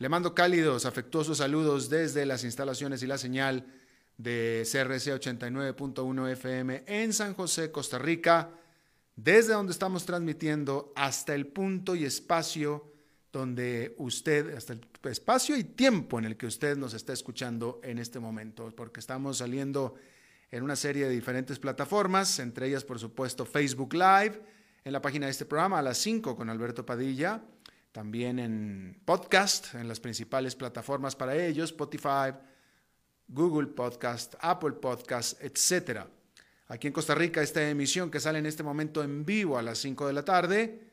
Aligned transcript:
Le 0.00 0.08
mando 0.08 0.34
cálidos, 0.34 0.86
afectuosos 0.86 1.36
saludos 1.36 1.90
desde 1.90 2.24
las 2.24 2.42
instalaciones 2.42 3.02
y 3.02 3.06
la 3.06 3.18
señal 3.18 3.66
de 4.16 4.62
CRC 4.64 5.12
89.1 5.12 6.30
FM 6.30 6.84
en 6.86 7.12
San 7.12 7.34
José, 7.34 7.70
Costa 7.70 7.98
Rica, 7.98 8.48
desde 9.14 9.52
donde 9.52 9.72
estamos 9.72 10.06
transmitiendo 10.06 10.90
hasta 10.96 11.34
el 11.34 11.48
punto 11.48 11.94
y 11.94 12.06
espacio 12.06 12.90
donde 13.30 13.94
usted, 13.98 14.56
hasta 14.56 14.72
el 14.72 14.80
espacio 15.02 15.54
y 15.54 15.64
tiempo 15.64 16.18
en 16.18 16.24
el 16.24 16.38
que 16.38 16.46
usted 16.46 16.78
nos 16.78 16.94
está 16.94 17.12
escuchando 17.12 17.78
en 17.84 17.98
este 17.98 18.20
momento, 18.20 18.72
porque 18.74 19.00
estamos 19.00 19.36
saliendo 19.36 19.96
en 20.50 20.62
una 20.62 20.76
serie 20.76 21.08
de 21.08 21.14
diferentes 21.14 21.58
plataformas, 21.58 22.38
entre 22.38 22.68
ellas, 22.68 22.84
por 22.84 22.98
supuesto, 22.98 23.44
Facebook 23.44 23.92
Live, 23.92 24.40
en 24.82 24.94
la 24.94 25.02
página 25.02 25.26
de 25.26 25.32
este 25.32 25.44
programa 25.44 25.78
a 25.78 25.82
las 25.82 25.98
5 25.98 26.36
con 26.36 26.48
Alberto 26.48 26.86
Padilla, 26.86 27.42
también 27.92 28.38
en 28.38 29.00
podcast, 29.04 29.74
en 29.74 29.88
las 29.88 30.00
principales 30.00 30.54
plataformas 30.54 31.16
para 31.16 31.36
ellos, 31.36 31.70
Spotify, 31.70 32.32
Google 33.28 33.68
Podcast, 33.68 34.34
Apple 34.40 34.72
Podcast, 34.72 35.40
etc. 35.42 36.00
Aquí 36.68 36.86
en 36.86 36.92
Costa 36.92 37.14
Rica, 37.14 37.42
esta 37.42 37.68
emisión 37.68 38.10
que 38.10 38.20
sale 38.20 38.38
en 38.38 38.46
este 38.46 38.62
momento 38.62 39.02
en 39.02 39.24
vivo 39.24 39.58
a 39.58 39.62
las 39.62 39.78
5 39.78 40.06
de 40.06 40.12
la 40.12 40.24
tarde, 40.24 40.90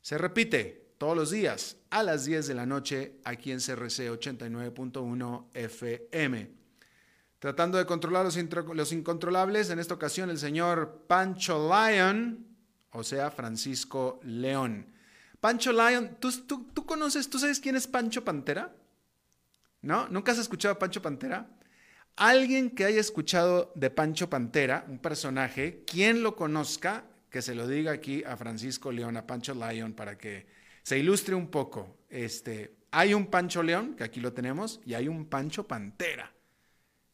se 0.00 0.16
repite 0.16 0.94
todos 0.98 1.16
los 1.16 1.30
días 1.30 1.76
a 1.90 2.02
las 2.02 2.24
10 2.24 2.46
de 2.48 2.54
la 2.54 2.66
noche 2.66 3.20
aquí 3.24 3.52
en 3.52 3.58
CRC 3.58 4.10
89.1 4.10 5.46
FM. 5.54 6.58
Tratando 7.38 7.78
de 7.78 7.86
controlar 7.86 8.24
los, 8.24 8.92
incontrolables, 8.92 9.70
en 9.70 9.78
esta 9.78 9.94
ocasión 9.94 10.28
el 10.28 10.38
señor 10.38 11.04
Pancho 11.06 11.68
Lyon, 11.68 12.46
o 12.90 13.04
sea, 13.04 13.30
Francisco 13.30 14.18
León. 14.24 14.97
Pancho 15.40 15.72
Lyon, 15.72 16.16
¿tú, 16.18 16.32
tú, 16.46 16.84
conoces, 16.84 17.30
tú 17.30 17.38
sabes 17.38 17.60
quién 17.60 17.76
es 17.76 17.86
Pancho 17.86 18.24
Pantera? 18.24 18.74
¿No? 19.82 20.08
¿Nunca 20.08 20.32
has 20.32 20.38
escuchado 20.38 20.74
a 20.74 20.78
Pancho 20.78 21.00
Pantera? 21.00 21.46
Alguien 22.16 22.70
que 22.70 22.84
haya 22.84 23.00
escuchado 23.00 23.70
de 23.76 23.90
Pancho 23.90 24.28
Pantera, 24.28 24.84
un 24.88 24.98
personaje, 24.98 25.84
quien 25.86 26.24
lo 26.24 26.34
conozca, 26.34 27.04
que 27.30 27.42
se 27.42 27.54
lo 27.54 27.68
diga 27.68 27.92
aquí 27.92 28.24
a 28.24 28.36
Francisco 28.36 28.90
León, 28.90 29.16
a 29.16 29.26
Pancho 29.26 29.54
Lyon, 29.54 29.92
para 29.92 30.18
que 30.18 30.46
se 30.82 30.98
ilustre 30.98 31.36
un 31.36 31.48
poco. 31.48 31.98
Este, 32.10 32.74
hay 32.90 33.14
un 33.14 33.26
Pancho 33.26 33.62
León, 33.62 33.94
que 33.94 34.02
aquí 34.02 34.18
lo 34.18 34.32
tenemos, 34.32 34.80
y 34.84 34.94
hay 34.94 35.06
un 35.06 35.26
Pancho 35.26 35.68
Pantera. 35.68 36.32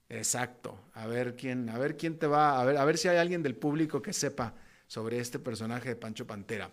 Exacto. 0.09 0.89
A 0.95 1.07
ver 1.07 1.37
quién, 1.37 1.69
a 1.69 1.79
ver 1.79 1.99
quién 1.99 2.19
te 2.19 2.27
va, 2.27 2.61
a 2.61 2.65
ver, 2.65 2.79
a 2.79 2.85
ver 2.87 2.97
si 2.97 3.09
hay 3.09 3.19
alguien 3.19 3.43
del 3.43 3.57
público 3.57 4.01
que 4.01 4.15
sepa 4.15 4.55
sobre 4.87 5.19
este 5.19 5.39
personaje 5.39 5.91
de 5.91 5.97
Pancho 5.97 6.27
Pantera. 6.27 6.71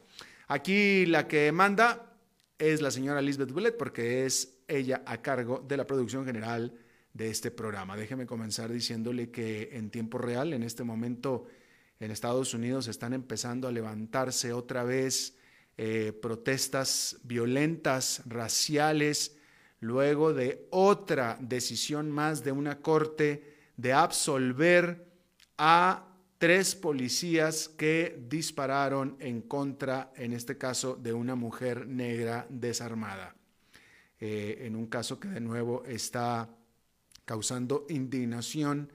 Aquí 0.54 1.06
la 1.06 1.30
que 1.30 1.50
manda 1.54 2.14
es 2.60 2.82
la 2.82 2.92
señora 2.92 3.22
Lisbeth 3.22 3.54
Bullet 3.54 3.72
porque 3.72 4.26
es 4.26 4.58
ella 4.68 5.02
a 5.06 5.22
cargo 5.22 5.64
de 5.66 5.78
la 5.78 5.88
producción 5.88 6.26
general 6.26 6.78
de 7.14 7.30
este 7.30 7.52
programa. 7.52 7.96
Déjeme 7.96 8.26
comenzar 8.26 8.70
diciéndole 8.70 9.32
que 9.32 9.70
en 9.72 9.90
tiempo 9.90 10.18
real, 10.18 10.52
en 10.52 10.64
este 10.64 10.84
momento 10.84 11.46
en 12.02 12.12
Estados 12.12 12.54
Unidos 12.54 12.90
están 12.90 13.14
empezando 13.14 13.70
a 13.70 13.72
levantarse 13.72 14.52
otra 14.52 14.84
vez 14.84 15.38
eh, 15.78 16.12
protestas 16.22 17.16
violentas, 17.24 18.22
raciales, 18.26 19.38
luego 19.80 20.34
de 20.34 20.68
otra 20.70 21.38
decisión 21.40 22.12
más 22.12 22.44
de 22.44 22.52
una 22.52 22.82
corte 22.82 23.56
de 23.78 23.94
absolver 23.94 25.08
a 25.58 26.11
tres 26.42 26.74
policías 26.74 27.70
que 27.70 28.20
dispararon 28.28 29.16
en 29.20 29.42
contra, 29.44 30.12
en 30.16 30.34
este 30.34 30.58
caso, 30.58 30.96
de 30.96 31.14
una 31.14 31.36
mujer 31.36 31.86
negra 31.86 32.48
desarmada. 32.50 33.36
Eh, 34.20 34.64
en 34.66 34.76
un 34.76 34.88
caso 34.88 35.20
que 35.20 35.28
de 35.28 35.40
nuevo 35.40 35.84
está 35.86 36.50
causando 37.26 37.86
indignación 37.90 38.92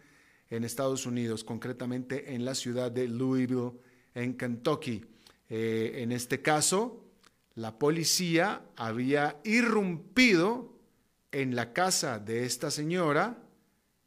en 0.51 0.65
Estados 0.65 1.07
Unidos, 1.07 1.45
concretamente 1.45 2.35
en 2.35 2.45
la 2.45 2.57
ciudad 2.57 2.91
de 2.91 3.07
Louisville, 3.07 3.75
en 4.17 4.37
Kentucky. 4.37 5.05
Eh, 5.49 5.99
en 5.99 6.11
este 6.11 6.43
caso, 6.43 7.05
la 7.55 7.79
policía 7.79 8.63
había 8.75 9.41
irrumpido 9.45 10.77
en 11.31 11.55
la 11.55 11.73
casa 11.73 12.19
de 12.19 12.45
esta 12.45 12.73
señora, 12.73 13.39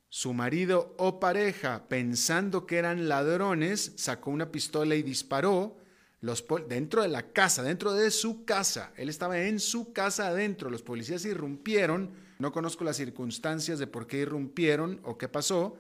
su 0.09 0.33
marido 0.33 0.95
o 0.97 1.19
pareja, 1.19 1.87
pensando 1.87 2.65
que 2.65 2.77
eran 2.77 3.07
ladrones, 3.07 3.93
sacó 3.95 4.31
una 4.31 4.51
pistola 4.51 4.95
y 4.95 5.03
disparó 5.03 5.77
los 6.21 6.43
dentro 6.67 7.03
de 7.03 7.07
la 7.07 7.31
casa, 7.31 7.63
dentro 7.63 7.93
de 7.93 8.11
su 8.11 8.43
casa. 8.43 8.91
Él 8.97 9.07
estaba 9.07 9.39
en 9.39 9.59
su 9.59 9.93
casa 9.93 10.27
adentro. 10.27 10.69
Los 10.69 10.81
policías 10.81 11.23
irrumpieron. 11.25 12.11
No 12.39 12.51
conozco 12.51 12.83
las 12.83 12.97
circunstancias 12.97 13.79
de 13.79 13.87
por 13.87 14.07
qué 14.07 14.17
irrumpieron 14.19 14.99
o 15.03 15.17
qué 15.17 15.27
pasó, 15.27 15.77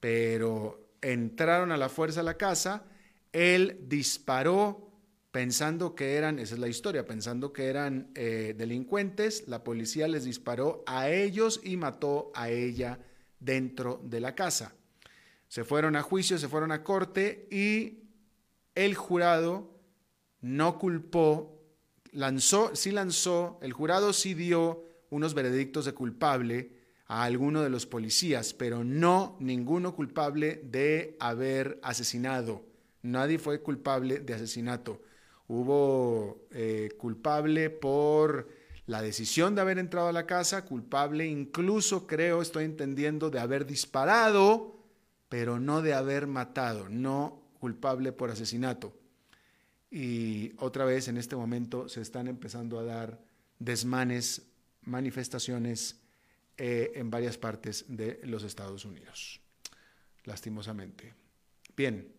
pero 0.00 0.90
entraron 1.00 1.72
a 1.72 1.76
la 1.76 1.88
fuerza 1.88 2.20
a 2.20 2.24
la 2.24 2.36
casa. 2.36 2.84
Él 3.32 3.84
disparó 3.86 4.90
pensando 5.30 5.94
que 5.94 6.16
eran, 6.16 6.38
esa 6.38 6.54
es 6.54 6.60
la 6.60 6.68
historia, 6.68 7.06
pensando 7.06 7.52
que 7.52 7.66
eran 7.66 8.10
eh, 8.14 8.54
delincuentes, 8.56 9.44
la 9.46 9.62
policía 9.62 10.08
les 10.08 10.24
disparó 10.24 10.82
a 10.86 11.10
ellos 11.10 11.60
y 11.62 11.76
mató 11.76 12.32
a 12.34 12.50
ella 12.50 12.98
dentro 13.40 14.00
de 14.04 14.20
la 14.20 14.34
casa. 14.34 14.74
Se 15.48 15.64
fueron 15.64 15.96
a 15.96 16.02
juicio, 16.02 16.38
se 16.38 16.48
fueron 16.48 16.72
a 16.72 16.84
corte 16.84 17.48
y 17.50 18.04
el 18.74 18.94
jurado 18.94 19.80
no 20.40 20.78
culpó, 20.78 21.62
lanzó, 22.12 22.74
sí 22.76 22.90
lanzó, 22.90 23.58
el 23.62 23.72
jurado 23.72 24.12
sí 24.12 24.34
dio 24.34 24.84
unos 25.10 25.34
veredictos 25.34 25.84
de 25.84 25.94
culpable 25.94 26.72
a 27.06 27.24
alguno 27.24 27.62
de 27.62 27.70
los 27.70 27.86
policías, 27.86 28.52
pero 28.52 28.84
no 28.84 29.36
ninguno 29.40 29.94
culpable 29.94 30.60
de 30.64 31.16
haber 31.18 31.80
asesinado. 31.82 32.66
Nadie 33.02 33.38
fue 33.38 33.62
culpable 33.62 34.20
de 34.20 34.34
asesinato 34.34 35.00
hubo 35.48 36.46
eh, 36.50 36.90
culpable 36.98 37.70
por 37.70 38.48
la 38.88 39.02
decisión 39.02 39.54
de 39.54 39.60
haber 39.60 39.78
entrado 39.78 40.08
a 40.08 40.12
la 40.12 40.26
casa, 40.26 40.64
culpable 40.64 41.26
incluso, 41.26 42.06
creo, 42.06 42.40
estoy 42.40 42.64
entendiendo, 42.64 43.28
de 43.28 43.38
haber 43.38 43.66
disparado, 43.66 44.82
pero 45.28 45.60
no 45.60 45.82
de 45.82 45.92
haber 45.92 46.26
matado, 46.26 46.88
no 46.88 47.42
culpable 47.60 48.12
por 48.12 48.30
asesinato. 48.30 48.98
Y 49.90 50.52
otra 50.56 50.86
vez 50.86 51.06
en 51.08 51.18
este 51.18 51.36
momento 51.36 51.86
se 51.88 52.00
están 52.00 52.28
empezando 52.28 52.78
a 52.78 52.84
dar 52.84 53.20
desmanes, 53.58 54.42
manifestaciones 54.82 56.00
eh, 56.56 56.92
en 56.94 57.10
varias 57.10 57.36
partes 57.36 57.84
de 57.88 58.18
los 58.24 58.42
Estados 58.42 58.86
Unidos, 58.86 59.38
lastimosamente. 60.24 61.12
Bien, 61.76 62.18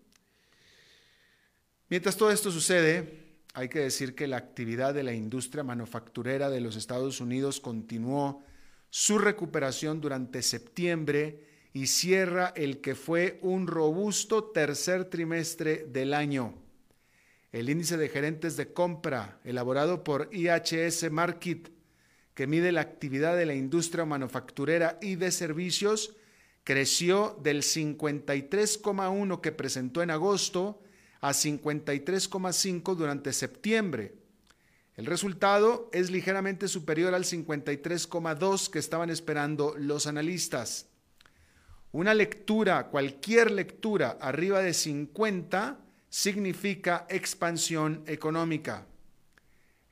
Mientras 1.89 2.15
todo 2.15 2.29
esto 2.29 2.51
sucede, 2.51 3.28
hay 3.53 3.69
que 3.69 3.79
decir 3.79 4.15
que 4.15 4.27
la 4.27 4.37
actividad 4.37 4.93
de 4.93 5.03
la 5.03 5.13
industria 5.13 5.63
manufacturera 5.63 6.49
de 6.49 6.61
los 6.61 6.75
Estados 6.75 7.19
Unidos 7.19 7.59
continuó 7.59 8.43
su 8.89 9.17
recuperación 9.17 10.01
durante 10.01 10.41
septiembre 10.41 11.43
y 11.73 11.87
cierra 11.87 12.53
el 12.55 12.81
que 12.81 12.95
fue 12.95 13.39
un 13.41 13.67
robusto 13.67 14.45
tercer 14.45 15.05
trimestre 15.05 15.85
del 15.85 16.13
año. 16.13 16.55
El 17.51 17.69
índice 17.69 17.97
de 17.97 18.09
gerentes 18.09 18.57
de 18.57 18.73
compra 18.73 19.39
elaborado 19.43 20.03
por 20.03 20.29
IHS 20.31 21.11
Market, 21.11 21.71
que 22.35 22.47
mide 22.47 22.71
la 22.71 22.81
actividad 22.81 23.35
de 23.35 23.45
la 23.45 23.55
industria 23.55 24.05
manufacturera 24.05 24.97
y 25.01 25.15
de 25.15 25.31
servicios, 25.31 26.15
creció 26.63 27.37
del 27.41 27.63
53,1 27.63 29.41
que 29.41 29.51
presentó 29.51 30.03
en 30.03 30.11
agosto 30.11 30.81
a 31.21 31.31
53,5 31.31 32.95
durante 32.95 33.33
septiembre. 33.33 34.16
El 34.95 35.06
resultado 35.06 35.89
es 35.94 36.12
ligeramente 36.12 36.68
superior 36.68 37.13
al 37.13 37.24
53,2 37.24 38.69
que 38.69 38.80
estaban 38.80 39.10
esperando 39.10 39.75
los 39.77 40.07
analistas. 40.07 40.88
Una 41.92 42.13
lectura, 42.13 42.88
cualquier 42.88 43.50
lectura 43.50 44.18
arriba 44.21 44.60
de 44.60 44.74
50 44.74 45.80
significa 46.10 47.06
expansión 47.10 48.04
económica. 48.07 48.86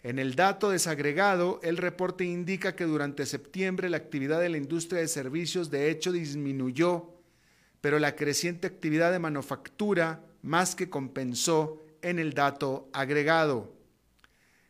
En 0.04 0.20
el 0.20 0.36
dato 0.36 0.70
desagregado, 0.70 1.60
el 1.64 1.78
reporte 1.78 2.24
indica 2.24 2.76
que 2.76 2.84
durante 2.84 3.26
septiembre 3.26 3.90
la 3.90 3.98
actividad 3.98 4.40
de 4.40 4.50
la 4.50 4.58
industria 4.58 5.02
de 5.02 5.08
servicios 5.08 5.72
de 5.72 5.90
hecho 5.90 6.12
disminuyó, 6.12 7.14
pero 7.82 7.98
la 7.98 8.16
creciente 8.16 8.68
actividad 8.68 9.12
de 9.12 9.20
manufactura 9.20 10.24
más 10.42 10.76
que 10.76 10.90
compensó 10.90 11.82
en 12.02 12.20
el 12.20 12.34
dato 12.34 12.90
agregado. 12.94 13.74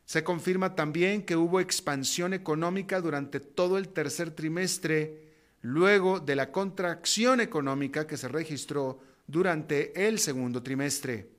Se 0.05 0.23
confirma 0.23 0.75
también 0.75 1.23
que 1.23 1.35
hubo 1.35 1.59
expansión 1.59 2.33
económica 2.33 3.01
durante 3.01 3.39
todo 3.39 3.77
el 3.77 3.89
tercer 3.89 4.31
trimestre, 4.31 5.33
luego 5.61 6.19
de 6.19 6.35
la 6.35 6.51
contracción 6.51 7.41
económica 7.41 8.07
que 8.07 8.15
se 8.15 8.29
registró 8.29 8.99
durante 9.27 10.07
el 10.07 10.19
segundo 10.19 10.63
trimestre. 10.63 11.29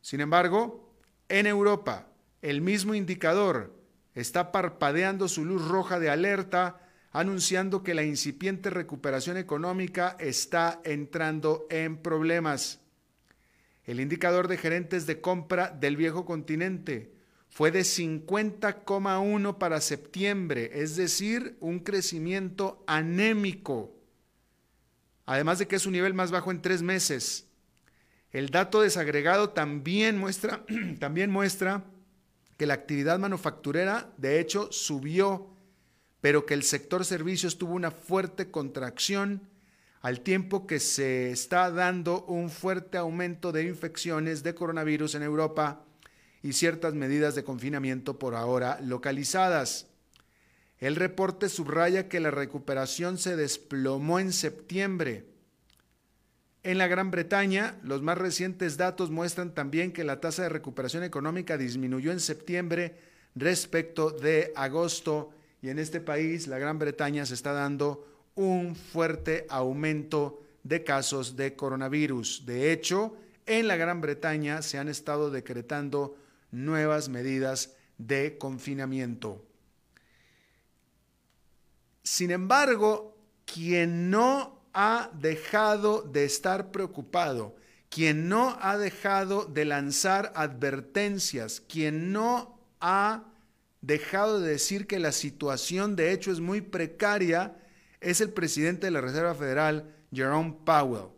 Sin 0.00 0.20
embargo, 0.20 0.94
en 1.28 1.46
Europa, 1.46 2.08
el 2.40 2.60
mismo 2.60 2.94
indicador 2.94 3.74
está 4.14 4.52
parpadeando 4.52 5.28
su 5.28 5.44
luz 5.44 5.68
roja 5.68 5.98
de 5.98 6.10
alerta, 6.10 6.80
anunciando 7.12 7.82
que 7.82 7.94
la 7.94 8.02
incipiente 8.02 8.70
recuperación 8.70 9.36
económica 9.36 10.16
está 10.18 10.80
entrando 10.84 11.66
en 11.70 11.98
problemas. 11.98 12.81
El 13.84 14.00
indicador 14.00 14.48
de 14.48 14.58
gerentes 14.58 15.06
de 15.06 15.20
compra 15.20 15.70
del 15.70 15.96
viejo 15.96 16.24
continente 16.24 17.12
fue 17.48 17.70
de 17.70 17.80
50,1 17.80 19.58
para 19.58 19.80
septiembre, 19.80 20.70
es 20.74 20.96
decir, 20.96 21.56
un 21.60 21.80
crecimiento 21.80 22.82
anémico, 22.86 23.94
además 25.26 25.58
de 25.58 25.66
que 25.66 25.76
es 25.76 25.84
un 25.84 25.92
nivel 25.92 26.14
más 26.14 26.30
bajo 26.30 26.50
en 26.50 26.62
tres 26.62 26.80
meses. 26.80 27.48
El 28.30 28.48
dato 28.48 28.80
desagregado 28.80 29.50
también 29.50 30.16
muestra, 30.16 30.64
también 30.98 31.30
muestra 31.30 31.84
que 32.56 32.66
la 32.66 32.74
actividad 32.74 33.18
manufacturera, 33.18 34.10
de 34.16 34.40
hecho, 34.40 34.72
subió, 34.72 35.50
pero 36.22 36.46
que 36.46 36.54
el 36.54 36.62
sector 36.62 37.04
servicios 37.04 37.58
tuvo 37.58 37.74
una 37.74 37.90
fuerte 37.90 38.50
contracción 38.50 39.42
al 40.02 40.20
tiempo 40.20 40.66
que 40.66 40.80
se 40.80 41.30
está 41.30 41.70
dando 41.70 42.24
un 42.24 42.50
fuerte 42.50 42.98
aumento 42.98 43.52
de 43.52 43.62
infecciones 43.62 44.42
de 44.42 44.54
coronavirus 44.54 45.14
en 45.14 45.22
Europa 45.22 45.84
y 46.42 46.54
ciertas 46.54 46.94
medidas 46.94 47.36
de 47.36 47.44
confinamiento 47.44 48.18
por 48.18 48.34
ahora 48.34 48.80
localizadas. 48.82 49.86
El 50.78 50.96
reporte 50.96 51.48
subraya 51.48 52.08
que 52.08 52.18
la 52.18 52.32
recuperación 52.32 53.16
se 53.16 53.36
desplomó 53.36 54.18
en 54.18 54.32
septiembre. 54.32 55.26
En 56.64 56.78
la 56.78 56.88
Gran 56.88 57.12
Bretaña, 57.12 57.78
los 57.84 58.02
más 58.02 58.18
recientes 58.18 58.76
datos 58.76 59.10
muestran 59.10 59.54
también 59.54 59.92
que 59.92 60.02
la 60.02 60.20
tasa 60.20 60.42
de 60.42 60.48
recuperación 60.48 61.04
económica 61.04 61.56
disminuyó 61.56 62.10
en 62.10 62.18
septiembre 62.18 62.98
respecto 63.36 64.10
de 64.10 64.52
agosto 64.56 65.30
y 65.60 65.68
en 65.68 65.78
este 65.78 66.00
país, 66.00 66.48
la 66.48 66.58
Gran 66.58 66.80
Bretaña, 66.80 67.24
se 67.24 67.34
está 67.34 67.52
dando 67.52 68.11
un 68.34 68.74
fuerte 68.76 69.46
aumento 69.48 70.42
de 70.62 70.84
casos 70.84 71.36
de 71.36 71.54
coronavirus. 71.54 72.44
De 72.46 72.72
hecho, 72.72 73.16
en 73.46 73.68
la 73.68 73.76
Gran 73.76 74.00
Bretaña 74.00 74.62
se 74.62 74.78
han 74.78 74.88
estado 74.88 75.30
decretando 75.30 76.16
nuevas 76.50 77.08
medidas 77.08 77.74
de 77.98 78.38
confinamiento. 78.38 79.44
Sin 82.02 82.30
embargo, 82.30 83.16
quien 83.44 84.10
no 84.10 84.60
ha 84.72 85.10
dejado 85.14 86.02
de 86.02 86.24
estar 86.24 86.70
preocupado, 86.70 87.56
quien 87.88 88.28
no 88.28 88.56
ha 88.60 88.78
dejado 88.78 89.44
de 89.44 89.64
lanzar 89.64 90.32
advertencias, 90.34 91.60
quien 91.60 92.12
no 92.12 92.58
ha 92.80 93.24
dejado 93.82 94.40
de 94.40 94.52
decir 94.52 94.86
que 94.86 94.98
la 94.98 95.12
situación 95.12 95.94
de 95.94 96.12
hecho 96.12 96.32
es 96.32 96.40
muy 96.40 96.60
precaria, 96.60 97.56
es 98.02 98.20
el 98.20 98.30
presidente 98.30 98.86
de 98.86 98.90
la 98.90 99.00
Reserva 99.00 99.34
Federal, 99.34 99.94
Jerome 100.12 100.56
Powell, 100.64 101.10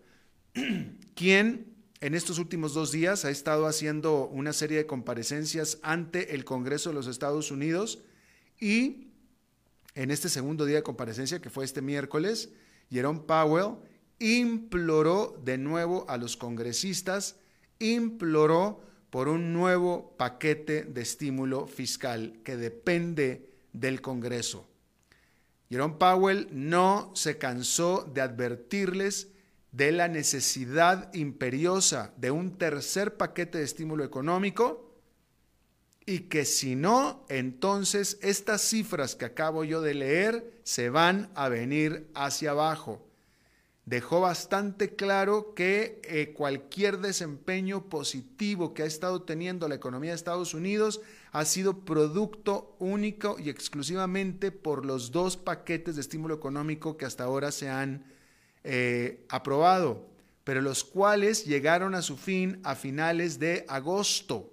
quien 1.14 1.74
en 2.00 2.14
estos 2.14 2.38
últimos 2.38 2.74
dos 2.74 2.92
días 2.92 3.24
ha 3.24 3.30
estado 3.30 3.66
haciendo 3.66 4.26
una 4.26 4.52
serie 4.52 4.78
de 4.78 4.86
comparecencias 4.86 5.78
ante 5.82 6.34
el 6.34 6.44
Congreso 6.44 6.90
de 6.90 6.94
los 6.94 7.06
Estados 7.06 7.50
Unidos 7.50 8.00
y 8.60 9.08
en 9.94 10.10
este 10.10 10.28
segundo 10.28 10.66
día 10.66 10.76
de 10.76 10.82
comparecencia, 10.82 11.40
que 11.40 11.50
fue 11.50 11.64
este 11.64 11.80
miércoles, 11.80 12.50
Jerome 12.90 13.20
Powell 13.20 13.76
imploró 14.18 15.40
de 15.44 15.56
nuevo 15.56 16.04
a 16.08 16.16
los 16.16 16.36
congresistas, 16.36 17.36
imploró 17.78 18.82
por 19.10 19.28
un 19.28 19.52
nuevo 19.52 20.14
paquete 20.16 20.84
de 20.84 21.02
estímulo 21.02 21.66
fiscal 21.66 22.40
que 22.44 22.56
depende 22.56 23.50
del 23.72 24.00
Congreso. 24.00 24.68
Jerome 25.70 25.96
Powell 25.98 26.48
no 26.52 27.10
se 27.14 27.38
cansó 27.38 28.08
de 28.12 28.20
advertirles 28.20 29.28
de 29.72 29.90
la 29.90 30.08
necesidad 30.08 31.12
imperiosa 31.14 32.12
de 32.16 32.30
un 32.30 32.58
tercer 32.58 33.16
paquete 33.16 33.58
de 33.58 33.64
estímulo 33.64 34.04
económico 34.04 34.84
y 36.06 36.20
que 36.20 36.44
si 36.44 36.76
no, 36.76 37.24
entonces 37.28 38.18
estas 38.20 38.60
cifras 38.60 39.16
que 39.16 39.24
acabo 39.24 39.64
yo 39.64 39.80
de 39.80 39.94
leer 39.94 40.60
se 40.62 40.90
van 40.90 41.30
a 41.34 41.48
venir 41.48 42.10
hacia 42.14 42.50
abajo. 42.50 43.04
Dejó 43.86 44.20
bastante 44.20 44.96
claro 44.96 45.54
que 45.54 46.00
eh, 46.04 46.32
cualquier 46.32 46.98
desempeño 46.98 47.88
positivo 47.88 48.74
que 48.74 48.82
ha 48.82 48.86
estado 48.86 49.22
teniendo 49.22 49.68
la 49.68 49.74
economía 49.74 50.12
de 50.12 50.16
Estados 50.16 50.54
Unidos 50.54 51.00
ha 51.34 51.44
sido 51.44 51.80
producto 51.84 52.76
único 52.78 53.36
y 53.40 53.50
exclusivamente 53.50 54.52
por 54.52 54.86
los 54.86 55.10
dos 55.10 55.36
paquetes 55.36 55.96
de 55.96 56.00
estímulo 56.00 56.32
económico 56.32 56.96
que 56.96 57.06
hasta 57.06 57.24
ahora 57.24 57.50
se 57.50 57.68
han 57.68 58.04
eh, 58.62 59.26
aprobado, 59.28 60.06
pero 60.44 60.62
los 60.62 60.84
cuales 60.84 61.44
llegaron 61.44 61.96
a 61.96 62.02
su 62.02 62.16
fin 62.16 62.60
a 62.62 62.76
finales 62.76 63.40
de 63.40 63.64
agosto. 63.66 64.52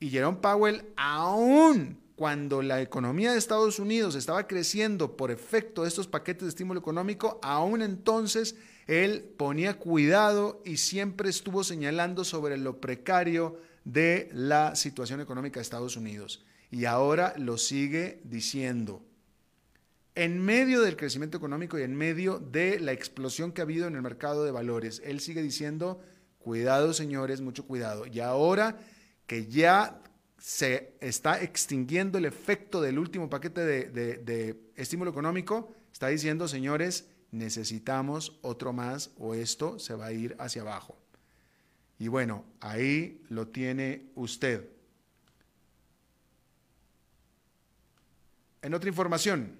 Y 0.00 0.08
Jerome 0.08 0.38
Powell, 0.38 0.86
aún 0.96 2.00
cuando 2.16 2.62
la 2.62 2.80
economía 2.80 3.32
de 3.32 3.38
Estados 3.38 3.78
Unidos 3.78 4.14
estaba 4.14 4.46
creciendo 4.46 5.18
por 5.18 5.30
efecto 5.30 5.82
de 5.82 5.88
estos 5.88 6.06
paquetes 6.06 6.44
de 6.44 6.48
estímulo 6.48 6.80
económico, 6.80 7.38
aún 7.42 7.82
entonces 7.82 8.56
él 8.86 9.34
ponía 9.36 9.78
cuidado 9.78 10.62
y 10.64 10.78
siempre 10.78 11.28
estuvo 11.28 11.62
señalando 11.62 12.24
sobre 12.24 12.56
lo 12.56 12.80
precario 12.80 13.58
de 13.84 14.30
la 14.32 14.76
situación 14.76 15.20
económica 15.20 15.58
de 15.58 15.62
Estados 15.62 15.96
Unidos. 15.96 16.44
Y 16.70 16.84
ahora 16.84 17.34
lo 17.36 17.58
sigue 17.58 18.20
diciendo. 18.24 19.04
En 20.14 20.40
medio 20.40 20.82
del 20.82 20.96
crecimiento 20.96 21.38
económico 21.38 21.78
y 21.78 21.82
en 21.82 21.94
medio 21.94 22.38
de 22.38 22.78
la 22.80 22.92
explosión 22.92 23.52
que 23.52 23.60
ha 23.60 23.64
habido 23.64 23.86
en 23.86 23.96
el 23.96 24.02
mercado 24.02 24.44
de 24.44 24.50
valores, 24.50 25.00
él 25.04 25.20
sigue 25.20 25.42
diciendo, 25.42 26.02
cuidado 26.38 26.92
señores, 26.92 27.40
mucho 27.40 27.66
cuidado. 27.66 28.06
Y 28.06 28.20
ahora 28.20 28.78
que 29.26 29.46
ya 29.46 30.02
se 30.38 30.94
está 31.00 31.40
extinguiendo 31.40 32.18
el 32.18 32.26
efecto 32.26 32.80
del 32.80 32.98
último 32.98 33.30
paquete 33.30 33.62
de, 33.62 33.88
de 33.90 34.60
estímulo 34.76 35.10
económico, 35.10 35.72
está 35.92 36.08
diciendo, 36.08 36.46
señores, 36.48 37.08
necesitamos 37.30 38.38
otro 38.42 38.72
más 38.72 39.10
o 39.18 39.34
esto 39.34 39.78
se 39.78 39.94
va 39.94 40.06
a 40.06 40.12
ir 40.12 40.36
hacia 40.38 40.62
abajo. 40.62 41.01
Y 42.02 42.08
bueno, 42.08 42.44
ahí 42.58 43.22
lo 43.28 43.46
tiene 43.46 44.10
usted. 44.16 44.68
En 48.60 48.74
otra 48.74 48.88
información, 48.88 49.56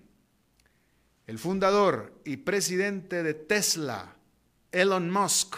el 1.29 1.39
fundador 1.39 2.21
y 2.25 2.39
presidente 2.39 3.23
de 3.23 3.35
Tesla, 3.35 4.17
Elon 4.73 5.09
Musk, 5.09 5.55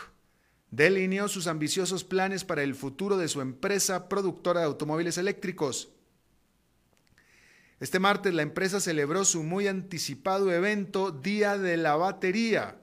delineó 0.71 1.27
sus 1.29 1.47
ambiciosos 1.47 2.05
planes 2.05 2.45
para 2.45 2.63
el 2.63 2.75
futuro 2.75 3.17
de 3.17 3.29
su 3.29 3.41
empresa 3.41 4.07
productora 4.07 4.61
de 4.61 4.67
automóviles 4.67 5.17
eléctricos. 5.17 5.89
Este 7.81 7.99
martes 7.99 8.35
la 8.35 8.43
empresa 8.43 8.79
celebró 8.79 9.25
su 9.25 9.43
muy 9.43 9.69
anticipado 9.69 10.53
evento 10.53 11.13
Día 11.13 11.57
de 11.57 11.79
la 11.79 11.97
Batería, 11.97 12.79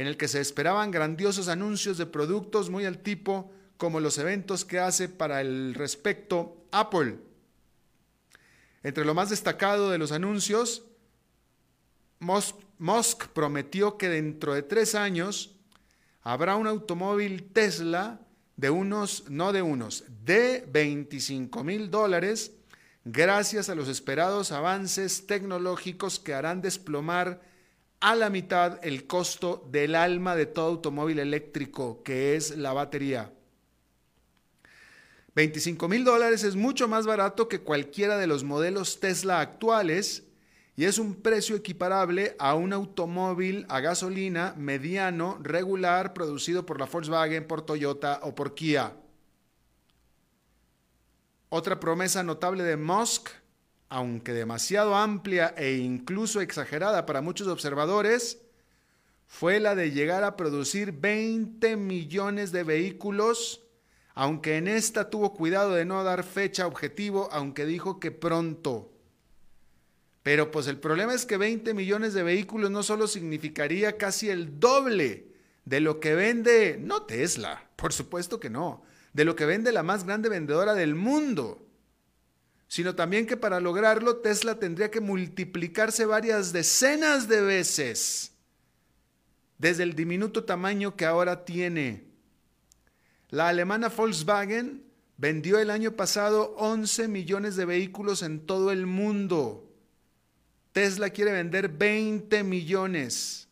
en 0.00 0.06
el 0.06 0.16
que 0.16 0.28
se 0.28 0.40
esperaban 0.40 0.90
grandiosos 0.90 1.48
anuncios 1.48 1.98
de 1.98 2.06
productos 2.06 2.70
muy 2.70 2.86
al 2.86 3.02
tipo 3.02 3.52
como 3.76 4.00
los 4.00 4.16
eventos 4.16 4.64
que 4.64 4.78
hace 4.78 5.10
para 5.10 5.42
el 5.42 5.74
respecto 5.74 6.64
Apple. 6.72 7.18
Entre 8.82 9.04
lo 9.04 9.12
más 9.12 9.28
destacado 9.28 9.90
de 9.90 9.98
los 9.98 10.10
anuncios, 10.10 10.84
Musk, 12.18 13.26
prometió 13.34 13.98
que 13.98 14.08
dentro 14.08 14.54
de 14.54 14.62
tres 14.62 14.94
años 14.94 15.54
habrá 16.22 16.56
un 16.56 16.66
automóvil 16.66 17.50
Tesla 17.52 18.22
de 18.56 18.70
unos, 18.70 19.28
no 19.28 19.52
de 19.52 19.60
unos, 19.60 20.04
de 20.24 20.66
25 20.72 21.62
mil 21.62 21.90
dólares 21.90 22.52
gracias 23.04 23.68
a 23.68 23.74
los 23.74 23.86
esperados 23.86 24.50
avances 24.50 25.26
tecnológicos 25.26 26.18
que 26.18 26.32
harán 26.32 26.62
desplomar 26.62 27.49
a 28.00 28.14
la 28.16 28.30
mitad 28.30 28.78
el 28.82 29.06
costo 29.06 29.66
del 29.70 29.94
alma 29.94 30.34
de 30.34 30.46
todo 30.46 30.68
automóvil 30.68 31.18
eléctrico, 31.18 32.02
que 32.02 32.34
es 32.34 32.56
la 32.56 32.72
batería. 32.72 33.32
25 35.34 35.88
mil 35.88 36.04
dólares 36.04 36.42
es 36.42 36.56
mucho 36.56 36.88
más 36.88 37.06
barato 37.06 37.48
que 37.48 37.60
cualquiera 37.60 38.18
de 38.18 38.26
los 38.26 38.42
modelos 38.42 38.98
Tesla 38.98 39.40
actuales 39.40 40.24
y 40.76 40.84
es 40.86 40.98
un 40.98 41.14
precio 41.14 41.56
equiparable 41.56 42.34
a 42.38 42.54
un 42.54 42.72
automóvil 42.72 43.66
a 43.68 43.80
gasolina 43.80 44.54
mediano 44.56 45.38
regular 45.42 46.14
producido 46.14 46.64
por 46.64 46.80
la 46.80 46.86
Volkswagen, 46.86 47.46
por 47.46 47.62
Toyota 47.62 48.20
o 48.22 48.34
por 48.34 48.54
Kia. 48.54 48.96
Otra 51.48 51.78
promesa 51.78 52.22
notable 52.22 52.62
de 52.62 52.76
Musk, 52.76 53.28
aunque 53.90 54.32
demasiado 54.32 54.94
amplia 54.94 55.52
e 55.58 55.76
incluso 55.76 56.40
exagerada 56.40 57.04
para 57.06 57.20
muchos 57.20 57.48
observadores, 57.48 58.38
fue 59.26 59.58
la 59.60 59.74
de 59.74 59.90
llegar 59.90 60.22
a 60.24 60.36
producir 60.36 60.92
20 60.92 61.76
millones 61.76 62.52
de 62.52 62.62
vehículos, 62.62 63.62
aunque 64.14 64.56
en 64.56 64.68
esta 64.68 65.10
tuvo 65.10 65.34
cuidado 65.34 65.72
de 65.74 65.84
no 65.84 66.02
dar 66.04 66.22
fecha 66.22 66.66
objetivo, 66.66 67.28
aunque 67.32 67.66
dijo 67.66 67.98
que 67.98 68.12
pronto. 68.12 68.92
Pero 70.22 70.52
pues 70.52 70.68
el 70.68 70.78
problema 70.78 71.12
es 71.12 71.26
que 71.26 71.36
20 71.36 71.74
millones 71.74 72.14
de 72.14 72.22
vehículos 72.22 72.70
no 72.70 72.84
solo 72.84 73.08
significaría 73.08 73.96
casi 73.96 74.28
el 74.30 74.60
doble 74.60 75.32
de 75.64 75.80
lo 75.80 75.98
que 75.98 76.14
vende, 76.14 76.78
no 76.80 77.02
Tesla, 77.02 77.68
por 77.74 77.92
supuesto 77.92 78.38
que 78.38 78.50
no, 78.50 78.82
de 79.12 79.24
lo 79.24 79.34
que 79.34 79.46
vende 79.46 79.72
la 79.72 79.82
más 79.82 80.04
grande 80.04 80.28
vendedora 80.28 80.74
del 80.74 80.94
mundo, 80.94 81.69
sino 82.70 82.94
también 82.94 83.26
que 83.26 83.36
para 83.36 83.58
lograrlo 83.58 84.18
Tesla 84.18 84.60
tendría 84.60 84.92
que 84.92 85.00
multiplicarse 85.00 86.06
varias 86.06 86.52
decenas 86.52 87.26
de 87.26 87.40
veces 87.40 88.30
desde 89.58 89.82
el 89.82 89.96
diminuto 89.96 90.44
tamaño 90.44 90.94
que 90.94 91.04
ahora 91.04 91.44
tiene. 91.44 92.04
La 93.28 93.48
alemana 93.48 93.88
Volkswagen 93.88 94.84
vendió 95.16 95.58
el 95.58 95.68
año 95.68 95.96
pasado 95.96 96.54
11 96.58 97.08
millones 97.08 97.56
de 97.56 97.64
vehículos 97.64 98.22
en 98.22 98.46
todo 98.46 98.70
el 98.70 98.86
mundo. 98.86 99.68
Tesla 100.70 101.10
quiere 101.10 101.32
vender 101.32 101.70
20 101.70 102.44
millones. 102.44 103.48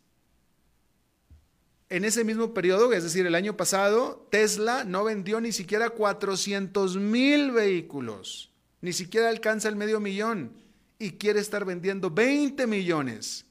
En 1.88 2.04
ese 2.04 2.22
mismo 2.22 2.54
periodo, 2.54 2.92
es 2.92 3.02
decir, 3.02 3.26
el 3.26 3.34
año 3.34 3.56
pasado, 3.56 4.28
Tesla 4.30 4.84
no 4.84 5.02
vendió 5.02 5.40
ni 5.40 5.50
siquiera 5.50 5.90
400 5.90 6.98
mil 6.98 7.50
vehículos, 7.50 8.52
ni 8.80 8.92
siquiera 8.92 9.28
alcanza 9.28 9.68
el 9.68 9.76
medio 9.76 10.00
millón 10.00 10.52
y 10.98 11.12
quiere 11.12 11.40
estar 11.40 11.64
vendiendo 11.64 12.10
20 12.10 12.66
millones. 12.66 13.44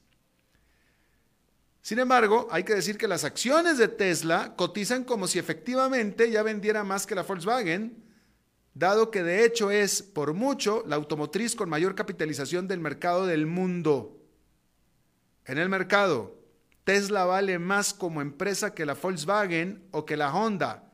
Sin 1.82 2.00
embargo, 2.00 2.48
hay 2.52 2.64
que 2.64 2.76
decir 2.76 2.98
que 2.98 3.08
las 3.08 3.24
acciones 3.24 3.78
de 3.78 3.88
Tesla 3.88 4.56
cotizan 4.58 5.06
como 5.06 5.28
si 5.28 5.40
efectivamente 5.40 6.30
ya 6.30 6.44
vendiera 6.44 6.84
más 6.84 7.08
que 7.08 7.16
la 7.16 7.24
Volkswagen, 7.24 8.04
dado 8.74 9.10
que 9.10 9.24
de 9.24 9.46
hecho 9.46 9.72
es, 9.72 10.04
por 10.04 10.34
mucho, 10.34 10.84
la 10.86 10.98
automotriz 10.98 11.56
con 11.56 11.70
mayor 11.70 11.96
capitalización 11.96 12.68
del 12.68 12.82
mercado 12.82 13.26
del 13.26 13.46
mundo. 13.46 14.22
En 15.46 15.58
el 15.58 15.70
mercado, 15.70 16.36
Tesla 16.84 17.26
vale 17.26 17.58
más 17.58 17.94
como 17.94 18.22
empresa 18.22 18.74
que 18.74 18.86
la 18.86 18.94
Volkswagen 18.94 19.88
o 19.92 20.06
que 20.06 20.18
la 20.18 20.34
Honda, 20.34 20.92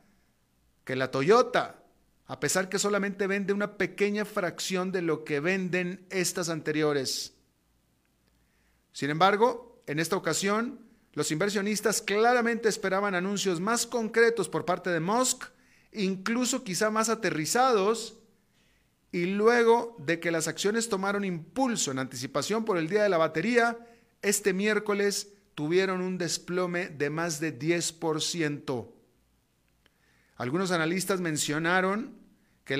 que 0.85 0.95
la 0.95 1.09
Toyota, 1.09 1.82
a 2.27 2.39
pesar 2.39 2.69
que 2.69 2.79
solamente 2.79 3.27
vende 3.27 3.53
una 3.53 3.77
pequeña 3.77 4.25
fracción 4.25 4.91
de 4.91 5.01
lo 5.01 5.23
que 5.23 5.39
venden 5.39 6.05
estas 6.09 6.49
anteriores. 6.49 7.33
Sin 8.93 9.09
embargo, 9.09 9.81
en 9.87 9.99
esta 9.99 10.15
ocasión, 10.15 10.79
los 11.13 11.31
inversionistas 11.31 12.01
claramente 12.01 12.69
esperaban 12.69 13.15
anuncios 13.15 13.59
más 13.59 13.85
concretos 13.85 14.49
por 14.49 14.65
parte 14.65 14.89
de 14.89 14.99
Musk, 14.99 15.45
incluso 15.91 16.63
quizá 16.63 16.89
más 16.89 17.09
aterrizados, 17.09 18.17
y 19.11 19.25
luego 19.25 19.95
de 19.99 20.19
que 20.19 20.31
las 20.31 20.47
acciones 20.47 20.89
tomaron 20.89 21.23
impulso 21.23 21.91
en 21.91 21.99
anticipación 21.99 22.65
por 22.65 22.77
el 22.77 22.89
Día 22.89 23.03
de 23.03 23.09
la 23.09 23.19
Batería, 23.19 23.77
este 24.23 24.53
miércoles 24.53 25.33
tuvieron 25.53 26.01
un 26.01 26.17
desplome 26.17 26.89
de 26.89 27.11
más 27.11 27.39
de 27.39 27.57
10%. 27.57 28.87
Algunos 30.35 30.71
analistas 30.71 31.21
mencionaron 31.21 32.23
que, 32.65 32.77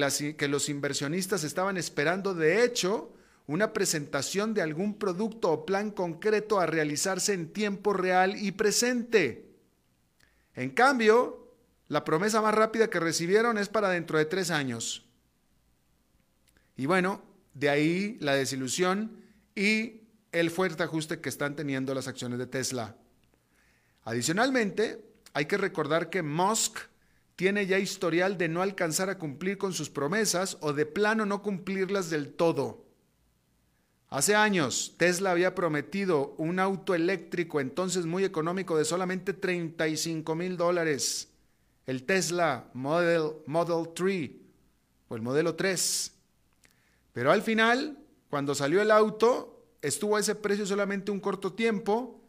los 0.47 0.69
inversionistas 0.69 1.43
estaban 1.43 1.77
esperando, 1.77 2.33
de 2.33 2.63
hecho, 2.63 3.13
una 3.47 3.73
presentación 3.73 4.53
de 4.53 4.61
algún 4.61 4.97
producto 4.97 5.51
o 5.51 5.65
plan 5.65 5.91
concreto 5.91 6.59
a 6.59 6.65
realizarse 6.65 7.33
en 7.33 7.51
tiempo 7.51 7.93
real 7.93 8.35
y 8.37 8.51
presente. 8.53 9.49
En 10.55 10.69
cambio, 10.71 11.53
la 11.89 12.05
promesa 12.05 12.41
más 12.41 12.55
rápida 12.55 12.89
que 12.89 12.99
recibieron 12.99 13.57
es 13.57 13.69
para 13.69 13.89
dentro 13.89 14.17
de 14.17 14.25
tres 14.25 14.49
años. 14.49 15.05
Y 16.77 16.85
bueno, 16.85 17.21
de 17.53 17.69
ahí 17.69 18.17
la 18.19 18.33
desilusión 18.33 19.21
y 19.55 20.01
el 20.31 20.49
fuerte 20.49 20.83
ajuste 20.83 21.19
que 21.19 21.29
están 21.29 21.55
teniendo 21.55 21.93
las 21.93 22.07
acciones 22.07 22.39
de 22.39 22.47
Tesla. 22.47 22.95
Adicionalmente, 24.05 25.03
hay 25.33 25.45
que 25.45 25.57
recordar 25.57 26.09
que 26.09 26.23
Musk 26.23 26.79
tiene 27.35 27.65
ya 27.65 27.79
historial 27.79 28.37
de 28.37 28.47
no 28.47 28.61
alcanzar 28.61 29.09
a 29.09 29.17
cumplir 29.17 29.57
con 29.57 29.73
sus 29.73 29.89
promesas 29.89 30.57
o 30.61 30.73
de 30.73 30.85
plano 30.85 31.25
no 31.25 31.41
cumplirlas 31.41 32.09
del 32.09 32.33
todo. 32.33 32.85
Hace 34.09 34.35
años, 34.35 34.93
Tesla 34.97 35.31
había 35.31 35.55
prometido 35.55 36.35
un 36.37 36.59
auto 36.59 36.93
eléctrico 36.93 37.59
entonces 37.59 38.05
muy 38.05 38.23
económico 38.23 38.77
de 38.77 38.85
solamente 38.85 39.33
35 39.33 40.35
mil 40.35 40.55
dólares, 40.55 41.29
el 41.87 42.03
Tesla 42.03 42.69
Model, 42.73 43.31
Model 43.47 43.91
3 43.95 44.31
o 45.07 45.15
el 45.15 45.21
modelo 45.23 45.55
3. 45.55 46.13
Pero 47.11 47.31
al 47.31 47.41
final, 47.41 47.97
cuando 48.29 48.53
salió 48.53 48.83
el 48.83 48.91
auto, 48.91 49.65
estuvo 49.81 50.15
a 50.15 50.19
ese 50.19 50.35
precio 50.35 50.67
solamente 50.67 51.11
un 51.11 51.19
corto 51.19 51.53
tiempo 51.53 52.22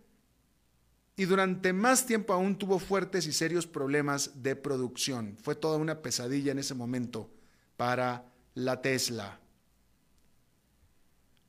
y 1.17 1.25
durante 1.27 1.73
más 1.73 2.07
tiempo 2.07 2.33
aún 2.33 2.59
tuvo 2.59 2.79
fuertes 2.79 3.27
y 3.27 3.33
serios 3.33 3.67
problemas 3.67 4.43
de 4.43 4.57
producción. 4.57 5.37
Fue 5.41 5.55
toda 5.55 5.79
una 5.79 6.03
pesadilla 6.03 6.53
en 6.53 6.59
ese 6.59 6.75
momento 6.75 7.31
para 7.77 8.25
la 8.55 8.83
Tesla. 8.83 9.39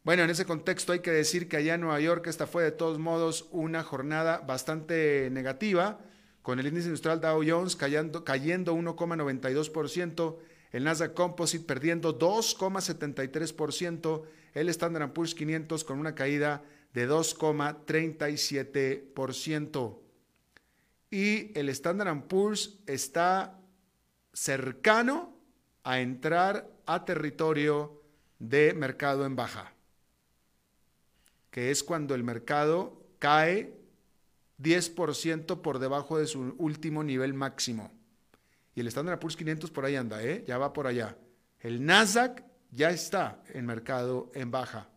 Bueno, 0.03 0.23
en 0.23 0.29
ese 0.29 0.45
contexto 0.45 0.93
hay 0.93 0.99
que 0.99 1.09
decir 1.09 1.49
que 1.49 1.57
allá 1.57 1.73
en 1.73 1.81
Nueva 1.81 1.99
York 1.99 2.27
esta 2.27 2.45
fue 2.45 2.61
de 2.61 2.71
todos 2.71 2.99
modos 2.99 3.47
una 3.51 3.81
jornada 3.81 4.37
bastante 4.37 5.31
negativa, 5.31 5.99
con 6.43 6.59
el 6.59 6.67
índice 6.67 6.89
industrial 6.89 7.21
Dow 7.21 7.41
Jones 7.43 7.75
cayendo, 7.75 8.23
cayendo 8.23 8.75
1,92%, 8.75 10.37
el 10.73 10.83
Nasdaq 10.83 11.15
Composite 11.15 11.65
perdiendo 11.65 12.19
2,73%, 12.19 14.21
el 14.53 14.69
Standard 14.69 15.11
Poor's 15.11 15.33
500 15.33 15.83
con 15.83 15.97
una 15.97 16.13
caída 16.13 16.63
de 16.95 17.07
2,37%. 17.09 19.99
Y 21.11 21.59
el 21.59 21.69
Standard 21.69 22.23
Poor's 22.23 22.79
está 22.87 23.59
cercano 24.33 25.37
a 25.83 25.99
entrar 25.99 26.67
a 26.85 27.05
territorio 27.05 28.01
de 28.39 28.73
mercado 28.73 29.23
en 29.25 29.35
baja, 29.35 29.73
que 31.51 31.69
es 31.69 31.83
cuando 31.83 32.15
el 32.15 32.23
mercado 32.23 33.05
cae 33.19 33.77
10% 34.61 35.61
por 35.61 35.79
debajo 35.79 36.17
de 36.17 36.27
su 36.27 36.55
último 36.57 37.03
nivel 37.03 37.33
máximo. 37.33 37.91
Y 38.73 38.79
el 38.79 38.87
Standard 38.87 39.19
Poor's 39.19 39.35
500 39.35 39.69
por 39.69 39.83
ahí 39.83 39.97
anda, 39.97 40.23
¿eh? 40.23 40.45
ya 40.47 40.57
va 40.57 40.71
por 40.71 40.87
allá. 40.87 41.17
El 41.59 41.85
Nasdaq 41.85 42.41
ya 42.71 42.89
está 42.89 43.43
en 43.49 43.65
mercado 43.65 44.31
en 44.33 44.49
baja. 44.49 44.87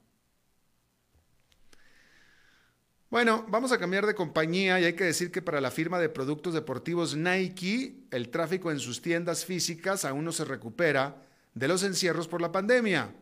Bueno, 3.11 3.47
vamos 3.49 3.73
a 3.73 3.79
cambiar 3.79 4.05
de 4.05 4.15
compañía 4.15 4.79
y 4.79 4.85
hay 4.85 4.93
que 4.93 5.05
decir 5.05 5.31
que 5.31 5.41
para 5.41 5.62
la 5.62 5.71
firma 5.71 5.99
de 5.99 6.11
productos 6.11 6.53
deportivos 6.53 7.17
Nike, 7.17 8.05
el 8.11 8.29
tráfico 8.29 8.71
en 8.71 8.79
sus 8.79 9.00
tiendas 9.00 9.47
físicas 9.47 10.05
aún 10.05 10.27
no 10.27 10.33
se 10.33 10.45
recupera 10.45 11.23
de 11.55 11.69
los 11.69 11.83
encierros 11.85 12.29
por 12.29 12.43
la 12.43 12.53
pandemia, 12.53 13.15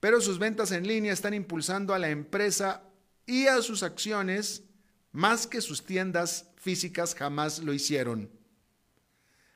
pero 0.00 0.22
sus 0.22 0.38
ventas 0.38 0.72
en 0.72 0.86
línea 0.86 1.12
están 1.12 1.34
impulsando 1.34 1.92
a 1.92 1.98
la 1.98 2.08
empresa 2.08 2.84
y 3.26 3.48
a 3.48 3.60
sus 3.60 3.82
acciones 3.82 4.64
más 5.12 5.46
que 5.46 5.60
sus 5.60 5.84
tiendas 5.84 6.48
físicas 6.56 7.14
jamás 7.14 7.58
lo 7.58 7.74
hicieron. 7.74 8.30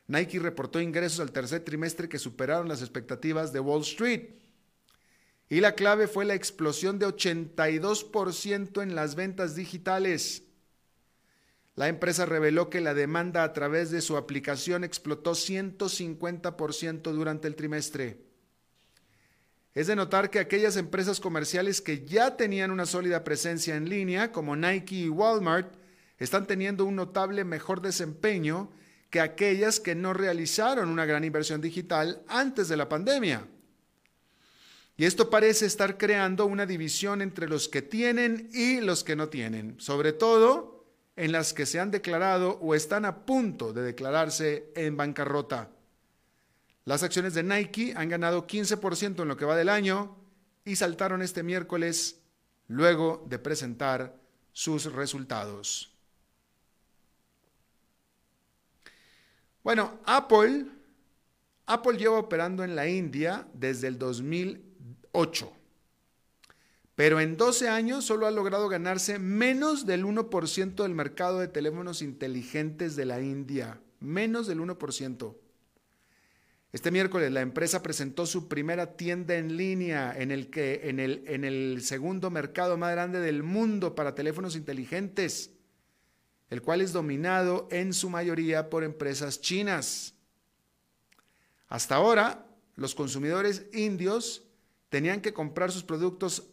Nike 0.06 0.38
reportó 0.38 0.82
ingresos 0.82 1.20
al 1.20 1.32
tercer 1.32 1.64
trimestre 1.64 2.10
que 2.10 2.18
superaron 2.18 2.68
las 2.68 2.82
expectativas 2.82 3.54
de 3.54 3.60
Wall 3.60 3.80
Street. 3.80 4.34
Y 5.48 5.60
la 5.60 5.74
clave 5.74 6.08
fue 6.08 6.24
la 6.24 6.34
explosión 6.34 6.98
de 6.98 7.06
82% 7.06 8.82
en 8.82 8.94
las 8.94 9.14
ventas 9.14 9.54
digitales. 9.54 10.42
La 11.76 11.88
empresa 11.88 12.26
reveló 12.26 12.68
que 12.70 12.80
la 12.80 12.94
demanda 12.94 13.44
a 13.44 13.52
través 13.52 13.90
de 13.90 14.00
su 14.00 14.16
aplicación 14.16 14.82
explotó 14.82 15.32
150% 15.32 17.12
durante 17.12 17.46
el 17.46 17.54
trimestre. 17.54 18.24
Es 19.74 19.86
de 19.86 19.94
notar 19.94 20.30
que 20.30 20.38
aquellas 20.38 20.78
empresas 20.78 21.20
comerciales 21.20 21.82
que 21.82 22.04
ya 22.06 22.36
tenían 22.36 22.70
una 22.70 22.86
sólida 22.86 23.24
presencia 23.24 23.76
en 23.76 23.90
línea, 23.90 24.32
como 24.32 24.56
Nike 24.56 24.96
y 24.96 25.08
Walmart, 25.10 25.74
están 26.18 26.46
teniendo 26.46 26.86
un 26.86 26.96
notable 26.96 27.44
mejor 27.44 27.82
desempeño 27.82 28.70
que 29.10 29.20
aquellas 29.20 29.78
que 29.78 29.94
no 29.94 30.14
realizaron 30.14 30.88
una 30.88 31.04
gran 31.04 31.24
inversión 31.24 31.60
digital 31.60 32.22
antes 32.26 32.68
de 32.68 32.78
la 32.78 32.88
pandemia. 32.88 33.46
Y 34.96 35.04
esto 35.04 35.28
parece 35.28 35.66
estar 35.66 35.98
creando 35.98 36.46
una 36.46 36.64
división 36.64 37.20
entre 37.20 37.48
los 37.48 37.68
que 37.68 37.82
tienen 37.82 38.48
y 38.52 38.80
los 38.80 39.04
que 39.04 39.16
no 39.16 39.28
tienen, 39.28 39.74
sobre 39.78 40.12
todo 40.12 40.84
en 41.16 41.32
las 41.32 41.52
que 41.52 41.66
se 41.66 41.80
han 41.80 41.90
declarado 41.90 42.58
o 42.62 42.74
están 42.74 43.04
a 43.04 43.26
punto 43.26 43.72
de 43.72 43.82
declararse 43.82 44.70
en 44.74 44.96
bancarrota. 44.96 45.70
Las 46.84 47.02
acciones 47.02 47.34
de 47.34 47.42
Nike 47.42 47.94
han 47.96 48.08
ganado 48.08 48.46
15% 48.46 49.22
en 49.22 49.28
lo 49.28 49.36
que 49.36 49.44
va 49.44 49.56
del 49.56 49.68
año 49.68 50.16
y 50.64 50.76
saltaron 50.76 51.20
este 51.20 51.42
miércoles 51.42 52.20
luego 52.68 53.24
de 53.28 53.38
presentar 53.38 54.16
sus 54.52 54.92
resultados. 54.92 55.92
Bueno, 59.62 59.98
Apple, 60.04 60.66
Apple 61.66 61.98
lleva 61.98 62.18
operando 62.18 62.62
en 62.62 62.76
la 62.76 62.86
India 62.86 63.46
desde 63.52 63.88
el 63.88 63.98
2008, 65.16 65.52
pero 66.94 67.20
en 67.20 67.36
12 67.36 67.68
años 67.68 68.04
solo 68.04 68.26
ha 68.26 68.30
logrado 68.30 68.68
ganarse 68.68 69.18
menos 69.18 69.86
del 69.86 70.04
1% 70.04 70.82
del 70.82 70.94
mercado 70.94 71.40
de 71.40 71.48
teléfonos 71.48 72.02
inteligentes 72.02 72.96
de 72.96 73.06
la 73.06 73.20
India, 73.20 73.80
menos 74.00 74.46
del 74.46 74.60
1%. 74.60 75.34
Este 76.72 76.90
miércoles 76.90 77.32
la 77.32 77.40
empresa 77.40 77.82
presentó 77.82 78.26
su 78.26 78.48
primera 78.48 78.96
tienda 78.96 79.36
en 79.36 79.56
línea 79.56 80.14
en 80.16 80.30
el, 80.30 80.50
que, 80.50 80.82
en, 80.84 81.00
el, 81.00 81.22
en 81.26 81.44
el 81.44 81.80
segundo 81.82 82.30
mercado 82.30 82.76
más 82.76 82.92
grande 82.92 83.20
del 83.20 83.42
mundo 83.42 83.94
para 83.94 84.14
teléfonos 84.14 84.56
inteligentes, 84.56 85.52
el 86.50 86.60
cual 86.60 86.82
es 86.82 86.92
dominado 86.92 87.66
en 87.70 87.94
su 87.94 88.10
mayoría 88.10 88.68
por 88.68 88.84
empresas 88.84 89.40
chinas. 89.40 90.14
Hasta 91.68 91.96
ahora, 91.96 92.46
los 92.76 92.94
consumidores 92.94 93.66
indios 93.72 94.45
tenían 94.88 95.20
que 95.20 95.32
comprar 95.32 95.72
sus 95.72 95.82
productos 95.82 96.44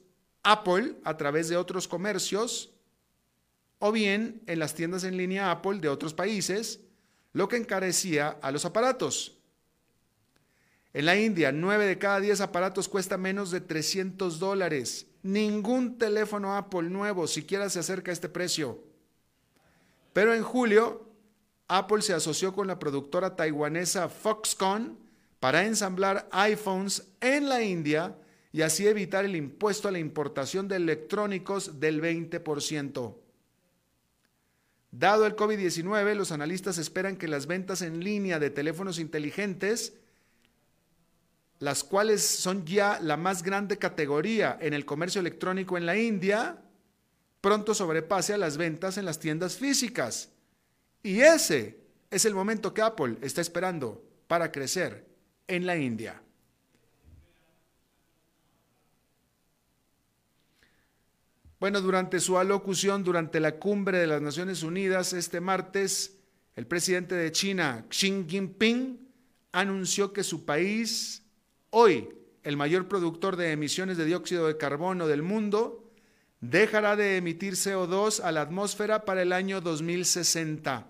Apple 0.44 0.96
a 1.04 1.18
través 1.18 1.50
de 1.50 1.58
otros 1.58 1.88
comercios 1.88 2.72
o 3.80 3.92
bien 3.92 4.42
en 4.48 4.60
las 4.60 4.76
tiendas 4.76 5.04
en 5.04 5.18
línea 5.18 5.52
Apple 5.52 5.80
de 5.80 5.90
otros 5.90 6.14
países, 6.14 6.80
lo 7.34 7.48
que 7.48 7.58
encarecía 7.58 8.38
a 8.42 8.52
los 8.52 8.66
aparatos. 8.66 9.38
En 10.94 11.06
la 11.06 11.18
India, 11.18 11.52
9 11.52 11.86
de 11.86 11.98
cada 11.98 12.20
10 12.20 12.42
aparatos 12.42 12.88
cuesta 12.88 13.18
menos 13.18 13.52
de 13.52 13.62
300 13.62 14.40
dólares. 14.40 15.08
Ningún 15.24 15.98
teléfono 15.98 16.56
Apple 16.56 16.84
nuevo 16.84 17.28
siquiera 17.28 17.70
se 17.70 17.80
acerca 17.80 18.12
a 18.12 18.14
este 18.14 18.30
precio. 18.30 18.84
Pero 20.14 20.34
en 20.34 20.44
julio, 20.44 21.10
Apple 21.68 22.04
se 22.04 22.14
asoció 22.14 22.54
con 22.54 22.68
la 22.68 22.78
productora 22.78 23.36
taiwanesa 23.36 24.08
Foxconn 24.08 24.98
para 25.40 25.66
ensamblar 25.66 26.30
iPhones 26.32 27.04
en 27.20 27.50
la 27.50 27.64
India 27.64 28.16
y 28.54 28.62
así 28.62 28.88
evitar 28.88 29.26
el 29.26 29.36
impuesto 29.36 29.90
a 29.90 29.92
la 29.92 30.00
importación 30.00 30.70
de 30.70 30.78
electrónicos 30.78 31.82
del 31.82 32.02
20%. 32.02 33.16
Dado 34.92 35.26
el 35.26 35.36
COVID-19, 35.36 36.16
los 36.16 36.32
analistas 36.32 36.78
esperan 36.78 37.18
que 37.18 37.28
las 37.28 37.48
ventas 37.48 37.82
en 37.82 38.02
línea 38.02 38.40
de 38.40 38.52
teléfonos 38.52 39.00
inteligentes 39.00 39.94
las 41.64 41.86
cuales 41.86 42.22
son 42.22 42.66
ya 42.66 43.00
la 43.00 43.16
más 43.16 43.42
grande 43.42 43.78
categoría 43.78 44.58
en 44.60 44.74
el 44.74 44.86
comercio 44.86 45.22
electrónico 45.22 45.78
en 45.78 45.86
la 45.86 45.96
India, 45.96 46.62
pronto 47.40 47.74
sobrepase 47.74 48.34
a 48.34 48.38
las 48.38 48.58
ventas 48.58 48.98
en 48.98 49.06
las 49.06 49.18
tiendas 49.18 49.56
físicas. 49.56 50.30
Y 51.02 51.22
ese 51.22 51.80
es 52.12 52.26
el 52.26 52.34
momento 52.34 52.74
que 52.74 52.82
Apple 52.82 53.16
está 53.22 53.40
esperando 53.40 54.04
para 54.28 54.52
crecer 54.52 55.06
en 55.48 55.66
la 55.66 55.78
India. 55.78 56.22
Bueno, 61.64 61.80
durante 61.80 62.20
su 62.20 62.38
alocución 62.38 63.06
durante 63.06 63.40
la 63.40 63.54
cumbre 63.54 63.98
de 63.98 64.06
las 64.06 64.22
Naciones 64.22 64.64
Unidas 64.64 65.14
este 65.14 65.40
martes, 65.40 66.18
el 66.58 66.68
presidente 66.68 67.16
de 67.16 67.32
China, 67.32 67.86
Xi 67.88 68.26
Jinping, 68.28 69.00
anunció 69.54 70.12
que 70.12 70.26
su 70.26 70.44
país 70.44 71.24
hoy 71.70 72.10
el 72.44 72.58
mayor 72.58 72.90
productor 72.90 73.38
de 73.38 73.54
emisiones 73.54 73.96
de 73.96 74.04
dióxido 74.04 74.48
de 74.48 74.58
carbono 74.58 75.08
del 75.08 75.22
mundo, 75.22 75.90
dejará 76.42 76.98
de 76.98 77.16
emitir 77.16 77.54
CO2 77.54 78.20
a 78.22 78.34
la 78.34 78.42
atmósfera 78.42 79.06
para 79.06 79.22
el 79.22 79.32
año 79.32 79.62
2060. 79.62 80.86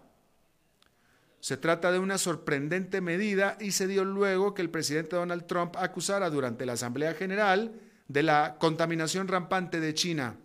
Se 1.39 1.55
trata 1.55 1.91
de 1.91 1.99
una 1.99 2.17
sorprendente 2.17 2.99
medida 2.99 3.59
y 3.61 3.73
se 3.73 3.85
dio 3.85 4.05
luego 4.05 4.55
que 4.55 4.63
el 4.63 4.71
presidente 4.71 5.17
Donald 5.17 5.45
Trump 5.45 5.75
acusara 5.77 6.31
durante 6.31 6.65
la 6.65 6.73
Asamblea 6.73 7.13
General 7.13 7.79
de 8.07 8.23
la 8.23 8.55
contaminación 8.57 9.27
rampante 9.27 9.79
de 9.79 9.93
China. 9.93 10.37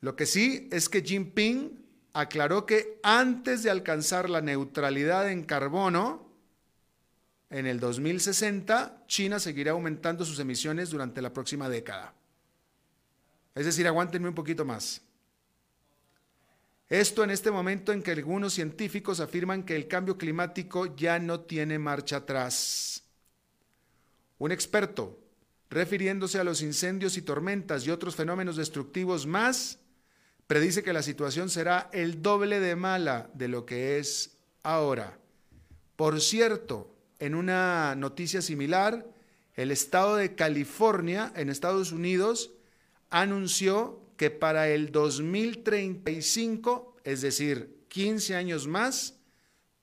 Lo 0.00 0.14
que 0.16 0.26
sí 0.26 0.68
es 0.70 0.88
que 0.88 1.02
Jinping 1.02 1.84
aclaró 2.12 2.66
que 2.66 3.00
antes 3.02 3.62
de 3.62 3.70
alcanzar 3.70 4.30
la 4.30 4.40
neutralidad 4.40 5.30
en 5.30 5.44
carbono, 5.44 6.28
en 7.50 7.66
el 7.66 7.80
2060, 7.80 9.04
China 9.06 9.40
seguirá 9.40 9.72
aumentando 9.72 10.24
sus 10.24 10.38
emisiones 10.38 10.90
durante 10.90 11.22
la 11.22 11.32
próxima 11.32 11.68
década. 11.68 12.14
Es 13.54 13.64
decir, 13.64 13.86
aguántenme 13.86 14.28
un 14.28 14.34
poquito 14.34 14.64
más. 14.64 15.02
Esto 16.88 17.24
en 17.24 17.30
este 17.30 17.50
momento 17.50 17.92
en 17.92 18.02
que 18.02 18.12
algunos 18.12 18.54
científicos 18.54 19.20
afirman 19.20 19.64
que 19.64 19.76
el 19.76 19.88
cambio 19.88 20.16
climático 20.16 20.94
ya 20.96 21.18
no 21.18 21.40
tiene 21.40 21.78
marcha 21.78 22.18
atrás. 22.18 23.02
Un 24.38 24.52
experto, 24.52 25.18
refiriéndose 25.68 26.38
a 26.38 26.44
los 26.44 26.62
incendios 26.62 27.16
y 27.16 27.22
tormentas 27.22 27.86
y 27.86 27.90
otros 27.90 28.14
fenómenos 28.14 28.56
destructivos 28.56 29.26
más, 29.26 29.78
predice 30.48 30.82
que 30.82 30.92
la 30.92 31.02
situación 31.02 31.50
será 31.50 31.90
el 31.92 32.22
doble 32.22 32.58
de 32.58 32.74
mala 32.74 33.30
de 33.34 33.48
lo 33.48 33.66
que 33.66 33.98
es 33.98 34.38
ahora. 34.62 35.18
Por 35.94 36.20
cierto, 36.20 36.92
en 37.18 37.34
una 37.34 37.94
noticia 37.94 38.40
similar, 38.40 39.06
el 39.54 39.70
estado 39.70 40.16
de 40.16 40.34
California 40.34 41.32
en 41.36 41.50
Estados 41.50 41.92
Unidos 41.92 42.52
anunció 43.10 44.00
que 44.16 44.30
para 44.30 44.68
el 44.68 44.90
2035, 44.90 46.96
es 47.04 47.20
decir, 47.20 47.84
15 47.88 48.34
años 48.34 48.66
más, 48.66 49.18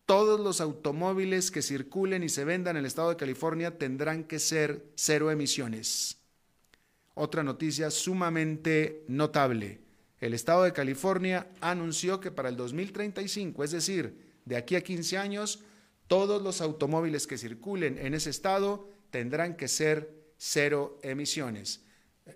todos 0.08 0.40
los 0.40 0.62
automóviles 0.62 1.52
que 1.52 1.62
circulen 1.62 2.24
y 2.24 2.30
se 2.30 2.44
vendan 2.44 2.76
en 2.76 2.82
el 2.82 2.88
estado 2.88 3.10
de 3.10 3.18
California 3.18 3.78
tendrán 3.78 4.24
que 4.24 4.40
ser 4.40 4.84
cero 4.96 5.30
emisiones. 5.30 6.18
Otra 7.14 7.44
noticia 7.44 7.92
sumamente 7.92 9.04
notable. 9.08 9.85
El 10.26 10.34
estado 10.34 10.64
de 10.64 10.74
California 10.74 11.48
anunció 11.62 12.20
que 12.20 12.32
para 12.32 12.50
el 12.50 12.58
2035, 12.58 13.64
es 13.64 13.70
decir, 13.70 14.18
de 14.44 14.58
aquí 14.58 14.76
a 14.76 14.82
15 14.82 15.20
años, 15.20 15.60
todos 16.08 16.42
los 16.42 16.62
automóviles 16.62 17.28
que 17.28 17.38
circulen 17.38 18.00
en 18.00 18.16
ese 18.16 18.32
estado 18.32 18.90
tendrán 19.12 19.56
que 19.56 19.68
ser 19.68 20.34
cero 20.36 20.98
emisiones, 21.04 21.82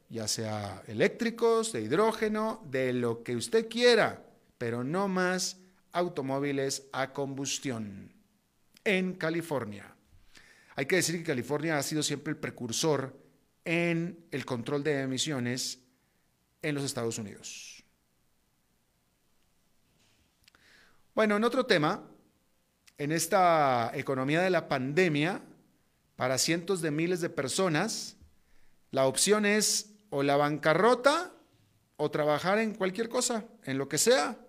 ya 0.07 0.27
sea 0.27 0.83
eléctricos, 0.85 1.73
de 1.73 1.81
hidrógeno, 1.81 2.63
de 2.69 2.93
lo 2.93 3.23
que 3.23 3.35
usted 3.35 3.67
quiera, 3.67 4.23
pero 4.59 4.83
no 4.83 5.07
más 5.07 5.57
automóviles 5.91 6.89
a 6.91 7.11
combustión 7.11 8.13
en 8.83 9.13
California. 9.13 9.95
Hay 10.75 10.85
que 10.85 10.97
decir 10.97 11.17
que 11.17 11.23
California 11.23 11.79
ha 11.79 11.81
sido 11.81 12.03
siempre 12.03 12.33
el 12.33 12.37
precursor 12.37 13.17
en 13.65 14.27
el 14.29 14.45
control 14.45 14.83
de 14.83 15.01
emisiones 15.01 15.79
en 16.61 16.75
los 16.75 16.83
Estados 16.83 17.17
Unidos. 17.17 17.78
Bueno, 21.19 21.35
en 21.35 21.43
otro 21.43 21.65
tema, 21.65 22.01
en 22.97 23.11
esta 23.11 23.91
economía 23.93 24.39
de 24.39 24.49
la 24.49 24.69
pandemia 24.69 25.41
para 26.15 26.37
cientos 26.37 26.81
de 26.81 26.91
miles 26.91 27.19
de 27.19 27.29
personas, 27.29 28.15
la 28.91 29.05
opción 29.05 29.45
es 29.45 29.95
o 30.11 30.23
la 30.23 30.37
bancarrota 30.37 31.33
o 31.97 32.09
trabajar 32.09 32.57
en 32.59 32.73
cualquier 32.73 33.09
cosa, 33.09 33.43
en 33.65 33.77
lo 33.77 33.89
que 33.89 33.97
sea. 33.97 34.39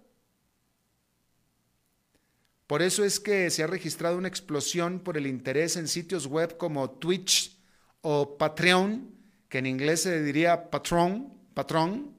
Por 2.68 2.83
eso 2.83 3.02
es 3.04 3.18
que 3.18 3.50
se 3.50 3.64
ha 3.64 3.66
registrado 3.66 4.16
una 4.16 4.28
explosión 4.28 5.00
por 5.00 5.16
el 5.16 5.26
interés 5.26 5.74
en 5.74 5.88
sitios 5.88 6.28
web 6.28 6.56
como 6.56 6.88
Twitch 6.88 7.59
o 8.00 8.38
Patreon, 8.38 9.12
que 9.48 9.59
en 9.59 9.66
inglés 9.66 10.02
se 10.02 10.22
diría 10.22 10.70
patrón, 10.70 11.35
patrón, 11.52 12.14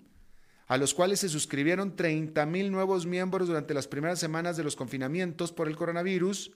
a 0.72 0.78
los 0.78 0.94
cuales 0.94 1.20
se 1.20 1.28
suscribieron 1.28 1.98
30 1.98 2.46
mil 2.46 2.72
nuevos 2.72 3.06
miembros 3.06 3.50
durante 3.50 3.74
las 3.74 3.90
primeras 3.90 4.20
semanas 4.20 4.56
de 4.56 4.64
los 4.64 4.78
confinamientos 4.78 5.52
por 5.52 5.68
el 5.68 5.76
coronavirus, 5.76 6.54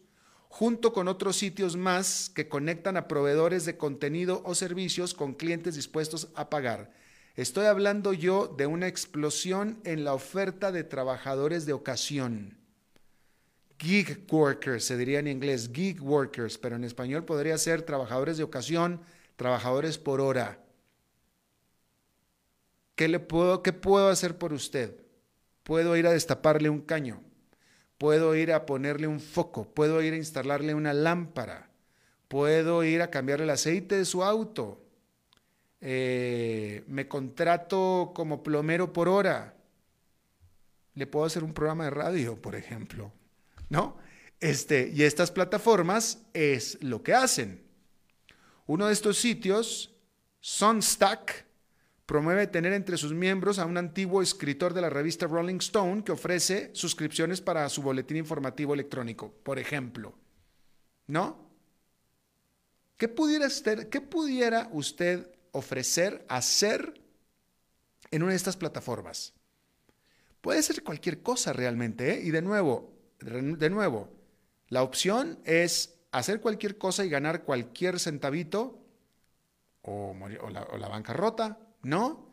junto 0.47 0.93
con 0.93 1.10
otros 1.10 1.36
sitios 1.36 1.75
más 1.75 2.32
que 2.34 2.47
conectan 2.47 2.95
a 2.95 3.10
proveedores 3.10 3.65
de 3.65 3.75
contenido 3.75 4.41
o 4.45 4.56
servicios 4.56 5.13
con 5.13 5.34
clientes 5.34 5.75
dispuestos 5.75 6.30
a 6.34 6.49
pagar. 6.49 6.93
Estoy 7.36 7.65
hablando 7.65 8.13
yo 8.13 8.47
de 8.47 8.67
una 8.67 8.88
explosión 8.88 9.82
en 9.84 10.06
la 10.06 10.13
oferta 10.13 10.71
de 10.71 10.86
trabajadores 10.86 11.65
de 11.65 11.73
ocasión. 11.73 12.58
Gig 13.80 14.25
workers, 14.32 14.86
se 14.86 14.95
diría 14.95 15.19
en 15.19 15.28
inglés, 15.28 15.69
gig 15.73 16.01
workers, 16.01 16.58
pero 16.58 16.78
en 16.78 16.86
español 16.86 17.25
podría 17.25 17.58
ser 17.58 17.82
trabajadores 17.82 18.38
de 18.38 18.43
ocasión, 18.43 19.01
trabajadores 19.36 19.97
por 19.97 20.21
hora. 20.21 20.64
¿Qué, 22.95 23.08
le 23.08 23.19
puedo, 23.19 23.62
¿Qué 23.62 23.73
puedo 23.73 24.10
hacer 24.10 24.38
por 24.38 24.53
usted? 24.53 24.95
Puedo 25.63 25.95
ir 25.97 26.08
a 26.08 26.13
destaparle 26.13 26.69
un 26.69 26.81
caño, 26.81 27.21
puedo 27.97 28.36
ir 28.36 28.53
a 28.53 28.65
ponerle 28.65 29.08
un 29.08 29.19
foco, 29.19 29.73
puedo 29.73 30.01
ir 30.01 30.13
a 30.13 30.17
instalarle 30.17 30.73
una 30.73 30.93
lámpara, 30.93 31.69
puedo 32.27 32.84
ir 32.84 33.01
a 33.01 33.10
cambiarle 33.10 33.45
el 33.45 33.49
aceite 33.49 33.97
de 33.97 34.05
su 34.05 34.23
auto, 34.23 34.81
eh, 35.81 36.84
me 36.88 37.08
contrato 37.08 38.12
como 38.15 38.43
plomero 38.43 38.93
por 38.93 39.10
hora, 39.10 39.55
le 40.93 41.08
puedo 41.08 41.25
hacer 41.25 41.43
un 41.43 41.53
programa 41.53 41.86
de 41.86 41.89
radio, 41.89 42.41
por 42.41 42.55
ejemplo, 42.55 43.12
¿no? 43.69 43.97
Este, 44.39 44.91
y 44.93 45.03
estas 45.03 45.31
plataformas 45.31 46.19
es 46.34 46.81
lo 46.81 47.03
que 47.03 47.13
hacen. 47.13 47.63
Uno 48.67 48.88
de 48.88 48.93
estos 48.93 49.17
sitios, 49.17 49.93
Sunstack, 50.39 51.44
promueve 52.05 52.47
tener 52.47 52.73
entre 52.73 52.97
sus 52.97 53.13
miembros 53.13 53.59
a 53.59 53.65
un 53.65 53.77
antiguo 53.77 54.21
escritor 54.21 54.73
de 54.73 54.81
la 54.81 54.89
revista 54.89 55.27
Rolling 55.27 55.57
Stone 55.57 56.03
que 56.03 56.11
ofrece 56.11 56.69
suscripciones 56.73 57.41
para 57.41 57.67
su 57.69 57.81
boletín 57.81 58.17
informativo 58.17 58.73
electrónico, 58.73 59.33
por 59.43 59.59
ejemplo. 59.59 60.13
¿No? 61.07 61.45
¿Qué 62.97 63.07
pudiera, 63.07 63.47
usted, 63.47 63.89
qué 63.89 64.01
pudiera 64.01 64.69
usted 64.71 65.29
ofrecer, 65.51 66.25
hacer 66.29 67.01
en 68.11 68.23
una 68.23 68.31
de 68.31 68.37
estas 68.37 68.57
plataformas? 68.57 69.33
Puede 70.41 70.61
ser 70.61 70.83
cualquier 70.83 71.21
cosa 71.21 71.53
realmente, 71.53 72.13
¿eh? 72.13 72.21
Y 72.23 72.31
de 72.31 72.41
nuevo, 72.41 72.93
de 73.19 73.69
nuevo, 73.69 74.09
la 74.69 74.83
opción 74.83 75.39
es 75.43 75.95
hacer 76.11 76.39
cualquier 76.39 76.77
cosa 76.77 77.03
y 77.03 77.09
ganar 77.09 77.43
cualquier 77.43 77.99
centavito 77.99 78.79
o, 79.81 80.15
la, 80.49 80.87
bancarrota, 80.87 81.59
¿no? 81.85 82.29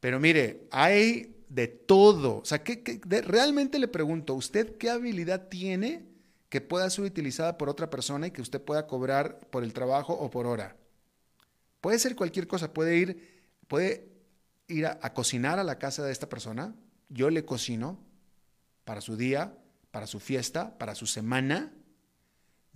Pero 0.00 0.20
mire, 0.20 0.66
hay 0.70 1.44
de 1.48 1.68
todo. 1.68 2.38
O 2.38 2.44
sea, 2.44 2.62
¿qué, 2.62 3.00
realmente 3.24 3.78
le 3.78 3.88
pregunto, 3.88 4.34
¿usted 4.34 4.76
qué 4.76 4.90
habilidad 4.90 5.48
tiene 5.48 6.06
que 6.48 6.60
pueda 6.60 6.88
ser 6.90 7.04
utilizada 7.04 7.58
por 7.58 7.68
otra 7.68 7.90
persona 7.90 8.26
y 8.26 8.30
que 8.30 8.42
usted 8.42 8.60
pueda 8.60 8.86
cobrar 8.86 9.38
por 9.50 9.64
el 9.64 9.72
trabajo 9.72 10.12
o 10.12 10.30
por 10.30 10.46
hora? 10.46 10.76
Puede 11.80 11.98
ser 11.98 12.16
cualquier 12.16 12.46
cosa, 12.46 12.72
puede 12.72 12.96
ir, 12.96 13.42
puede 13.68 14.08
ir 14.68 14.86
a 14.86 15.14
cocinar 15.14 15.58
a 15.58 15.64
la 15.64 15.78
casa 15.78 16.04
de 16.04 16.12
esta 16.12 16.28
persona. 16.28 16.74
Yo 17.08 17.30
le 17.30 17.44
cocino 17.44 17.98
para 18.84 19.00
su 19.00 19.16
día, 19.16 19.56
para 19.90 20.06
su 20.06 20.20
fiesta, 20.20 20.76
para 20.78 20.94
su 20.94 21.06
semana 21.06 21.72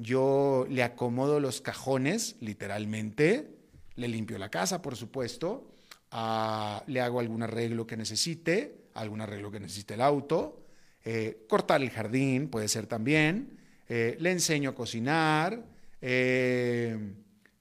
yo 0.01 0.67
le 0.71 0.83
acomodo 0.83 1.41
los 1.41 1.61
cajones, 1.61 2.37
literalmente, 2.41 3.55
le 3.97 4.09
limpio 4.09 4.39
la 4.39 4.49
casa, 4.49 4.81
por 4.81 4.97
supuesto, 4.97 5.75
le 6.13 7.01
hago 7.01 7.21
algún 7.21 7.43
arreglo 7.43 7.87
que 7.87 7.97
necesite, 7.97 8.89
algún 8.95 9.21
arreglo 9.21 9.51
que 9.51 9.61
necesite 9.61 9.95
el 9.95 10.01
auto, 10.01 10.67
eh, 11.05 11.47
cortar 11.49 11.81
el 11.81 11.91
jardín 11.91 12.49
puede 12.49 12.69
ser 12.69 12.87
también, 12.87 13.59
eh, 13.89 14.17
le 14.21 14.33
enseño 14.33 14.71
a 14.71 14.75
cocinar, 14.75 15.65
eh, 16.01 16.97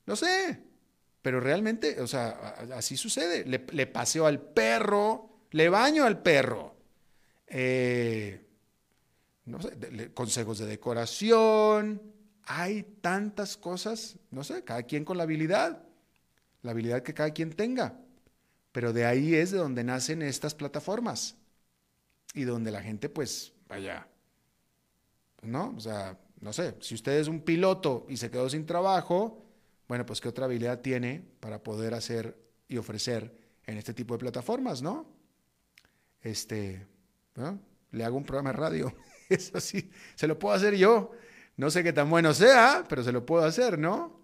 no 0.05 0.15
sé, 0.15 0.59
pero 1.21 1.39
realmente, 1.39 2.01
o 2.01 2.07
sea, 2.07 2.29
así 2.75 2.97
sucede, 2.97 3.45
le, 3.45 3.65
le 3.71 3.87
paseo 3.87 4.25
al 4.25 4.41
perro, 4.41 5.45
le 5.51 5.69
baño 5.69 6.05
al 6.05 6.21
perro. 6.21 6.75
No 9.45 9.61
sé, 9.61 10.11
consejos 10.13 10.59
de 10.59 10.67
decoración, 10.67 12.01
hay 12.43 12.83
tantas 13.01 13.57
cosas, 13.57 14.17
no 14.31 14.43
sé, 14.43 14.63
cada 14.63 14.83
quien 14.83 15.03
con 15.03 15.17
la 15.17 15.23
habilidad, 15.23 15.83
la 16.61 16.71
habilidad 16.71 17.01
que 17.01 17.13
cada 17.13 17.31
quien 17.31 17.51
tenga. 17.53 17.99
Pero 18.79 18.93
de 18.93 19.05
ahí 19.05 19.35
es 19.35 19.51
de 19.51 19.57
donde 19.57 19.83
nacen 19.83 20.21
estas 20.21 20.55
plataformas 20.55 21.35
y 22.33 22.45
donde 22.45 22.71
la 22.71 22.81
gente 22.81 23.09
pues 23.09 23.51
vaya, 23.67 24.07
¿no? 25.41 25.73
O 25.75 25.81
sea, 25.81 26.17
no 26.39 26.53
sé, 26.53 26.75
si 26.79 26.95
usted 26.95 27.19
es 27.19 27.27
un 27.27 27.41
piloto 27.41 28.05
y 28.07 28.15
se 28.15 28.31
quedó 28.31 28.49
sin 28.49 28.65
trabajo, 28.65 29.45
bueno, 29.89 30.05
pues 30.05 30.21
qué 30.21 30.29
otra 30.29 30.45
habilidad 30.45 30.79
tiene 30.79 31.21
para 31.41 31.61
poder 31.61 31.93
hacer 31.93 32.37
y 32.69 32.77
ofrecer 32.77 33.37
en 33.65 33.77
este 33.77 33.93
tipo 33.93 34.13
de 34.13 34.19
plataformas, 34.19 34.81
¿no? 34.81 35.13
Este, 36.21 36.87
¿no? 37.35 37.59
Le 37.91 38.05
hago 38.05 38.15
un 38.15 38.23
programa 38.23 38.51
de 38.51 38.59
radio, 38.59 38.95
eso 39.29 39.59
sí, 39.59 39.91
se 40.15 40.25
lo 40.25 40.39
puedo 40.39 40.55
hacer 40.55 40.77
yo. 40.77 41.11
No 41.57 41.69
sé 41.69 41.83
qué 41.83 41.91
tan 41.91 42.09
bueno 42.09 42.33
sea, 42.33 42.85
pero 42.87 43.03
se 43.03 43.11
lo 43.11 43.25
puedo 43.25 43.43
hacer, 43.43 43.77
¿no? 43.77 44.21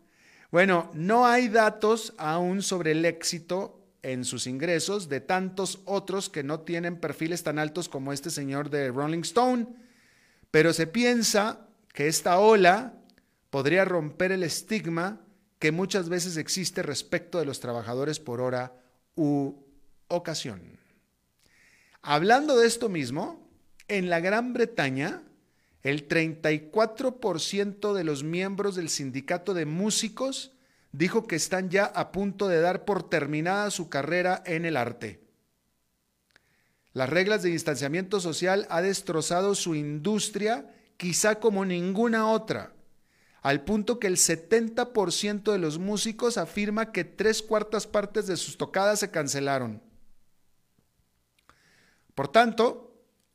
Bueno, 0.50 0.92
no 0.94 1.26
hay 1.26 1.50
datos 1.50 2.14
aún 2.18 2.62
sobre 2.62 2.92
el 2.92 3.04
éxito 3.04 3.82
en 4.06 4.24
sus 4.24 4.46
ingresos 4.46 5.10
de 5.10 5.20
tantos 5.20 5.80
otros 5.86 6.30
que 6.30 6.44
no 6.44 6.60
tienen 6.60 7.00
perfiles 7.00 7.42
tan 7.42 7.58
altos 7.58 7.90
como 7.90 8.14
este 8.14 8.30
señor 8.30 8.70
de 8.70 8.92
Rolling 8.92 9.22
Stone, 9.22 9.66
pero 10.52 10.74
se 10.74 10.86
piensa 10.86 11.68
que 11.92 12.08
esta 12.08 12.38
ola 12.38 12.94
podría 13.50 13.84
romper 13.84 14.32
el 14.32 14.44
estigma 14.44 15.22
que 15.58 15.72
muchas 15.72 16.08
veces 16.08 16.38
existe 16.38 16.84
respecto 16.84 17.40
de 17.40 17.46
los 17.46 17.60
trabajadores 17.60 18.20
por 18.20 18.42
hora 18.42 18.80
u 19.16 19.56
ocasión. 20.08 20.62
Hablando 22.04 22.58
de 22.58 22.68
esto 22.68 22.90
mismo, 22.90 23.50
en 23.88 24.12
la 24.12 24.20
Gran 24.20 24.54
Bretaña, 24.54 25.24
el 25.82 26.08
34% 26.08 27.94
de 27.94 28.04
los 28.04 28.24
miembros 28.24 28.76
del 28.76 28.90
sindicato 28.90 29.56
de 29.56 29.66
músicos 29.66 30.55
dijo 30.98 31.28
que 31.28 31.36
están 31.36 31.70
ya 31.70 31.86
a 31.86 32.12
punto 32.12 32.48
de 32.48 32.62
dar 32.62 32.86
por 32.86 33.10
terminada 33.10 33.70
su 33.72 33.90
carrera 33.90 34.42
en 34.46 34.66
el 34.66 34.78
arte. 34.78 35.22
Las 36.94 37.10
reglas 37.10 37.44
de 37.44 37.50
distanciamiento 37.50 38.20
social 38.20 38.66
ha 38.70 38.82
destrozado 38.82 39.56
su 39.56 39.76
industria 39.76 40.74
quizá 40.98 41.42
como 41.42 41.66
ninguna 41.66 42.30
otra, 42.30 42.74
al 43.42 43.64
punto 43.64 44.00
que 44.00 44.08
el 44.08 44.16
70% 44.16 45.52
de 45.52 45.58
los 45.58 45.78
músicos 45.78 46.38
afirma 46.38 46.92
que 46.92 47.04
tres 47.04 47.42
cuartas 47.42 47.86
partes 47.86 48.28
de 48.28 48.38
sus 48.38 48.58
tocadas 48.58 49.00
se 49.00 49.12
cancelaron. 49.12 49.84
Por 52.16 52.30
tanto, 52.30 52.85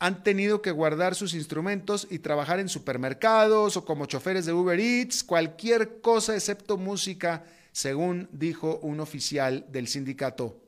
han 0.00 0.24
tenido 0.24 0.62
que 0.62 0.70
guardar 0.70 1.14
sus 1.14 1.34
instrumentos 1.34 2.08
y 2.10 2.20
trabajar 2.20 2.58
en 2.58 2.70
supermercados 2.70 3.76
o 3.76 3.84
como 3.84 4.06
choferes 4.06 4.46
de 4.46 4.52
Uber 4.54 4.80
Eats, 4.80 5.22
cualquier 5.22 6.00
cosa 6.00 6.34
excepto 6.34 6.78
música, 6.78 7.44
según 7.70 8.26
dijo 8.32 8.78
un 8.78 9.00
oficial 9.00 9.66
del 9.70 9.88
sindicato. 9.88 10.58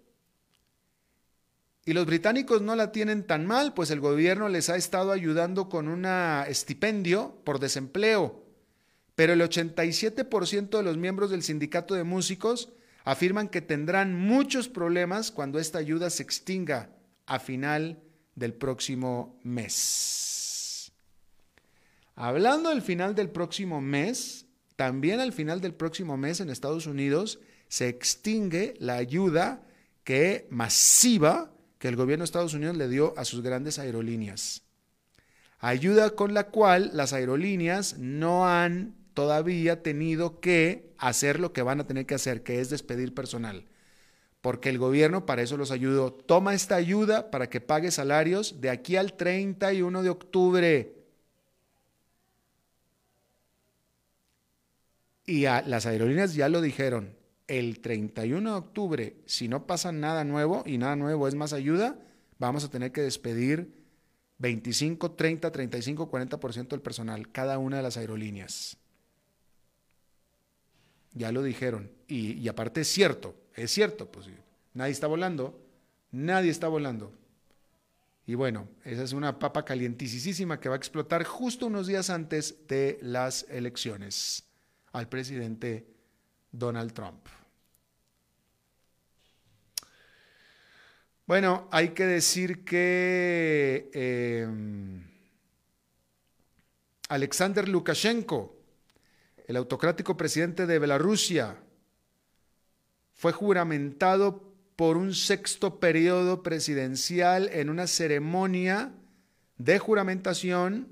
Y 1.86 1.94
los 1.94 2.04
británicos 2.04 2.60
no 2.60 2.76
la 2.76 2.92
tienen 2.92 3.26
tan 3.26 3.46
mal, 3.46 3.72
pues 3.72 3.90
el 3.90 4.00
gobierno 4.00 4.50
les 4.50 4.68
ha 4.68 4.76
estado 4.76 5.12
ayudando 5.12 5.70
con 5.70 5.88
un 5.88 6.04
estipendio 6.04 7.34
por 7.42 7.58
desempleo. 7.58 8.44
Pero 9.14 9.32
el 9.32 9.40
87% 9.40 10.76
de 10.76 10.82
los 10.82 10.98
miembros 10.98 11.30
del 11.30 11.42
sindicato 11.42 11.94
de 11.94 12.04
músicos 12.04 12.68
afirman 13.02 13.48
que 13.48 13.62
tendrán 13.62 14.14
muchos 14.14 14.68
problemas 14.68 15.30
cuando 15.30 15.58
esta 15.58 15.78
ayuda 15.78 16.10
se 16.10 16.22
extinga 16.22 16.90
a 17.24 17.38
final 17.38 17.94
de 17.94 18.11
del 18.34 18.54
próximo 18.54 19.38
mes. 19.42 20.92
Hablando 22.14 22.70
del 22.70 22.82
final 22.82 23.14
del 23.14 23.30
próximo 23.30 23.80
mes, 23.80 24.46
también 24.76 25.20
al 25.20 25.32
final 25.32 25.60
del 25.60 25.74
próximo 25.74 26.16
mes 26.16 26.40
en 26.40 26.50
Estados 26.50 26.86
Unidos 26.86 27.40
se 27.68 27.88
extingue 27.88 28.74
la 28.78 28.96
ayuda 28.96 29.66
que 30.04 30.46
masiva 30.50 31.52
que 31.78 31.88
el 31.88 31.96
gobierno 31.96 32.22
de 32.22 32.26
Estados 32.26 32.54
Unidos 32.54 32.76
le 32.76 32.88
dio 32.88 33.14
a 33.16 33.24
sus 33.24 33.42
grandes 33.42 33.78
aerolíneas. 33.78 34.62
Ayuda 35.58 36.10
con 36.10 36.34
la 36.34 36.48
cual 36.48 36.90
las 36.92 37.12
aerolíneas 37.12 37.98
no 37.98 38.48
han 38.48 38.94
todavía 39.14 39.82
tenido 39.82 40.40
que 40.40 40.92
hacer 40.98 41.38
lo 41.40 41.52
que 41.52 41.62
van 41.62 41.80
a 41.80 41.86
tener 41.86 42.06
que 42.06 42.14
hacer, 42.14 42.42
que 42.42 42.60
es 42.60 42.70
despedir 42.70 43.14
personal 43.14 43.66
porque 44.42 44.68
el 44.68 44.76
gobierno 44.76 45.24
para 45.24 45.40
eso 45.40 45.56
los 45.56 45.70
ayudó. 45.70 46.12
Toma 46.12 46.52
esta 46.52 46.74
ayuda 46.74 47.30
para 47.30 47.48
que 47.48 47.62
pague 47.62 47.90
salarios 47.90 48.60
de 48.60 48.68
aquí 48.68 48.96
al 48.96 49.14
31 49.14 50.02
de 50.02 50.10
octubre. 50.10 50.94
Y 55.24 55.46
a, 55.46 55.62
las 55.62 55.86
aerolíneas 55.86 56.34
ya 56.34 56.50
lo 56.50 56.60
dijeron, 56.60 57.16
el 57.46 57.80
31 57.80 58.50
de 58.50 58.56
octubre, 58.56 59.16
si 59.26 59.48
no 59.48 59.66
pasa 59.66 59.92
nada 59.92 60.24
nuevo 60.24 60.62
y 60.66 60.76
nada 60.76 60.96
nuevo 60.96 61.28
es 61.28 61.34
más 61.34 61.52
ayuda, 61.52 61.96
vamos 62.38 62.64
a 62.64 62.70
tener 62.70 62.92
que 62.92 63.02
despedir 63.02 63.72
25, 64.38 65.12
30, 65.12 65.52
35, 65.52 66.10
40% 66.10 66.68
del 66.68 66.80
personal, 66.80 67.30
cada 67.30 67.58
una 67.58 67.76
de 67.76 67.82
las 67.84 67.96
aerolíneas. 67.96 68.76
Ya 71.12 71.30
lo 71.30 71.42
dijeron. 71.42 71.92
Y, 72.08 72.48
aparte 72.48 72.80
es 72.80 72.88
cierto, 72.88 73.36
es 73.54 73.70
cierto, 73.70 74.10
pues 74.10 74.26
nadie 74.74 74.92
está 74.92 75.06
volando, 75.06 75.60
nadie 76.10 76.50
está 76.50 76.68
volando. 76.68 77.12
Y 78.26 78.34
bueno, 78.34 78.68
esa 78.84 79.02
es 79.02 79.12
una 79.12 79.38
papa 79.38 79.64
calientísima 79.64 80.60
que 80.60 80.68
va 80.68 80.76
a 80.76 80.78
explotar 80.78 81.24
justo 81.24 81.66
unos 81.66 81.86
días 81.86 82.08
antes 82.08 82.66
de 82.68 82.98
las 83.02 83.46
elecciones 83.50 84.44
al 84.92 85.08
presidente 85.08 85.86
Donald 86.52 86.92
Trump. 86.92 87.26
Bueno, 91.26 91.68
hay 91.70 91.90
que 91.90 92.04
decir 92.04 92.64
que 92.64 93.90
em, 93.92 95.02
Alexander 97.08 97.68
Lukashenko, 97.68 98.56
el 99.46 99.56
autocrático 99.56 100.16
presidente 100.16 100.66
de 100.66 100.78
Bielorrusia, 100.78 101.61
fue 103.22 103.30
juramentado 103.30 104.52
por 104.74 104.96
un 104.96 105.14
sexto 105.14 105.78
periodo 105.78 106.42
presidencial 106.42 107.48
en 107.52 107.70
una 107.70 107.86
ceremonia 107.86 108.90
de 109.58 109.78
juramentación 109.78 110.88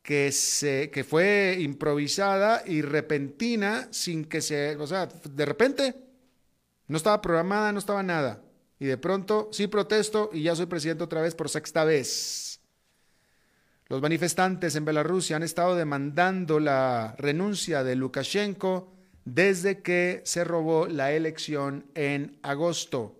que, 0.00 0.30
se, 0.30 0.92
que 0.92 1.02
fue 1.02 1.56
improvisada 1.58 2.62
y 2.64 2.82
repentina 2.82 3.88
sin 3.90 4.26
que 4.26 4.42
se, 4.42 4.76
o 4.76 4.86
sea, 4.86 5.06
de 5.06 5.44
repente 5.44 5.96
no 6.86 6.96
estaba 6.96 7.20
programada, 7.20 7.72
no 7.72 7.80
estaba 7.80 8.04
nada. 8.04 8.44
Y 8.78 8.84
de 8.84 8.96
pronto, 8.96 9.48
sí 9.50 9.66
protesto 9.66 10.30
y 10.32 10.44
ya 10.44 10.54
soy 10.54 10.66
presidente 10.66 11.02
otra 11.02 11.20
vez 11.20 11.34
por 11.34 11.48
sexta 11.48 11.82
vez. 11.82 12.60
Los 13.88 14.00
manifestantes 14.00 14.76
en 14.76 14.84
Bielorrusia 14.84 15.34
han 15.34 15.42
estado 15.42 15.74
demandando 15.74 16.60
la 16.60 17.16
renuncia 17.18 17.82
de 17.82 17.96
Lukashenko 17.96 18.95
desde 19.26 19.82
que 19.82 20.22
se 20.24 20.44
robó 20.44 20.86
la 20.86 21.12
elección 21.12 21.84
en 21.94 22.38
agosto. 22.42 23.18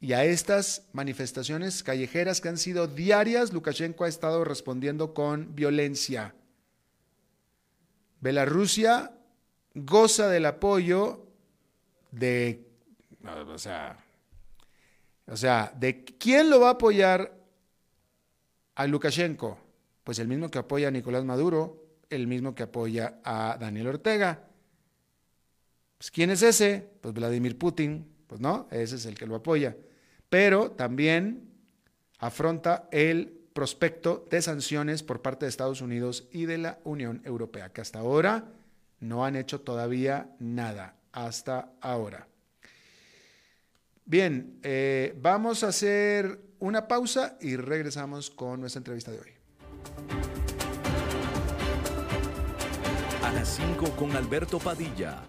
Y 0.00 0.12
a 0.12 0.24
estas 0.24 0.88
manifestaciones 0.92 1.84
callejeras 1.84 2.40
que 2.40 2.48
han 2.48 2.58
sido 2.58 2.88
diarias, 2.88 3.52
Lukashenko 3.52 4.04
ha 4.04 4.08
estado 4.08 4.44
respondiendo 4.44 5.14
con 5.14 5.54
violencia. 5.54 6.34
Bielorrusia 8.20 9.12
goza 9.74 10.28
del 10.28 10.46
apoyo 10.46 11.26
de, 12.10 12.66
o 13.46 13.58
sea, 13.58 14.04
o 15.28 15.36
sea, 15.36 15.72
¿de 15.76 16.04
quién 16.04 16.50
lo 16.50 16.60
va 16.60 16.68
a 16.68 16.72
apoyar 16.72 17.38
a 18.74 18.86
Lukashenko? 18.88 19.58
Pues 20.02 20.18
el 20.18 20.26
mismo 20.26 20.50
que 20.50 20.58
apoya 20.58 20.88
a 20.88 20.90
Nicolás 20.90 21.24
Maduro, 21.24 21.86
el 22.10 22.26
mismo 22.26 22.56
que 22.56 22.64
apoya 22.64 23.20
a 23.22 23.56
Daniel 23.60 23.86
Ortega. 23.86 24.48
Pues, 26.02 26.10
¿Quién 26.10 26.30
es 26.30 26.42
ese? 26.42 26.90
Pues 27.00 27.14
Vladimir 27.14 27.56
Putin, 27.56 28.04
pues 28.26 28.40
no, 28.40 28.66
ese 28.72 28.96
es 28.96 29.06
el 29.06 29.16
que 29.16 29.24
lo 29.24 29.36
apoya 29.36 29.76
pero 30.28 30.70
también 30.70 31.52
afronta 32.18 32.88
el 32.90 33.38
prospecto 33.52 34.26
de 34.30 34.40
sanciones 34.40 35.02
por 35.02 35.20
parte 35.20 35.44
de 35.44 35.50
Estados 35.50 35.82
Unidos 35.82 36.26
y 36.32 36.46
de 36.46 36.56
la 36.56 36.78
Unión 36.84 37.20
Europea, 37.26 37.68
que 37.68 37.82
hasta 37.82 37.98
ahora 37.98 38.46
no 38.98 39.26
han 39.26 39.36
hecho 39.36 39.60
todavía 39.60 40.34
nada, 40.38 40.96
hasta 41.12 41.74
ahora. 41.82 42.26
Bien, 44.06 44.58
eh, 44.62 45.14
vamos 45.20 45.62
a 45.64 45.68
hacer 45.68 46.40
una 46.60 46.88
pausa 46.88 47.36
y 47.40 47.56
regresamos 47.56 48.30
con 48.30 48.58
nuestra 48.58 48.78
entrevista 48.78 49.10
de 49.10 49.18
hoy. 49.20 49.32
A 53.22 53.32
las 53.32 53.56
5 53.56 53.90
con 53.96 54.16
Alberto 54.16 54.58
Padilla, 54.58 55.28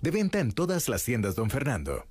De 0.00 0.12
venta 0.12 0.38
en 0.38 0.52
todas 0.52 0.88
las 0.88 1.02
tiendas, 1.02 1.34
don 1.34 1.50
Fernando. 1.50 2.06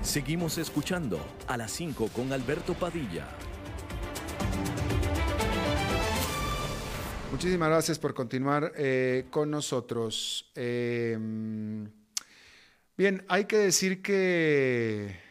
Seguimos 0.00 0.58
escuchando 0.58 1.18
a 1.48 1.56
las 1.56 1.72
5 1.72 2.08
con 2.14 2.32
Alberto 2.32 2.74
Padilla. 2.74 3.26
Muchísimas 7.32 7.68
gracias 7.68 7.98
por 7.98 8.14
continuar 8.14 8.72
eh, 8.76 9.26
con 9.30 9.50
nosotros. 9.50 10.52
Eh, 10.54 11.18
bien, 12.96 13.24
hay 13.28 13.46
que 13.46 13.58
decir 13.58 14.02
que 14.02 15.25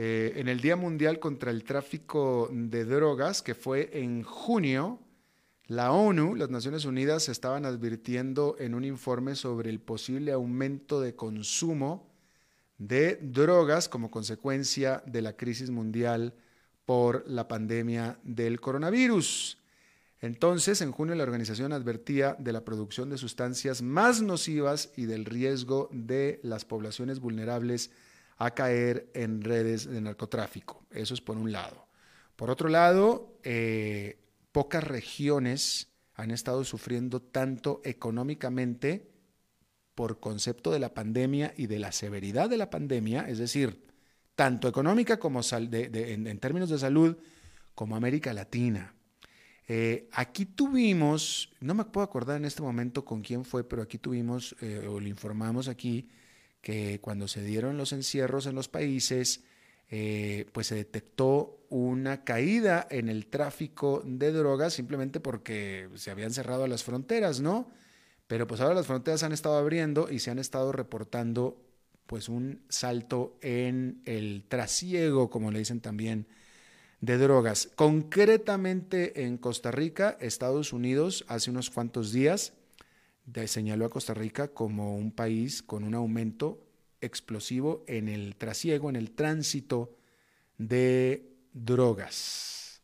eh, 0.00 0.34
en 0.36 0.46
el 0.46 0.60
Día 0.60 0.76
Mundial 0.76 1.18
contra 1.18 1.50
el 1.50 1.64
Tráfico 1.64 2.48
de 2.52 2.84
Drogas, 2.84 3.42
que 3.42 3.56
fue 3.56 3.90
en 3.94 4.22
junio, 4.22 5.00
la 5.66 5.90
ONU, 5.90 6.36
las 6.36 6.50
Naciones 6.50 6.84
Unidas, 6.84 7.28
estaban 7.28 7.66
advirtiendo 7.66 8.54
en 8.60 8.76
un 8.76 8.84
informe 8.84 9.34
sobre 9.34 9.70
el 9.70 9.80
posible 9.80 10.30
aumento 10.30 11.00
de 11.00 11.16
consumo 11.16 12.08
de 12.78 13.18
drogas 13.20 13.88
como 13.88 14.08
consecuencia 14.08 15.02
de 15.04 15.20
la 15.20 15.36
crisis 15.36 15.68
mundial 15.70 16.32
por 16.84 17.28
la 17.28 17.48
pandemia 17.48 18.20
del 18.22 18.60
coronavirus. 18.60 19.58
Entonces, 20.20 20.80
en 20.80 20.92
junio 20.92 21.16
la 21.16 21.24
organización 21.24 21.72
advertía 21.72 22.36
de 22.38 22.52
la 22.52 22.64
producción 22.64 23.10
de 23.10 23.18
sustancias 23.18 23.82
más 23.82 24.22
nocivas 24.22 24.92
y 24.94 25.06
del 25.06 25.24
riesgo 25.24 25.88
de 25.90 26.38
las 26.44 26.64
poblaciones 26.64 27.18
vulnerables 27.18 27.90
a 28.38 28.52
caer 28.52 29.10
en 29.14 29.42
redes 29.42 29.90
de 29.90 30.00
narcotráfico. 30.00 30.86
Eso 30.90 31.12
es 31.14 31.20
por 31.20 31.36
un 31.36 31.52
lado. 31.52 31.88
Por 32.36 32.50
otro 32.50 32.68
lado, 32.68 33.36
eh, 33.42 34.20
pocas 34.52 34.84
regiones 34.84 35.88
han 36.14 36.30
estado 36.30 36.64
sufriendo 36.64 37.20
tanto 37.20 37.80
económicamente 37.84 39.10
por 39.96 40.20
concepto 40.20 40.70
de 40.70 40.78
la 40.78 40.94
pandemia 40.94 41.52
y 41.56 41.66
de 41.66 41.80
la 41.80 41.90
severidad 41.90 42.48
de 42.48 42.56
la 42.56 42.70
pandemia, 42.70 43.28
es 43.28 43.38
decir, 43.38 43.84
tanto 44.36 44.68
económica 44.68 45.18
como 45.18 45.40
en, 45.52 46.38
términos 46.38 46.70
de 46.70 46.78
salud, 46.78 47.16
como 47.74 47.96
América 47.96 48.32
Latina. 48.32 48.94
Eh, 49.66 50.08
aquí 50.12 50.46
tuvimos, 50.46 51.50
no 51.60 51.74
me 51.74 51.84
puedo 51.84 52.04
acordar 52.04 52.36
en 52.36 52.44
este 52.44 52.62
momento 52.62 53.04
con 53.04 53.20
quién 53.20 53.44
fue, 53.44 53.68
pero 53.68 53.82
aquí 53.82 53.98
tuvimos, 53.98 54.54
eh, 54.60 54.86
o 54.88 55.00
le 55.00 55.08
informamos 55.08 55.66
aquí, 55.66 56.08
que 56.60 57.00
cuando 57.00 57.28
se 57.28 57.42
dieron 57.42 57.76
los 57.76 57.92
encierros 57.92 58.46
en 58.46 58.54
los 58.54 58.68
países, 58.68 59.44
eh, 59.90 60.46
pues 60.52 60.66
se 60.66 60.74
detectó 60.74 61.64
una 61.70 62.24
caída 62.24 62.86
en 62.90 63.08
el 63.08 63.26
tráfico 63.26 64.02
de 64.04 64.32
drogas 64.32 64.74
simplemente 64.74 65.20
porque 65.20 65.88
se 65.94 66.10
habían 66.10 66.32
cerrado 66.32 66.66
las 66.66 66.84
fronteras, 66.84 67.40
¿no? 67.40 67.70
Pero 68.26 68.46
pues 68.46 68.60
ahora 68.60 68.74
las 68.74 68.86
fronteras 68.86 69.22
han 69.22 69.32
estado 69.32 69.56
abriendo 69.56 70.10
y 70.10 70.18
se 70.18 70.30
han 70.30 70.38
estado 70.38 70.72
reportando 70.72 71.64
pues 72.06 72.28
un 72.28 72.62
salto 72.68 73.38
en 73.42 74.02
el 74.04 74.44
trasiego, 74.48 75.30
como 75.30 75.50
le 75.50 75.58
dicen 75.58 75.80
también, 75.80 76.26
de 77.00 77.16
drogas. 77.18 77.70
Concretamente 77.74 79.24
en 79.24 79.38
Costa 79.38 79.70
Rica, 79.70 80.16
Estados 80.20 80.72
Unidos 80.72 81.24
hace 81.28 81.50
unos 81.50 81.70
cuantos 81.70 82.12
días 82.12 82.54
señaló 83.46 83.86
a 83.86 83.90
Costa 83.90 84.14
Rica 84.14 84.48
como 84.48 84.96
un 84.96 85.12
país 85.12 85.62
con 85.62 85.84
un 85.84 85.94
aumento 85.94 86.64
explosivo 87.00 87.84
en 87.86 88.08
el 88.08 88.36
trasiego, 88.36 88.88
en 88.88 88.96
el 88.96 89.12
tránsito 89.12 89.96
de 90.56 91.36
drogas. 91.52 92.82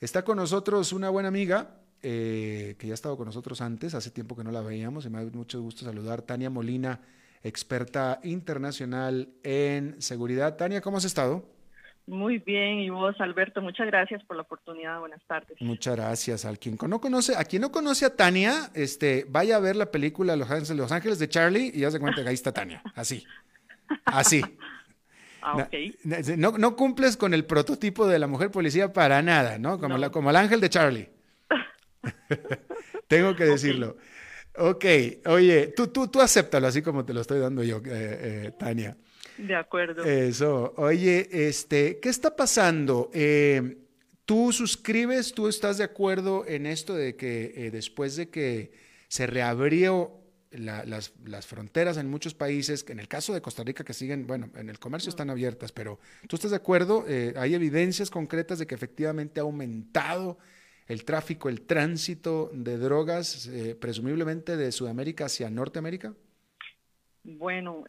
Está 0.00 0.24
con 0.24 0.36
nosotros 0.36 0.92
una 0.92 1.10
buena 1.10 1.28
amiga 1.28 1.80
eh, 2.02 2.76
que 2.78 2.86
ya 2.86 2.92
ha 2.92 2.94
estado 2.94 3.16
con 3.16 3.26
nosotros 3.26 3.60
antes, 3.60 3.94
hace 3.94 4.10
tiempo 4.10 4.36
que 4.36 4.44
no 4.44 4.52
la 4.52 4.60
veíamos, 4.60 5.04
y 5.04 5.10
me 5.10 5.24
da 5.24 5.30
mucho 5.32 5.60
gusto 5.60 5.84
saludar, 5.84 6.22
Tania 6.22 6.50
Molina, 6.50 7.00
experta 7.42 8.20
internacional 8.22 9.34
en 9.42 10.00
seguridad. 10.00 10.56
Tania, 10.56 10.80
¿cómo 10.80 10.98
has 10.98 11.04
estado? 11.04 11.57
Muy 12.08 12.38
bien, 12.38 12.78
y 12.78 12.88
vos, 12.88 13.14
Alberto, 13.20 13.60
muchas 13.60 13.86
gracias 13.86 14.24
por 14.24 14.36
la 14.36 14.42
oportunidad. 14.42 14.98
Buenas 14.98 15.20
tardes. 15.26 15.60
Muchas 15.60 15.94
gracias. 15.94 16.46
Al 16.46 16.58
quien 16.58 16.78
no 16.88 17.00
conoce, 17.02 17.36
a 17.36 17.44
quien 17.44 17.60
no 17.60 17.70
conoce 17.70 18.06
a 18.06 18.16
Tania, 18.16 18.70
este, 18.72 19.26
vaya 19.28 19.56
a 19.56 19.60
ver 19.60 19.76
la 19.76 19.90
película 19.90 20.34
Los 20.34 20.50
Ángeles, 20.50 20.70
Los 20.70 20.90
Ángeles 20.90 21.18
de 21.18 21.28
Charlie 21.28 21.70
y 21.74 21.80
ya 21.80 21.90
se 21.90 22.00
cuenta 22.00 22.22
que 22.22 22.28
ahí 22.30 22.34
está 22.34 22.50
Tania. 22.50 22.82
Así. 22.94 23.26
Así. 24.04 24.42
Ah, 25.40 25.68
no, 26.36 26.58
no, 26.58 26.74
cumples 26.74 27.16
con 27.16 27.32
el 27.32 27.44
prototipo 27.44 28.08
de 28.08 28.18
la 28.18 28.26
mujer 28.26 28.50
policía 28.50 28.92
para 28.92 29.22
nada, 29.22 29.56
¿no? 29.56 29.78
Como, 29.78 29.96
La, 29.96 30.10
como 30.10 30.30
el 30.30 30.36
ángel 30.36 30.60
de 30.60 30.68
Charlie. 30.68 31.08
Tengo 33.08 33.36
que 33.36 33.44
decirlo. 33.44 33.96
Ok, 34.56 34.84
oye, 35.26 35.68
tú, 35.68 35.86
tú, 35.86 36.08
tú 36.08 36.20
acéptalo 36.20 36.66
así 36.66 36.82
como 36.82 37.04
te 37.04 37.14
lo 37.14 37.20
estoy 37.20 37.38
dando 37.38 37.62
yo, 37.62 37.76
eh, 37.78 37.82
eh, 37.86 38.52
Tania. 38.58 38.96
De 39.38 39.54
acuerdo. 39.54 40.04
Eso. 40.04 40.74
Oye, 40.76 41.28
este, 41.30 41.98
¿qué 42.00 42.08
está 42.08 42.36
pasando? 42.36 43.10
Eh, 43.14 43.78
¿Tú 44.24 44.52
suscribes, 44.52 45.32
tú 45.32 45.48
estás 45.48 45.78
de 45.78 45.84
acuerdo 45.84 46.44
en 46.46 46.66
esto 46.66 46.94
de 46.94 47.16
que 47.16 47.70
después 47.72 48.16
de 48.16 48.28
que 48.28 48.72
se 49.08 49.26
reabrió 49.26 50.12
las, 50.50 51.14
las, 51.24 51.46
fronteras 51.46 51.96
en 51.96 52.10
muchos 52.10 52.34
países, 52.34 52.84
en 52.90 53.00
el 53.00 53.08
caso 53.08 53.32
de 53.32 53.40
Costa 53.40 53.64
Rica 53.64 53.84
que 53.84 53.94
siguen, 53.94 54.26
bueno, 54.26 54.50
en 54.54 54.68
el 54.68 54.78
comercio 54.78 55.08
están 55.08 55.30
abiertas, 55.30 55.72
pero 55.72 55.98
¿tú 56.28 56.36
estás 56.36 56.50
de 56.50 56.58
acuerdo? 56.58 57.06
¿Hay 57.36 57.54
evidencias 57.54 58.10
concretas 58.10 58.58
de 58.58 58.66
que 58.66 58.74
efectivamente 58.74 59.40
ha 59.40 59.44
aumentado 59.44 60.36
el 60.88 61.04
tráfico, 61.04 61.48
el 61.50 61.60
tránsito 61.62 62.50
de 62.52 62.78
drogas, 62.78 63.46
eh, 63.46 63.76
presumiblemente 63.78 64.56
de 64.56 64.72
Sudamérica 64.72 65.26
hacia 65.26 65.50
Norteamérica? 65.50 66.14
Bueno, 67.22 67.84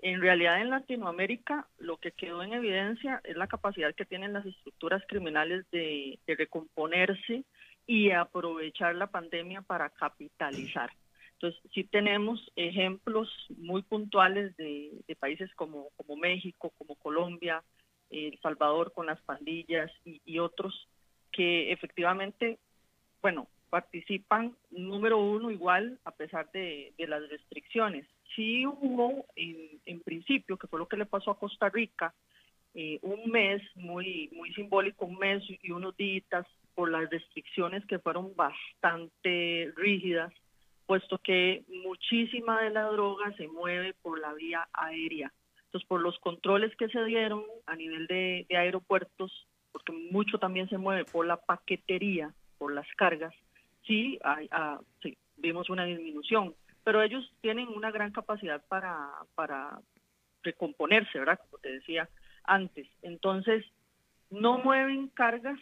en 0.00 0.20
realidad 0.20 0.60
en 0.60 0.70
Latinoamérica 0.70 1.66
lo 1.78 1.96
que 1.96 2.12
quedó 2.12 2.42
en 2.42 2.52
evidencia 2.52 3.20
es 3.24 3.36
la 3.36 3.46
capacidad 3.46 3.94
que 3.94 4.04
tienen 4.04 4.32
las 4.32 4.46
estructuras 4.46 5.02
criminales 5.08 5.64
de, 5.70 6.18
recomponerse 6.26 7.44
y 7.86 8.10
aprovechar 8.10 8.94
la 8.94 9.08
pandemia 9.08 9.62
para 9.62 9.90
capitalizar. 9.90 10.90
Entonces, 11.34 11.60
sí 11.72 11.84
tenemos 11.84 12.50
ejemplos 12.56 13.28
muy 13.56 13.82
puntuales 13.82 14.56
de, 14.56 15.02
países 15.18 15.52
como, 15.54 15.90
México, 16.16 16.72
como 16.78 16.96
Colombia, 16.96 17.62
El 18.10 18.38
Salvador 18.40 18.92
con 18.92 19.06
las 19.06 19.20
pandillas 19.22 19.90
y 20.04 20.38
otros 20.38 20.88
que 21.32 21.72
efectivamente, 21.72 22.58
bueno, 23.22 23.48
participan 23.68 24.56
número 24.70 25.18
uno 25.18 25.50
igual 25.50 25.98
a 26.04 26.10
pesar 26.10 26.50
de, 26.52 26.92
las 26.98 27.28
restricciones. 27.28 28.06
Sí 28.34 28.66
hubo 28.66 29.26
en, 29.36 30.00
principio, 30.00 30.56
que 30.56 30.66
fue 30.66 30.78
lo 30.78 30.88
que 30.88 30.96
le 30.96 31.06
pasó 31.06 31.30
a 31.30 31.38
Costa 31.38 31.68
Rica, 31.68 32.14
eh, 32.74 32.98
un 33.02 33.30
mes 33.30 33.62
muy, 33.74 34.30
muy 34.32 34.52
simbólico, 34.54 35.06
un 35.06 35.18
mes 35.18 35.42
y 35.48 35.70
unos 35.70 35.96
días 35.96 36.46
por 36.74 36.90
las 36.90 37.10
restricciones 37.10 37.84
que 37.86 37.98
fueron 37.98 38.34
bastante 38.36 39.72
rígidas, 39.76 40.32
puesto 40.86 41.18
que 41.18 41.64
muchísima 41.84 42.62
de 42.62 42.70
la 42.70 42.84
droga 42.84 43.34
se 43.36 43.48
mueve 43.48 43.94
por 44.02 44.20
la 44.20 44.32
vía 44.34 44.68
aérea. 44.72 45.32
Entonces, 45.64 45.86
por 45.88 46.00
los 46.00 46.18
controles 46.20 46.74
que 46.76 46.88
se 46.88 47.04
dieron 47.04 47.44
a 47.66 47.76
nivel 47.76 48.06
de 48.06 48.46
aeropuertos, 48.50 49.46
porque 49.72 49.92
mucho 49.92 50.38
también 50.38 50.68
se 50.68 50.78
mueve 50.78 51.04
por 51.04 51.26
la 51.26 51.36
paquetería, 51.36 52.32
por 52.58 52.72
las 52.72 52.86
cargas, 52.96 53.34
sí, 53.88 54.20
hay, 54.22 54.48
ah, 54.52 54.78
sí 55.02 55.18
vimos 55.38 55.70
una 55.70 55.84
disminución, 55.84 56.54
pero 56.84 57.02
ellos 57.02 57.28
tienen 57.40 57.68
una 57.68 57.90
gran 57.90 58.12
capacidad 58.12 58.62
para, 58.68 59.10
para 59.34 59.80
recomponerse, 60.42 61.18
¿verdad? 61.18 61.40
Como 61.40 61.58
te 61.58 61.72
decía 61.72 62.08
antes. 62.44 62.86
Entonces, 63.02 63.64
no 64.30 64.58
mueven 64.58 65.08
cargas 65.08 65.58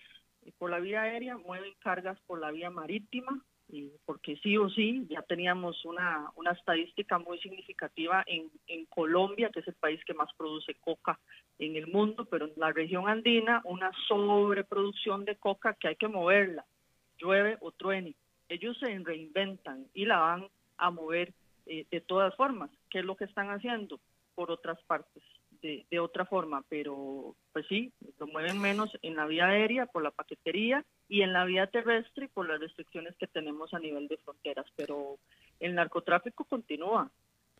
por 0.58 0.70
la 0.70 0.78
vía 0.78 1.02
aérea, 1.02 1.36
mueven 1.36 1.72
cargas 1.80 2.18
por 2.26 2.38
la 2.38 2.50
vía 2.50 2.70
marítima, 2.70 3.42
porque 4.04 4.36
sí 4.36 4.56
o 4.56 4.70
sí 4.70 5.06
ya 5.10 5.22
teníamos 5.22 5.84
una, 5.84 6.30
una 6.36 6.52
estadística 6.52 7.18
muy 7.18 7.38
significativa 7.40 8.22
en, 8.26 8.48
en, 8.68 8.86
Colombia, 8.86 9.50
que 9.52 9.58
es 9.60 9.68
el 9.68 9.74
país 9.74 10.00
que 10.04 10.14
más 10.14 10.28
produce 10.36 10.74
coca 10.74 11.18
en 11.58 11.74
el 11.74 11.88
mundo, 11.88 12.26
pero 12.26 12.46
en 12.46 12.52
la 12.56 12.70
región 12.72 13.08
andina 13.08 13.62
una 13.64 13.90
sobreproducción 14.06 15.24
de 15.24 15.34
coca 15.36 15.74
que 15.74 15.88
hay 15.88 15.96
que 15.96 16.06
moverla, 16.06 16.64
llueve 17.18 17.56
o 17.60 17.72
truene. 17.72 18.14
Ellos 18.48 18.78
se 18.78 18.86
reinventan 18.98 19.86
y 19.94 20.04
la 20.04 20.18
van 20.18 20.48
a 20.78 20.90
mover 20.90 21.32
eh, 21.66 21.86
de 21.90 22.00
todas 22.00 22.34
formas. 22.36 22.70
¿Qué 22.90 23.00
es 23.00 23.04
lo 23.04 23.16
que 23.16 23.24
están 23.24 23.50
haciendo 23.50 23.98
por 24.34 24.50
otras 24.50 24.80
partes? 24.84 25.22
De, 25.62 25.86
de 25.90 25.98
otra 25.98 26.26
forma, 26.26 26.62
pero 26.68 27.34
pues 27.52 27.66
sí, 27.66 27.90
lo 28.18 28.26
mueven 28.26 28.60
menos 28.60 28.90
en 29.00 29.16
la 29.16 29.24
vía 29.24 29.46
aérea 29.46 29.86
por 29.86 30.02
la 30.02 30.10
paquetería 30.10 30.84
y 31.08 31.22
en 31.22 31.32
la 31.32 31.46
vía 31.46 31.66
terrestre 31.66 32.28
por 32.28 32.46
las 32.46 32.60
restricciones 32.60 33.16
que 33.16 33.26
tenemos 33.26 33.72
a 33.72 33.78
nivel 33.78 34.06
de 34.06 34.18
fronteras, 34.18 34.66
pero 34.76 35.18
el 35.60 35.74
narcotráfico 35.74 36.44
continúa, 36.44 37.10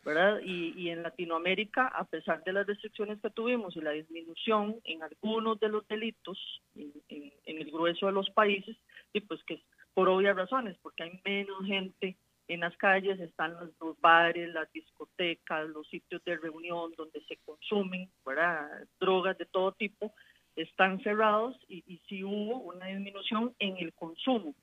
¿verdad? 0.05 0.41
Y, 0.45 0.89
en 0.89 1.03
Latinoamérica, 1.03 1.89
a 1.89 2.05
pesar 2.05 2.45
de 2.45 2.53
las 2.53 2.67
restricciones 2.67 3.21
que 3.21 3.31
tuvimos 3.31 3.77
y 3.77 3.81
la 3.81 3.91
disminución 3.91 4.77
en 4.85 5.03
algunos 5.03 5.59
de 5.59 5.69
los 5.69 5.87
delitos 5.89 6.39
en, 6.77 7.33
el 7.45 7.71
grueso 7.71 8.07
de 8.07 8.13
los 8.13 8.31
países, 8.31 8.77
y 9.13 9.21
pues 9.21 9.43
que 9.45 9.63
por 9.95 10.09
obvias 10.09 10.37
razones, 10.37 10.77
porque 10.83 11.05
hay 11.05 11.21
menos 11.25 11.65
gente 11.65 12.17
en 12.49 12.61
las 12.61 12.77
calles, 12.77 13.19
están 13.19 13.57
los, 13.81 14.01
bares, 14.01 14.53
las 14.53 14.71
discotecas, 14.73 15.69
los 15.69 15.89
sitios 15.89 16.23
de 16.25 16.37
reunión 16.37 16.93
donde 16.97 17.21
se 17.27 17.39
consumen, 17.39 18.11
¿verdad? 18.25 18.69
Drogas 19.01 19.37
de 19.39 19.47
todo 19.47 19.73
tipo, 19.73 20.13
están 20.55 21.03
cerrados 21.03 21.57
y, 21.69 21.83
y 21.87 21.99
sí 22.09 22.23
hubo 22.23 22.59
una 22.59 22.87
disminución 22.87 23.55
en 23.59 23.77
el 23.79 23.93
consumo, 23.95 24.55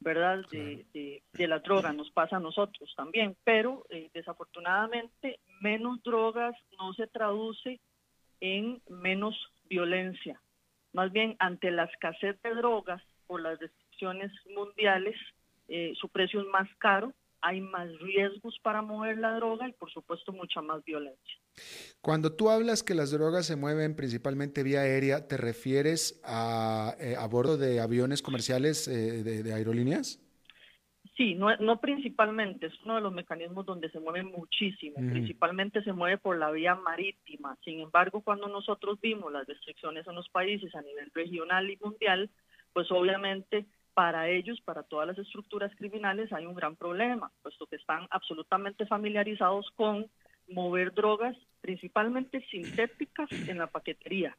¿verdad? 0.00 0.44
De, 0.50 1.22
de, 1.32 1.48
la 1.48 1.60
droga, 1.60 1.92
nos 1.92 2.10
pasa 2.10 2.36
a 2.36 2.40
nosotros 2.40 2.92
también, 2.96 3.36
pero 3.44 3.84
eh, 3.90 4.10
desafortunadamente 4.12 5.40
menos 5.60 6.02
drogas 6.02 6.54
no 6.78 6.92
se 6.94 7.06
traduce 7.06 7.80
en 8.40 8.80
menos 8.88 9.36
violencia. 9.68 10.40
Más 10.92 11.12
bien, 11.12 11.36
ante 11.38 11.70
la 11.70 11.84
escasez 11.84 12.40
de 12.42 12.54
drogas 12.54 13.02
por 13.28 13.40
las 13.40 13.60
restricciones 13.60 14.32
mundiales, 14.56 15.14
eh, 15.68 15.92
su 16.00 16.08
precio 16.08 16.40
es 16.40 16.46
más 16.48 16.68
caro, 16.78 17.12
hay 17.40 17.60
más 17.60 17.88
riesgos 18.00 18.58
para 18.62 18.82
mover 18.82 19.18
la 19.18 19.34
droga 19.34 19.68
y 19.68 19.72
por 19.72 19.90
supuesto 19.92 20.32
mucha 20.32 20.60
más 20.60 20.84
violencia. 20.84 21.36
Cuando 22.00 22.34
tú 22.34 22.50
hablas 22.50 22.82
que 22.82 22.94
las 22.94 23.12
drogas 23.12 23.46
se 23.46 23.54
mueven 23.54 23.94
principalmente 23.94 24.62
vía 24.62 24.80
aérea, 24.80 25.28
¿te 25.28 25.36
refieres 25.36 26.20
a, 26.24 26.96
eh, 26.98 27.14
a 27.16 27.26
bordo 27.26 27.56
de 27.56 27.80
aviones 27.80 28.22
comerciales 28.22 28.88
eh, 28.88 29.22
de, 29.22 29.52
aerolíneas? 29.52 30.24
Sí, 31.16 31.34
no, 31.34 31.54
no, 31.56 31.80
principalmente, 31.80 32.66
es 32.66 32.74
uno 32.84 32.94
de 32.94 33.00
los 33.00 33.12
mecanismos 33.12 33.66
donde 33.66 33.90
se 33.90 33.98
mueve 33.98 34.22
muchísimo, 34.22 34.98
principalmente 35.10 35.82
se 35.82 35.92
mueve 35.92 36.16
por 36.18 36.38
la 36.38 36.52
vía 36.52 36.76
marítima. 36.76 37.56
Sin 37.64 37.80
embargo, 37.80 38.20
cuando 38.20 38.46
nosotros 38.46 39.00
vimos 39.00 39.32
las 39.32 39.44
restricciones 39.44 40.06
en 40.06 40.14
los 40.14 40.28
países 40.28 40.72
a 40.76 40.82
nivel 40.82 41.10
regional 41.12 41.68
y 41.68 41.76
mundial, 41.82 42.30
pues 42.72 42.90
obviamente 42.90 43.66
para 43.98 44.28
ellos, 44.28 44.60
para 44.60 44.84
todas 44.84 45.08
las 45.08 45.18
estructuras 45.18 45.74
criminales, 45.74 46.32
hay 46.32 46.46
un 46.46 46.54
gran 46.54 46.76
problema, 46.76 47.32
puesto 47.42 47.66
que 47.66 47.74
están 47.74 48.06
absolutamente 48.10 48.86
familiarizados 48.86 49.68
con 49.74 50.08
mover 50.48 50.94
drogas, 50.94 51.36
principalmente 51.60 52.40
sintéticas, 52.48 53.28
en 53.32 53.58
la 53.58 53.66
paquetería. 53.66 54.36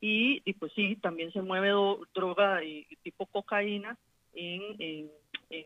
Y, 0.00 0.40
y 0.44 0.52
pues 0.52 0.72
sí, 0.74 0.94
también 1.02 1.32
se 1.32 1.42
mueve 1.42 1.70
droga 2.14 2.60
tipo 3.02 3.26
cocaína 3.26 3.98
en, 4.34 4.62
en, 4.78 5.10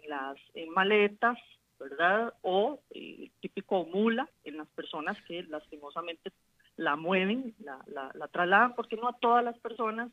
las 0.09 0.39
maletas, 0.75 1.37
¿verdad? 1.79 2.33
O 2.41 2.81
eh, 2.91 3.31
típico 3.41 3.85
mula 3.85 4.31
en 4.45 4.57
las 4.57 4.69
personas 4.69 5.21
que 5.27 5.43
lastimosamente 5.43 6.33
la 6.77 6.97
mueven, 6.97 7.55
la, 7.59 7.79
la, 7.87 8.11
la 8.15 8.29
trasladan, 8.29 8.75
porque 8.75 8.97
no 8.97 9.09
a 9.09 9.19
todas 9.19 9.45
las 9.45 9.59
personas 9.59 10.11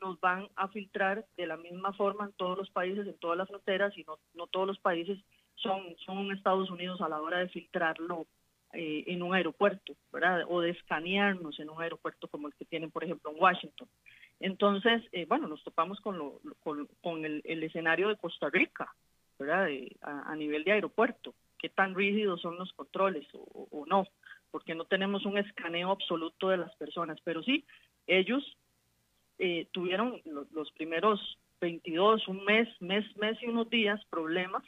nos 0.00 0.20
van 0.20 0.48
a 0.56 0.68
filtrar 0.68 1.26
de 1.36 1.46
la 1.46 1.56
misma 1.56 1.92
forma 1.92 2.26
en 2.26 2.32
todos 2.32 2.56
los 2.56 2.70
países, 2.70 3.06
en 3.06 3.18
todas 3.18 3.38
las 3.38 3.48
fronteras, 3.48 3.96
y 3.96 4.04
no, 4.04 4.18
no 4.34 4.46
todos 4.46 4.66
los 4.66 4.78
países 4.78 5.18
son, 5.56 5.96
son 6.04 6.32
Estados 6.32 6.70
Unidos 6.70 7.00
a 7.00 7.08
la 7.08 7.20
hora 7.20 7.38
de 7.38 7.48
filtrarlo 7.48 8.26
eh, 8.72 9.02
en 9.08 9.22
un 9.22 9.34
aeropuerto, 9.34 9.96
¿verdad? 10.12 10.44
O 10.48 10.60
de 10.60 10.70
escanearnos 10.70 11.58
en 11.58 11.70
un 11.70 11.82
aeropuerto 11.82 12.28
como 12.28 12.46
el 12.46 12.54
que 12.54 12.64
tienen, 12.64 12.92
por 12.92 13.02
ejemplo, 13.02 13.32
en 13.32 13.42
Washington. 13.42 13.88
Entonces, 14.38 15.02
eh, 15.10 15.26
bueno, 15.26 15.48
nos 15.48 15.64
topamos 15.64 16.00
con, 16.00 16.18
lo, 16.18 16.40
con, 17.00 17.24
el, 17.24 17.62
escenario 17.64 18.08
de 18.08 18.16
Costa 18.16 18.48
Rica, 18.48 18.94
¿verdad? 19.40 19.68
a, 20.02 20.36
nivel 20.36 20.62
de 20.62 20.72
aeropuerto. 20.72 21.34
¿Qué 21.58 21.68
tan 21.68 21.96
rígidos 21.96 22.40
son 22.40 22.56
los 22.58 22.72
controles 22.72 23.26
o, 23.32 23.84
no? 23.86 24.06
Porque 24.52 24.76
no 24.76 24.84
tenemos 24.84 25.26
un 25.26 25.36
escaneo 25.36 25.90
absoluto 25.90 26.48
de 26.48 26.58
las 26.58 26.74
personas. 26.76 27.18
Pero 27.24 27.42
sí, 27.42 27.64
ellos 28.06 28.56
eh, 29.40 29.66
tuvieron 29.72 30.20
los 30.52 30.70
primeros 30.72 31.38
22, 31.60 32.28
un 32.28 32.44
mes, 32.44 32.68
mes, 32.80 33.04
mes 33.16 33.36
y 33.42 33.46
unos 33.46 33.68
días 33.68 34.00
problemas 34.06 34.62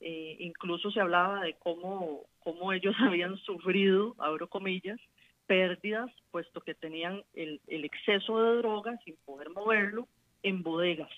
eh, 0.00 0.36
incluso 0.40 0.90
se 0.90 1.00
hablaba 1.00 1.42
de 1.42 1.54
cómo, 1.54 2.24
cómo 2.40 2.72
ellos 2.72 2.94
habían 3.00 3.36
sufrido, 3.38 4.14
abro 4.18 4.48
comillas, 4.48 4.98
pérdidas, 5.46 6.10
puesto 6.30 6.60
que 6.60 6.74
tenían 6.74 7.22
el, 7.34 7.60
el 7.66 7.84
exceso 7.84 8.40
de 8.40 8.56
drogas 8.58 9.00
sin 9.04 9.16
poder 9.24 9.50
moverlo 9.50 10.08
en 10.42 10.62
bodegas. 10.62 11.10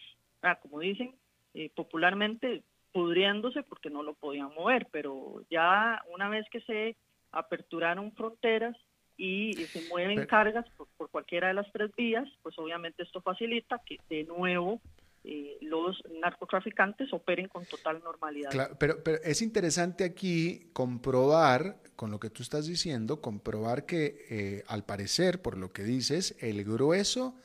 Ah, 0.42 0.56
como 0.56 0.80
dicen 0.80 1.14
eh, 1.54 1.70
popularmente, 1.74 2.62
pudriéndose 2.92 3.62
porque 3.62 3.90
no 3.90 4.02
lo 4.02 4.14
podían 4.14 4.52
mover, 4.54 4.88
pero 4.90 5.42
ya 5.50 6.02
una 6.12 6.28
vez 6.28 6.48
que 6.50 6.60
se 6.62 6.96
aperturaron 7.30 8.12
fronteras 8.12 8.76
y, 9.16 9.54
se 9.66 9.88
mueven 9.88 10.26
cargas 10.26 10.66
por, 10.76 10.88
por, 10.96 11.10
cualquiera 11.10 11.48
de 11.48 11.54
las 11.54 11.70
tres 11.72 11.90
vías, 11.96 12.28
pues 12.42 12.58
obviamente 12.58 13.02
esto 13.02 13.20
facilita 13.20 13.80
que 13.84 13.98
de 14.08 14.24
nuevo 14.24 14.80
eh, 15.24 15.56
los 15.60 16.02
narcotraficantes 16.20 17.12
operen 17.12 17.46
con 17.46 17.64
total 17.64 18.02
normalidad. 18.02 18.76
pero, 18.76 18.96
es 19.22 19.40
interesante 19.40 20.02
aquí 20.02 20.70
comprobar, 20.72 21.76
con 21.94 22.10
lo 22.10 22.18
que 22.18 22.28
tú 22.28 22.42
estás 22.42 22.66
diciendo, 22.66 23.20
comprobar 23.20 23.86
que 23.86 24.26
eh, 24.30 24.64
al 24.66 24.84
parecer, 24.84 25.40
por 25.40 25.56
lo 25.56 25.72
que 25.72 25.84
dices, 25.84 26.36
el 26.40 26.64
grueso 26.64 27.36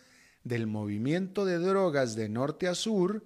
del 0.43 0.65
movimiento 0.65 1.45
de 1.45 1.59
drogas 1.59 2.15
de 2.15 2.29
norte 2.29 2.67
a 2.67 2.73
sur, 2.73 3.23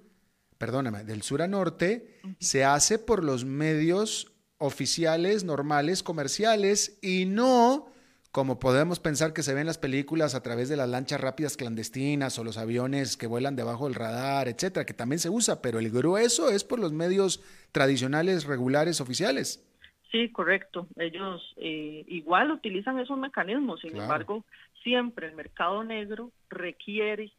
perdóname, 0.57 1.05
del 1.05 1.21
sur 1.21 1.41
a 1.41 1.47
norte, 1.47 2.19
se 2.39 2.65
hace 2.65 2.99
por 2.99 3.23
los 3.23 3.45
medios 3.45 4.33
oficiales, 4.57 5.45
normales, 5.45 6.03
comerciales 6.03 6.99
y 7.01 7.25
no 7.25 7.90
como 8.31 8.59
podemos 8.59 8.99
pensar 8.99 9.33
que 9.33 9.43
se 9.43 9.53
ven 9.53 9.61
en 9.61 9.67
las 9.67 9.77
películas 9.77 10.35
a 10.35 10.43
través 10.43 10.69
de 10.69 10.77
las 10.77 10.87
lanchas 10.87 11.19
rápidas 11.19 11.57
clandestinas 11.57 12.39
o 12.39 12.43
los 12.43 12.57
aviones 12.57 13.17
que 13.17 13.27
vuelan 13.27 13.57
debajo 13.57 13.85
del 13.85 13.95
radar, 13.95 14.47
etcétera, 14.47 14.85
que 14.85 14.93
también 14.93 15.19
se 15.19 15.29
usa, 15.29 15.61
pero 15.61 15.79
el 15.79 15.89
grueso 15.89 16.49
es 16.49 16.63
por 16.63 16.79
los 16.79 16.93
medios 16.93 17.43
tradicionales, 17.73 18.45
regulares, 18.45 19.01
oficiales. 19.01 19.67
Sí, 20.11 20.29
correcto. 20.29 20.87
Ellos 20.97 21.41
eh, 21.57 22.05
igual 22.07 22.51
utilizan 22.51 22.99
esos 22.99 23.17
mecanismos, 23.17 23.81
sin 23.81 23.97
embargo, 23.97 24.45
siempre 24.83 25.27
el 25.27 25.35
mercado 25.35 25.83
negro 25.83 26.31
requiere 26.49 27.31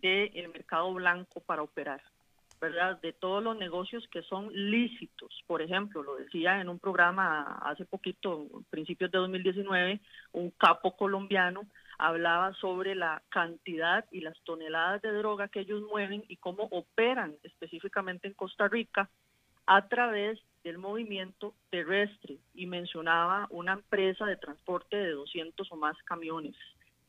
del 0.00 0.48
mercado 0.48 0.92
blanco 0.92 1.40
para 1.40 1.62
operar. 1.62 2.00
¿Verdad? 2.62 3.00
De 3.00 3.12
todos 3.12 3.42
los 3.42 3.56
negocios 3.58 4.06
que 4.06 4.22
son 4.22 4.48
lícitos. 4.52 5.42
Por 5.48 5.62
ejemplo, 5.62 6.04
lo 6.04 6.14
decía 6.14 6.60
en 6.60 6.68
un 6.68 6.78
programa 6.78 7.58
hace 7.60 7.84
poquito, 7.84 8.46
principios 8.70 9.10
de 9.10 9.18
2019, 9.18 10.00
un 10.30 10.50
capo 10.52 10.96
colombiano 10.96 11.62
hablaba 11.98 12.54
sobre 12.54 12.94
la 12.94 13.20
cantidad 13.30 14.04
y 14.12 14.20
las 14.20 14.40
toneladas 14.44 15.02
de 15.02 15.10
droga 15.10 15.48
que 15.48 15.60
ellos 15.60 15.82
mueven 15.90 16.24
y 16.28 16.36
cómo 16.36 16.68
operan 16.70 17.34
específicamente 17.42 18.28
en 18.28 18.34
Costa 18.34 18.68
Rica 18.68 19.10
a 19.66 19.88
través 19.88 20.38
del 20.62 20.78
movimiento 20.78 21.54
terrestre 21.68 22.38
y 22.54 22.66
mencionaba 22.66 23.48
una 23.50 23.72
empresa 23.72 24.24
de 24.24 24.36
transporte 24.36 24.96
de 24.96 25.10
200 25.10 25.72
o 25.72 25.76
más 25.76 25.96
camiones 26.04 26.54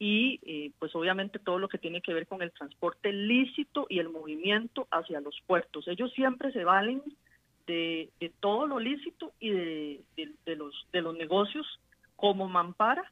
y 0.04 0.41
eh, 0.43 0.72
pues 0.80 0.93
obviamente 0.95 1.39
todo 1.39 1.60
lo 1.60 1.70
que 1.70 1.78
tiene 1.78 2.01
que 2.01 2.14
ver 2.14 2.28
con 2.28 2.41
el 2.41 2.51
transporte 2.51 3.14
lícito 3.14 3.88
y 3.88 3.99
el 3.99 4.10
movimiento 4.10 4.86
hacia 4.91 5.22
los 5.22 5.39
puertos. 5.47 5.88
Ellos 5.88 6.12
siempre 6.12 6.51
se 6.51 6.66
valen 6.66 7.01
de, 7.68 8.10
todo 8.41 8.68
lo 8.68 8.82
lícito 8.82 9.32
y 9.39 9.51
de, 9.51 10.04
los, 10.58 10.88
de 10.91 11.01
los 11.01 11.16
negocios 11.16 11.80
como 12.18 12.49
mampara 12.49 13.10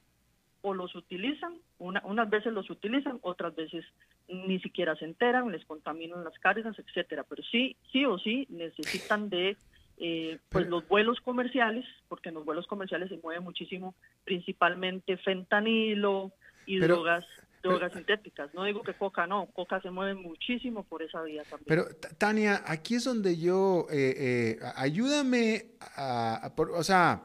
o 0.64 0.74
los 0.74 0.94
utilizan, 0.94 1.54
unas 1.80 2.30
veces 2.30 2.52
los 2.52 2.70
utilizan, 2.70 3.20
otras 3.22 3.56
veces 3.56 3.86
ni 4.28 4.60
siquiera 4.60 4.94
se 4.98 5.06
enteran, 5.06 5.50
les 5.50 5.64
contaminan 5.64 6.26
las 6.26 6.38
cargas, 6.40 6.78
etcétera, 6.78 7.24
pero 7.24 7.42
sí, 7.42 7.78
sí 7.94 8.06
o 8.06 8.20
sí 8.20 8.48
necesitan 8.50 9.30
de 9.30 9.56
eh, 9.98 10.40
pues 10.50 10.68
los 10.68 10.86
vuelos 10.90 11.22
comerciales, 11.22 11.86
porque 12.10 12.30
en 12.30 12.36
los 12.36 12.44
vuelos 12.44 12.68
comerciales 12.68 13.08
se 13.08 13.18
mueve 13.24 13.40
muchísimo, 13.40 13.96
principalmente 14.26 15.16
fentanilo, 15.16 16.34
y 16.66 16.80
drogas 16.80 17.26
drogas 17.62 17.94
sintéticas. 17.94 18.54
No 18.54 18.64
digo 18.64 18.82
que 18.82 18.94
coca 18.94 19.28
no, 19.28 19.48
coca 19.54 19.82
se 19.82 19.90
mueve 19.90 20.16
muchísimo 20.16 20.84
por 20.84 21.02
esa 21.04 21.22
vía 21.22 21.44
también. 21.44 21.66
Pero 21.68 21.88
Tania, 22.18 22.64
aquí 22.66 22.96
es 22.96 23.04
donde 23.04 23.38
yo, 23.38 23.88
eh, 23.92 24.16
eh, 24.18 24.60
ayúdame 24.76 25.68
a, 25.96 26.52
o 26.58 26.84
sea, 26.84 27.24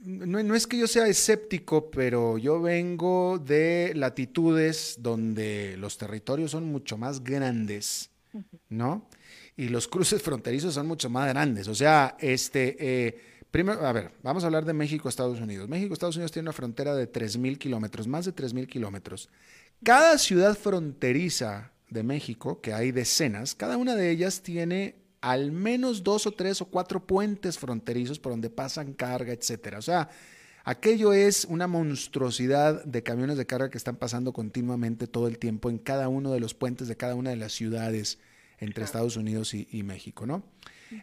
no, 0.00 0.42
no, 0.42 0.54
es 0.54 0.66
que 0.66 0.78
yo 0.78 0.86
sea 0.86 1.06
escéptico, 1.06 1.90
pero 1.90 2.36
yo 2.38 2.60
vengo 2.60 3.38
de 3.38 3.92
latitudes 3.94 4.96
donde 5.00 5.76
los 5.78 5.96
territorios 5.96 6.50
son 6.50 6.64
mucho 6.64 6.98
más 6.98 7.22
grandes, 7.24 8.10
¿no? 8.68 9.08
Y 9.56 9.68
los 9.68 9.86
cruces 9.86 10.20
fronterizos 10.20 10.74
son 10.74 10.86
mucho 10.88 11.08
más 11.08 11.28
grandes. 11.28 11.68
O 11.68 11.74
sea, 11.74 12.16
este... 12.18 12.76
Eh, 12.78 13.33
Primero, 13.54 13.86
a 13.86 13.92
ver, 13.92 14.10
vamos 14.24 14.42
a 14.42 14.46
hablar 14.46 14.64
de 14.64 14.72
México, 14.72 15.08
Estados 15.08 15.40
Unidos. 15.40 15.68
México, 15.68 15.94
Estados 15.94 16.16
Unidos 16.16 16.32
tiene 16.32 16.46
una 16.46 16.52
frontera 16.52 16.92
de 16.92 17.08
3.000 17.08 17.56
kilómetros, 17.56 18.08
más 18.08 18.24
de 18.24 18.34
3.000 18.34 18.66
kilómetros. 18.66 19.28
Cada 19.84 20.18
ciudad 20.18 20.58
fronteriza 20.58 21.70
de 21.88 22.02
México, 22.02 22.60
que 22.60 22.72
hay 22.72 22.90
decenas, 22.90 23.54
cada 23.54 23.76
una 23.76 23.94
de 23.94 24.10
ellas 24.10 24.42
tiene 24.42 24.96
al 25.20 25.52
menos 25.52 26.02
dos 26.02 26.26
o 26.26 26.32
tres 26.32 26.62
o 26.62 26.64
cuatro 26.64 27.06
puentes 27.06 27.56
fronterizos 27.56 28.18
por 28.18 28.32
donde 28.32 28.50
pasan 28.50 28.92
carga, 28.92 29.32
etcétera. 29.32 29.78
O 29.78 29.82
sea, 29.82 30.08
aquello 30.64 31.12
es 31.12 31.44
una 31.44 31.68
monstruosidad 31.68 32.84
de 32.84 33.04
camiones 33.04 33.36
de 33.36 33.46
carga 33.46 33.70
que 33.70 33.78
están 33.78 33.94
pasando 33.94 34.32
continuamente 34.32 35.06
todo 35.06 35.28
el 35.28 35.38
tiempo 35.38 35.70
en 35.70 35.78
cada 35.78 36.08
uno 36.08 36.32
de 36.32 36.40
los 36.40 36.54
puentes 36.54 36.88
de 36.88 36.96
cada 36.96 37.14
una 37.14 37.30
de 37.30 37.36
las 37.36 37.52
ciudades 37.52 38.18
entre 38.58 38.82
Estados 38.82 39.16
Unidos 39.16 39.54
y, 39.54 39.82
México, 39.84 40.26
¿no? 40.26 40.42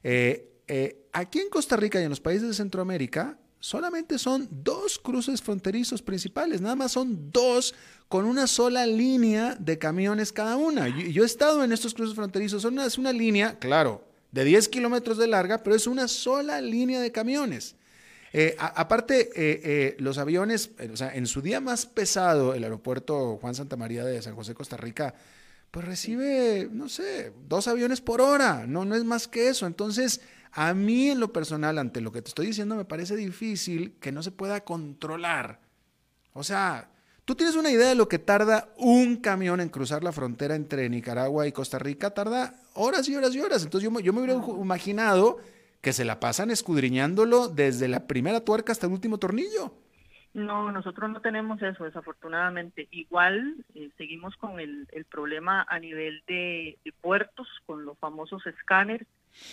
Eh, 0.04 0.51
eh, 0.68 1.08
aquí 1.14 1.40
en 1.40 1.50
Costa 1.50 1.76
Rica 1.76 2.00
y 2.00 2.04
en 2.04 2.10
los 2.10 2.20
países 2.20 2.48
de 2.48 2.54
Centroamérica 2.54 3.38
solamente 3.60 4.18
son 4.18 4.48
dos 4.50 4.98
cruces 5.00 5.42
fronterizos 5.42 6.02
principales, 6.02 6.62
nada 6.62 6.76
más 6.76 6.92
son 6.92 7.32
dos 7.32 7.76
con 8.08 8.26
una 8.26 8.48
sola 8.48 8.86
línea 8.86 9.56
de 9.56 9.78
camiones 9.78 10.34
cada 10.34 10.58
una. 10.58 10.88
Yo, 10.88 11.24
he 11.24 11.26
estado 11.26 11.64
en 11.64 11.72
estos 11.72 11.94
cruces 11.94 12.16
fronterizos, 12.16 12.62
son 12.62 12.74
una, 12.74 12.86
es 12.86 12.98
una 12.98 13.14
línea, 13.14 13.60
claro, 13.60 14.04
de 14.32 14.44
10 14.44 14.68
kilómetros 14.70 15.18
de 15.18 15.28
larga, 15.28 15.64
pero 15.64 15.76
es 15.76 15.88
una 15.88 16.08
sola 16.08 16.60
línea 16.60 17.00
de 17.00 17.12
camiones. 17.12 17.76
Eh, 18.34 18.56
aparte, 18.58 19.30
eh, 19.36 19.96
los 20.00 20.18
aviones, 20.18 20.72
o 20.92 20.96
sea, 20.96 21.14
en 21.14 21.28
su 21.28 21.42
día 21.42 21.60
más 21.60 21.86
pesado, 21.86 22.54
el 22.54 22.64
aeropuerto 22.64 23.38
Juan 23.42 23.56
Santa 23.56 23.76
María 23.76 24.06
de 24.06 24.22
San 24.22 24.36
José, 24.36 24.54
Costa 24.54 24.78
Rica, 24.78 25.14
pues 25.72 25.86
recibe, 25.86 26.68
no 26.70 26.90
sé, 26.90 27.32
dos 27.48 27.68
aviones 27.70 28.02
por 28.02 28.20
hora, 28.20 28.66
no, 28.68 28.84
no 28.84 28.96
es 28.96 29.06
más 29.06 29.30
que 29.30 29.48
eso. 29.48 29.66
Entonces, 29.66 30.20
a 30.52 30.74
mí 30.74 31.10
en 31.10 31.20
lo 31.20 31.32
personal, 31.32 31.78
ante 31.78 32.02
lo 32.02 32.12
que 32.12 32.22
te 32.22 32.30
estoy 32.30 32.48
diciendo, 32.48 32.76
me 32.76 32.86
parece 32.86 33.16
difícil 33.16 33.98
que 34.00 34.12
no 34.12 34.24
se 34.24 34.32
pueda 34.32 34.64
controlar. 34.64 35.60
O 36.34 36.44
sea, 36.44 36.90
tú 37.26 37.36
tienes 37.36 37.56
una 37.56 37.72
idea 37.72 37.90
de 37.90 37.96
lo 37.96 38.08
que 38.08 38.20
tarda 38.20 38.70
un 38.78 39.18
camión 39.18 39.62
en 39.62 39.70
cruzar 39.70 40.04
la 40.04 40.12
frontera 40.12 40.56
entre 40.56 40.90
Nicaragua 40.90 41.48
y 41.48 41.52
Costa 41.52 41.80
Rica, 41.80 42.14
tarda 42.14 42.56
horas 42.74 43.08
y 43.10 43.16
horas 43.16 43.34
y 43.36 43.42
horas. 43.42 43.64
Entonces 43.64 43.90
yo, 43.90 44.00
yo 44.00 44.14
me 44.14 44.22
hubiera 44.22 44.40
imaginado 44.62 45.40
que 45.82 45.94
se 45.94 46.06
la 46.06 46.20
pasan 46.20 46.52
escudriñándolo 46.52 47.48
desde 47.48 47.88
la 47.88 48.08
primera 48.08 48.42
tuerca 48.46 48.72
hasta 48.72 48.88
el 48.88 48.94
último 48.94 49.18
tornillo. 49.18 49.74
No, 50.34 50.72
nosotros 50.72 51.10
no 51.10 51.20
tenemos 51.20 51.62
eso, 51.62 51.84
desafortunadamente. 51.84 52.88
Igual 52.92 53.66
eh, 53.76 53.90
seguimos 53.98 54.36
con 54.38 54.60
el, 54.60 54.88
problema 55.10 55.66
a 55.68 55.80
nivel 55.80 56.24
de, 56.26 56.78
puertos, 57.02 57.48
con 57.66 57.84
los 57.84 57.98
famosos 57.98 58.46
escáneres. 58.48 59.08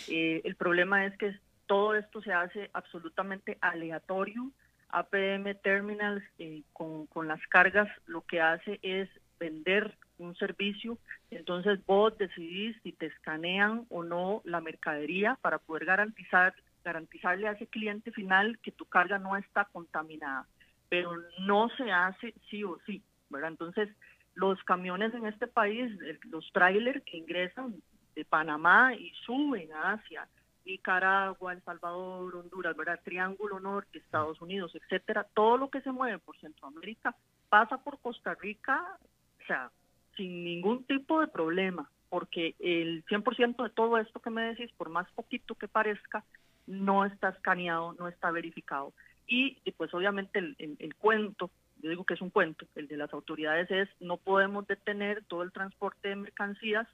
Eh, 0.07 0.41
el 0.43 0.55
problema 0.55 1.05
es 1.05 1.17
que 1.17 1.35
todo 1.65 1.95
esto 1.95 2.21
se 2.21 2.33
hace 2.33 2.69
absolutamente 2.73 3.57
aleatorio. 3.61 4.51
APM 4.89 5.53
Terminals 5.61 6.23
eh, 6.39 6.63
con, 6.73 7.05
con 7.07 7.27
las 7.27 7.45
cargas 7.47 7.87
lo 8.07 8.21
que 8.21 8.41
hace 8.41 8.79
es 8.81 9.07
vender 9.39 9.95
un 10.17 10.35
servicio, 10.35 10.97
entonces 11.31 11.79
vos 11.85 12.17
decidís 12.17 12.75
si 12.83 12.91
te 12.91 13.05
escanean 13.05 13.85
o 13.89 14.03
no 14.03 14.41
la 14.43 14.61
mercadería 14.61 15.37
para 15.41 15.59
poder 15.59 15.85
garantizar 15.85 16.53
garantizarle 16.83 17.47
a 17.47 17.51
ese 17.51 17.67
cliente 17.67 18.11
final 18.11 18.57
que 18.59 18.71
tu 18.71 18.85
carga 18.85 19.19
no 19.19 19.35
está 19.35 19.65
contaminada, 19.65 20.47
pero 20.87 21.11
no 21.39 21.69
se 21.77 21.91
hace 21.91 22.33
sí 22.49 22.63
o 22.63 22.79
sí, 22.85 23.03
¿verdad? 23.29 23.49
Entonces, 23.49 23.89
los 24.33 24.61
camiones 24.63 25.13
en 25.13 25.25
este 25.25 25.47
país, 25.47 25.91
los 26.31 26.49
trailers 26.53 27.03
que 27.03 27.17
ingresan 27.17 27.75
de 28.15 28.25
Panamá 28.25 28.93
y 28.93 29.11
suben 29.25 29.69
hacia 29.73 30.27
Nicaragua, 30.65 31.53
El 31.53 31.61
Salvador, 31.63 32.35
Honduras, 32.35 32.75
¿verdad? 32.75 32.99
Triángulo 33.03 33.59
Norte, 33.59 33.97
Estados 33.97 34.41
Unidos, 34.41 34.75
etcétera, 34.75 35.25
todo 35.33 35.57
lo 35.57 35.69
que 35.69 35.81
se 35.81 35.91
mueve 35.91 36.19
por 36.19 36.37
Centroamérica 36.39 37.15
pasa 37.49 37.77
por 37.83 37.99
Costa 37.99 38.35
Rica, 38.35 38.97
o 39.41 39.45
sea, 39.47 39.71
sin 40.15 40.43
ningún 40.43 40.83
tipo 40.83 41.21
de 41.21 41.27
problema, 41.27 41.89
porque 42.09 42.55
el 42.59 43.03
100% 43.05 43.63
de 43.63 43.69
todo 43.69 43.97
esto 43.97 44.19
que 44.19 44.29
me 44.29 44.43
decís, 44.43 44.71
por 44.77 44.89
más 44.89 45.09
poquito 45.11 45.55
que 45.55 45.67
parezca, 45.67 46.23
no 46.67 47.05
está 47.05 47.29
escaneado, 47.29 47.93
no 47.93 48.07
está 48.07 48.29
verificado. 48.29 48.93
Y, 49.27 49.57
pues 49.77 49.93
obviamente 49.93 50.39
el, 50.39 50.55
el 50.57 50.95
cuento, 50.95 51.51
yo 51.81 51.89
digo 51.89 52.03
que 52.03 52.15
es 52.15 52.21
un 52.21 52.29
cuento, 52.29 52.65
el 52.75 52.87
de 52.87 52.97
las 52.97 53.13
autoridades 53.13 53.69
es 53.71 53.89
no 53.99 54.17
podemos 54.17 54.67
detener 54.67 55.23
todo 55.25 55.43
el 55.43 55.51
transporte 55.51 56.09
de 56.09 56.15
mercancías 56.15 56.87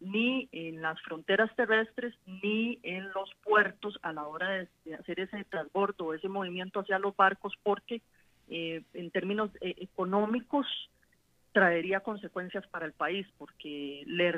ni 0.00 0.48
en 0.52 0.82
las 0.82 1.00
fronteras 1.02 1.54
terrestres 1.56 2.14
ni 2.26 2.78
en 2.82 3.12
los 3.12 3.30
puertos 3.44 3.98
a 4.02 4.12
la 4.12 4.26
hora 4.26 4.66
de, 4.84 4.94
hacer 4.94 5.20
ese 5.20 5.44
transbordo 5.44 6.14
ese 6.14 6.28
movimiento 6.28 6.80
hacia 6.80 6.98
los 6.98 7.14
barcos 7.14 7.54
porque 7.62 8.00
eh, 8.48 8.82
en 8.94 9.10
términos 9.10 9.50
eh, 9.60 9.74
económicos 9.78 10.66
traería 11.52 12.00
consecuencias 12.00 12.66
para 12.68 12.86
el 12.86 12.92
país 12.92 13.26
porque 13.36 14.02
le 14.06 14.30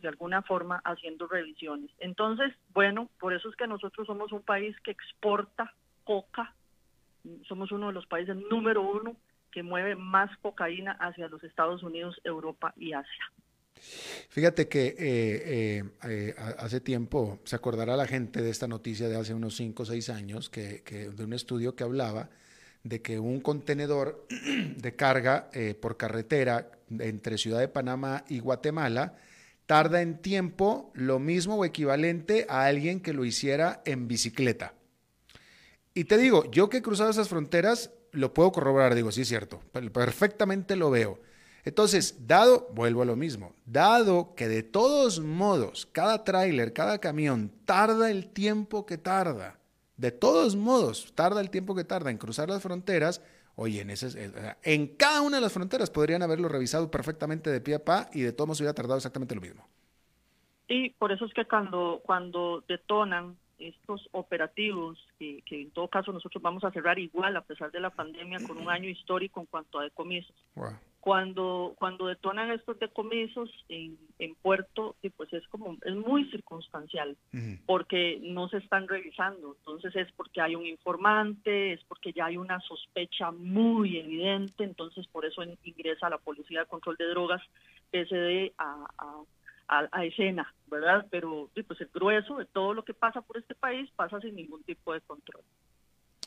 de 0.00 0.08
alguna 0.08 0.42
forma 0.42 0.80
haciendo 0.84 1.26
revisiones. 1.26 1.90
Entonces, 1.98 2.52
bueno, 2.74 3.08
por 3.18 3.32
eso 3.32 3.48
es 3.48 3.56
que 3.56 3.66
nosotros 3.66 4.06
somos 4.06 4.32
un 4.32 4.42
país 4.42 4.78
que 4.80 4.90
exporta 4.90 5.72
coca, 6.04 6.54
somos 7.48 7.72
uno 7.72 7.88
de 7.88 7.92
los 7.92 8.06
países 8.06 8.36
número 8.50 8.82
uno 8.82 9.16
que 9.50 9.62
mueve 9.62 9.96
más 9.96 10.30
cocaína 10.38 10.92
hacia 10.92 11.28
los 11.28 11.42
Estados 11.42 11.82
Unidos, 11.82 12.20
Europa 12.24 12.74
y 12.76 12.92
Asia. 12.92 13.32
Fíjate 14.28 14.68
que 14.68 14.88
eh, 14.88 14.94
eh, 14.98 15.84
eh, 16.08 16.34
hace 16.58 16.80
tiempo 16.80 17.38
se 17.44 17.56
acordará 17.56 17.96
la 17.96 18.06
gente 18.06 18.42
de 18.42 18.50
esta 18.50 18.68
noticia 18.68 19.08
de 19.08 19.16
hace 19.16 19.32
unos 19.32 19.56
5 19.56 19.82
o 19.82 19.86
6 19.86 20.10
años, 20.10 20.50
que, 20.50 20.82
de 20.84 21.24
un 21.24 21.32
estudio 21.32 21.74
que 21.74 21.84
hablaba 21.84 22.28
de 22.82 23.00
que 23.00 23.18
un 23.18 23.40
contenedor 23.40 24.26
de 24.76 24.94
carga 24.94 25.50
por 25.80 25.96
carretera 25.96 26.70
entre 26.98 27.38
Ciudad 27.38 27.60
de 27.60 27.68
Panamá 27.68 28.24
y 28.28 28.40
Guatemala 28.40 29.14
tarda 29.64 30.02
en 30.02 30.18
tiempo 30.18 30.92
lo 30.94 31.18
mismo 31.18 31.56
o 31.56 31.64
equivalente 31.64 32.46
a 32.48 32.66
alguien 32.66 33.00
que 33.00 33.12
lo 33.12 33.24
hiciera 33.24 33.82
en 33.84 34.06
bicicleta. 34.06 34.74
Y 35.94 36.04
te 36.04 36.18
digo, 36.18 36.48
yo 36.50 36.68
que 36.68 36.76
he 36.76 36.82
cruzado 36.82 37.08
esas 37.08 37.30
fronteras, 37.30 37.90
lo 38.12 38.34
puedo 38.34 38.52
corroborar, 38.52 38.94
digo, 38.94 39.10
sí 39.10 39.22
es 39.22 39.28
cierto, 39.28 39.60
perfectamente 39.92 40.76
lo 40.76 40.90
veo. 40.90 41.18
Entonces, 41.66 42.28
dado, 42.28 42.68
vuelvo 42.72 43.02
a 43.02 43.04
lo 43.04 43.16
mismo, 43.16 43.52
dado 43.66 44.36
que 44.36 44.46
de 44.46 44.62
todos 44.62 45.18
modos 45.18 45.84
cada 45.86 46.22
tráiler, 46.22 46.72
cada 46.72 47.00
camión 47.00 47.50
tarda 47.64 48.08
el 48.08 48.28
tiempo 48.28 48.86
que 48.86 48.98
tarda, 48.98 49.58
de 49.96 50.12
todos 50.12 50.54
modos 50.54 51.12
tarda 51.16 51.40
el 51.40 51.50
tiempo 51.50 51.74
que 51.74 51.82
tarda 51.82 52.12
en 52.12 52.18
cruzar 52.18 52.48
las 52.48 52.62
fronteras, 52.62 53.20
oye, 53.56 53.80
en, 53.80 53.90
ese, 53.90 54.30
en 54.62 54.86
cada 54.96 55.22
una 55.22 55.38
de 55.38 55.42
las 55.42 55.52
fronteras 55.52 55.90
podrían 55.90 56.22
haberlo 56.22 56.48
revisado 56.48 56.88
perfectamente 56.88 57.50
de 57.50 57.60
pie 57.60 57.74
a 57.74 57.84
pa 57.84 58.10
y 58.12 58.20
de 58.20 58.32
todos 58.32 58.46
modos 58.46 58.60
hubiera 58.60 58.74
tardado 58.74 58.98
exactamente 58.98 59.34
lo 59.34 59.40
mismo. 59.40 59.66
Y 60.68 60.90
por 60.90 61.10
eso 61.10 61.24
es 61.24 61.34
que 61.34 61.46
cuando, 61.46 62.00
cuando 62.04 62.62
detonan 62.68 63.36
estos 63.58 64.08
operativos, 64.12 64.98
que, 65.18 65.42
en 65.50 65.72
todo 65.72 65.88
caso 65.88 66.12
nosotros 66.12 66.40
vamos 66.40 66.62
a 66.62 66.70
cerrar 66.70 67.00
igual 67.00 67.36
a 67.36 67.40
pesar 67.40 67.72
de 67.72 67.80
la 67.80 67.90
pandemia 67.90 68.38
con 68.46 68.56
un 68.56 68.70
año 68.70 68.88
histórico 68.88 69.40
en 69.40 69.46
cuanto 69.46 69.80
a 69.80 69.82
decomisos. 69.82 70.36
Cuando, 71.06 71.76
cuando 71.78 72.08
detonan 72.08 72.50
estos 72.50 72.80
decomisos 72.80 73.48
en, 73.68 73.96
en 74.18 74.34
puerto, 74.34 74.96
pues 75.16 75.32
es 75.32 75.46
como, 75.46 75.76
es 75.84 75.94
muy 75.94 76.28
circunstancial, 76.32 77.16
porque 77.64 78.18
no 78.24 78.48
se 78.48 78.56
están 78.56 78.88
revisando. 78.88 79.54
Entonces 79.56 79.94
es 79.94 80.10
porque 80.16 80.40
hay 80.40 80.56
un 80.56 80.66
informante, 80.66 81.74
es 81.74 81.84
porque 81.84 82.12
ya 82.12 82.26
hay 82.26 82.36
una 82.36 82.58
sospecha 82.58 83.30
muy 83.30 83.98
evidente, 83.98 84.64
entonces 84.64 85.06
por 85.06 85.24
eso 85.24 85.44
ingresa 85.62 86.10
la 86.10 86.18
Policía 86.18 86.62
de 86.62 86.66
Control 86.66 86.96
de 86.96 87.06
Drogas, 87.06 87.42
PSD, 87.92 88.52
a, 88.58 88.88
a 88.98 89.22
a, 89.68 90.04
escena, 90.04 90.52
¿verdad? 90.68 91.06
Pero 91.10 91.50
pues 91.66 91.80
el 91.80 91.90
grueso 91.92 92.36
de 92.36 92.46
todo 92.46 92.74
lo 92.74 92.84
que 92.84 92.94
pasa 92.94 93.20
por 93.20 93.36
este 93.36 93.54
país 93.54 93.90
pasa 93.96 94.20
sin 94.20 94.36
ningún 94.36 94.62
tipo 94.62 94.92
de 94.92 95.00
control. 95.00 95.42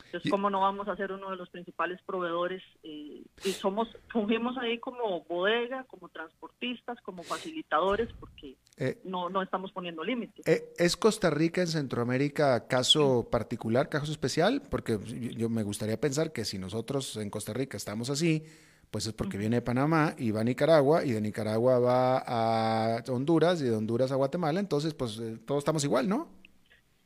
Entonces, 0.09 0.31
¿cómo 0.31 0.49
no 0.49 0.61
vamos 0.61 0.87
a 0.87 0.95
ser 0.95 1.11
uno 1.11 1.29
de 1.29 1.35
los 1.35 1.49
principales 1.49 2.01
proveedores? 2.01 2.63
Eh, 2.81 3.23
y 3.45 3.49
somos, 3.51 3.87
fungimos 4.11 4.57
ahí 4.57 4.79
como 4.79 5.23
bodega, 5.25 5.83
como 5.83 6.09
transportistas, 6.09 6.99
como 7.01 7.21
facilitadores, 7.21 8.09
porque 8.19 8.55
eh, 8.77 8.99
no, 9.03 9.29
no 9.29 9.43
estamos 9.43 9.71
poniendo 9.71 10.03
límites. 10.03 10.47
Eh, 10.47 10.73
¿Es 10.79 10.97
Costa 10.97 11.29
Rica 11.29 11.61
en 11.61 11.67
Centroamérica 11.67 12.65
caso 12.65 13.29
particular, 13.29 13.87
caso 13.87 14.11
especial? 14.11 14.63
Porque 14.67 14.97
yo 15.37 15.47
me 15.47 15.61
gustaría 15.61 16.01
pensar 16.01 16.33
que 16.33 16.43
si 16.43 16.57
nosotros 16.57 17.15
en 17.17 17.29
Costa 17.29 17.53
Rica 17.53 17.77
estamos 17.77 18.09
así, 18.09 18.43
pues 18.89 19.05
es 19.05 19.13
porque 19.13 19.37
viene 19.37 19.57
de 19.57 19.61
Panamá 19.61 20.15
y 20.17 20.31
va 20.31 20.41
a 20.41 20.43
Nicaragua 20.43 21.05
y 21.05 21.11
de 21.11 21.21
Nicaragua 21.21 21.77
va 21.77 22.17
a 22.17 23.03
Honduras 23.09 23.61
y 23.61 23.65
de 23.65 23.75
Honduras 23.75 24.11
a 24.11 24.15
Guatemala, 24.15 24.59
entonces 24.59 24.95
pues 24.95 25.21
todos 25.45 25.59
estamos 25.59 25.83
igual, 25.83 26.09
¿no? 26.09 26.29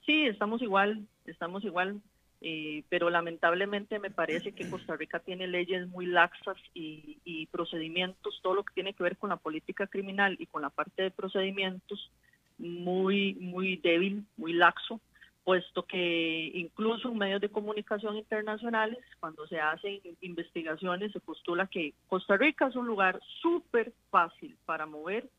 Sí, 0.05 0.25
estamos 0.25 0.61
igual, 0.61 1.05
estamos 1.25 1.65
igual, 1.65 2.01
eh, 2.43 2.83
pero 2.89 3.09
lamentablemente 3.09 3.97
me 3.99 4.11
parece 4.11 4.51
que 4.51 4.69
Costa 4.69 4.95
Rica 4.95 5.19
tiene 5.19 5.47
leyes 5.47 5.87
muy 5.87 6.05
laxas 6.05 6.57
y, 6.73 7.17
y 7.23 7.47
procedimientos, 7.47 8.39
todo 8.43 8.53
lo 8.53 8.63
que 8.63 8.73
tiene 8.73 8.93
que 8.93 9.03
ver 9.03 9.17
con 9.17 9.29
la 9.29 9.37
política 9.37 9.87
criminal 9.87 10.35
y 10.37 10.45
con 10.45 10.61
la 10.61 10.69
parte 10.69 11.03
de 11.03 11.11
procedimientos 11.11 12.11
muy, 12.57 13.33
muy 13.35 13.77
débil, 13.77 14.25
muy 14.37 14.53
laxo 14.53 14.99
puesto 15.43 15.83
que 15.83 16.51
incluso 16.53 17.09
en 17.09 17.17
medios 17.17 17.41
de 17.41 17.49
comunicación 17.49 18.17
internacionales, 18.17 18.99
cuando 19.19 19.45
se 19.47 19.59
hacen 19.59 19.99
investigaciones, 20.21 21.11
se 21.11 21.19
postula 21.19 21.67
que 21.67 21.93
Costa 22.07 22.37
Rica 22.37 22.67
es 22.67 22.75
un 22.75 22.87
lugar 22.87 23.19
súper 23.41 23.93
fácil 24.09 24.55
para 24.65 24.85
mover 24.85 25.29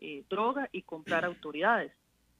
eh, 0.00 0.24
droga 0.28 0.68
y 0.72 0.82
comprar 0.82 1.24
autoridades, 1.24 1.92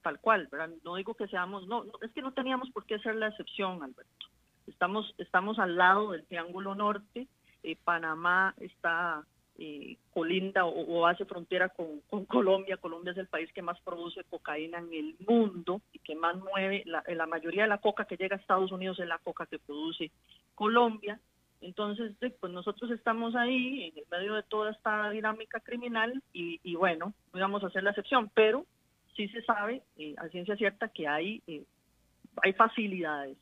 tal 0.02 0.20
cual, 0.20 0.48
¿verdad? 0.50 0.70
No 0.84 0.96
digo 0.96 1.14
que 1.14 1.28
seamos, 1.28 1.66
no, 1.66 1.84
es 2.02 2.10
que 2.12 2.22
no 2.22 2.32
teníamos 2.32 2.70
por 2.70 2.84
qué 2.84 2.98
ser 2.98 3.16
la 3.16 3.28
excepción, 3.28 3.82
Alberto. 3.82 4.26
Estamos, 4.66 5.14
estamos 5.18 5.58
al 5.58 5.76
lado 5.76 6.12
del 6.12 6.24
Triángulo 6.26 6.74
Norte, 6.74 7.26
eh, 7.62 7.76
Panamá 7.84 8.54
está 8.58 9.24
eh, 9.58 9.96
colinda 10.12 10.64
o, 10.64 11.06
hace 11.06 11.24
frontera 11.24 11.68
con, 11.68 12.00
Colombia. 12.26 12.76
Colombia 12.78 13.12
es 13.12 13.18
el 13.18 13.28
país 13.28 13.52
que 13.52 13.62
más 13.62 13.80
produce 13.80 14.24
cocaína 14.24 14.78
en 14.78 14.92
el 14.92 15.16
mundo 15.26 15.80
y 15.92 15.98
que 15.98 16.14
más 16.14 16.36
mueve. 16.36 16.82
La, 16.86 17.04
la 17.06 17.26
mayoría 17.26 17.62
de 17.62 17.68
la 17.68 17.78
coca 17.78 18.04
que 18.04 18.16
llega 18.16 18.36
a 18.36 18.40
Estados 18.40 18.72
Unidos 18.72 18.98
es 18.98 19.06
la 19.06 19.18
coca 19.18 19.46
que 19.46 19.58
produce 19.58 20.10
Colombia. 20.54 21.20
Entonces, 21.60 22.12
pues 22.40 22.52
nosotros 22.52 22.90
estamos 22.90 23.36
ahí 23.36 23.84
en 23.84 23.98
el 23.98 24.04
medio 24.10 24.34
de 24.34 24.42
toda 24.42 24.72
esta 24.72 25.08
dinámica 25.10 25.60
criminal 25.60 26.20
y, 26.32 26.58
y 26.64 26.74
bueno, 26.74 27.12
no 27.32 27.40
vamos 27.40 27.62
a 27.62 27.68
hacer 27.68 27.84
la 27.84 27.90
excepción, 27.90 28.30
pero 28.34 28.66
sí 29.16 29.28
se 29.28 29.42
sabe 29.42 29.82
eh, 29.96 30.14
a 30.18 30.28
ciencia 30.28 30.56
cierta 30.56 30.88
que 30.88 31.08
hay, 31.08 31.42
eh, 31.46 31.64
hay 32.42 32.52
facilidades 32.52 33.36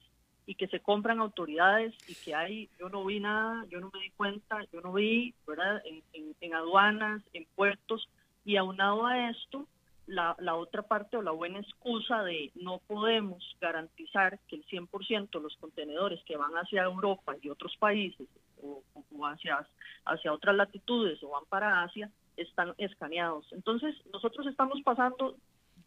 y 0.46 0.54
que 0.56 0.66
se 0.66 0.80
compran 0.80 1.20
autoridades 1.20 1.94
y 2.08 2.14
que 2.14 2.34
hay, 2.34 2.68
yo 2.78 2.88
no 2.88 3.04
vi 3.04 3.20
nada, 3.20 3.64
yo 3.68 3.80
no 3.80 3.90
me 3.94 4.00
di 4.00 4.10
cuenta, 4.10 4.58
yo 4.72 4.80
no 4.80 4.92
vi, 4.92 5.34
¿verdad? 5.46 5.80
En, 5.84 6.54
aduanas, 6.54 7.22
en 7.32 7.46
puertos, 7.54 8.08
y 8.44 8.56
aunado 8.56 9.06
a 9.06 9.30
esto, 9.30 9.68
la, 10.06 10.34
la, 10.40 10.56
otra 10.56 10.82
parte 10.82 11.16
o 11.16 11.22
la 11.22 11.30
buena 11.30 11.60
excusa 11.60 12.24
de 12.24 12.50
no 12.56 12.80
podemos 12.88 13.56
garantizar 13.60 14.40
que 14.48 14.56
el 14.56 14.66
100% 14.66 15.30
de 15.30 15.40
los 15.40 15.56
contenedores 15.58 16.20
que 16.24 16.36
van 16.36 16.52
hacia 16.54 16.82
Europa 16.82 17.36
y 17.40 17.48
otros 17.48 17.76
países 17.76 18.26
o, 18.60 18.82
o, 18.94 19.26
hacia, 19.26 19.64
hacia 20.04 20.32
otras 20.32 20.56
latitudes 20.56 21.22
o 21.22 21.28
van 21.28 21.44
para 21.48 21.84
Asia 21.84 22.10
están 22.36 22.74
escaneados. 22.78 23.46
Entonces, 23.52 23.94
nosotros 24.12 24.46
estamos 24.48 24.80
pasando 24.82 25.36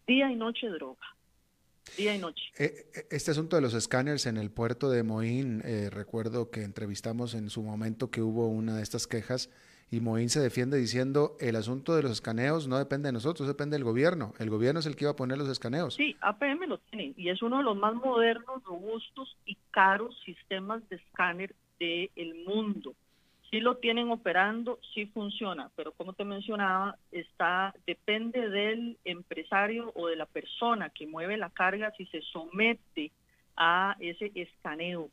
día 0.08 0.32
y 0.32 0.36
noche 0.36 0.68
droga 0.70 1.14
día 1.98 2.16
y 2.16 2.20
noche. 2.20 2.44
Eh, 2.58 2.74
eh, 2.96 3.08
este 3.12 3.32
asunto 3.32 3.56
de 3.56 3.62
los 3.62 3.74
escáneres 3.74 4.26
en 4.26 4.38
el 4.38 4.52
puerto 4.52 4.90
de 4.90 5.04
Moín, 5.04 5.62
eh, 5.66 5.90
recuerdo 5.92 6.50
que 6.50 6.64
entrevistamos 6.64 7.34
en 7.36 7.50
su 7.50 7.62
momento 7.62 8.10
que 8.10 8.22
hubo 8.22 8.48
una 8.48 8.78
de 8.78 8.84
estas 8.84 9.08
quejas 9.08 9.50
y 9.92 10.00
Moín 10.00 10.30
se 10.30 10.40
defiende 10.40 10.78
diciendo 10.78 11.36
el 11.40 11.56
asunto 11.56 11.96
de 11.96 12.02
los 12.02 12.12
escaneos 12.12 12.68
no 12.68 12.80
depende 12.80 13.10
de 13.10 13.14
nosotros, 13.14 13.48
depende 13.48 13.76
del 13.76 13.84
gobierno. 13.84 14.34
El 14.40 14.50
gobierno 14.50 14.80
es 14.80 14.86
el 14.86 14.96
que 14.96 15.06
iba 15.06 15.12
a 15.12 15.16
poner 15.16 15.38
los 15.38 15.50
escaneos. 15.50 15.96
Sí, 15.96 16.16
APM 16.22 16.68
lo 16.68 16.80
tiene 16.80 17.14
y 17.16 17.30
es 17.30 17.42
uno 17.42 17.58
de 17.58 17.64
los 17.64 17.78
más 17.78 17.94
modernos, 17.94 18.64
robustos 18.64 19.38
y 19.46 19.58
caros 19.72 20.20
sistemas 20.26 20.88
de 20.90 20.96
escáner 20.96 21.54
del 21.80 22.36
mundo 22.48 22.96
sí 23.54 23.60
lo 23.60 23.78
tienen 23.78 24.10
operando, 24.10 24.80
sí 24.96 25.06
funciona, 25.06 25.70
pero 25.76 25.92
como 25.92 26.14
te 26.14 26.26
mencionaba, 26.26 26.98
está 27.12 27.72
depende 27.86 28.50
del 28.50 28.98
empresario 29.06 29.92
o 29.94 30.08
de 30.08 30.16
la 30.16 30.26
persona 30.26 30.90
que 30.90 31.06
mueve 31.06 31.38
la 31.38 31.52
carga 31.52 31.94
si 31.96 32.08
se 32.08 32.24
somete 32.24 33.12
a 33.56 33.96
ese 34.00 34.32
escaneo. 34.34 35.12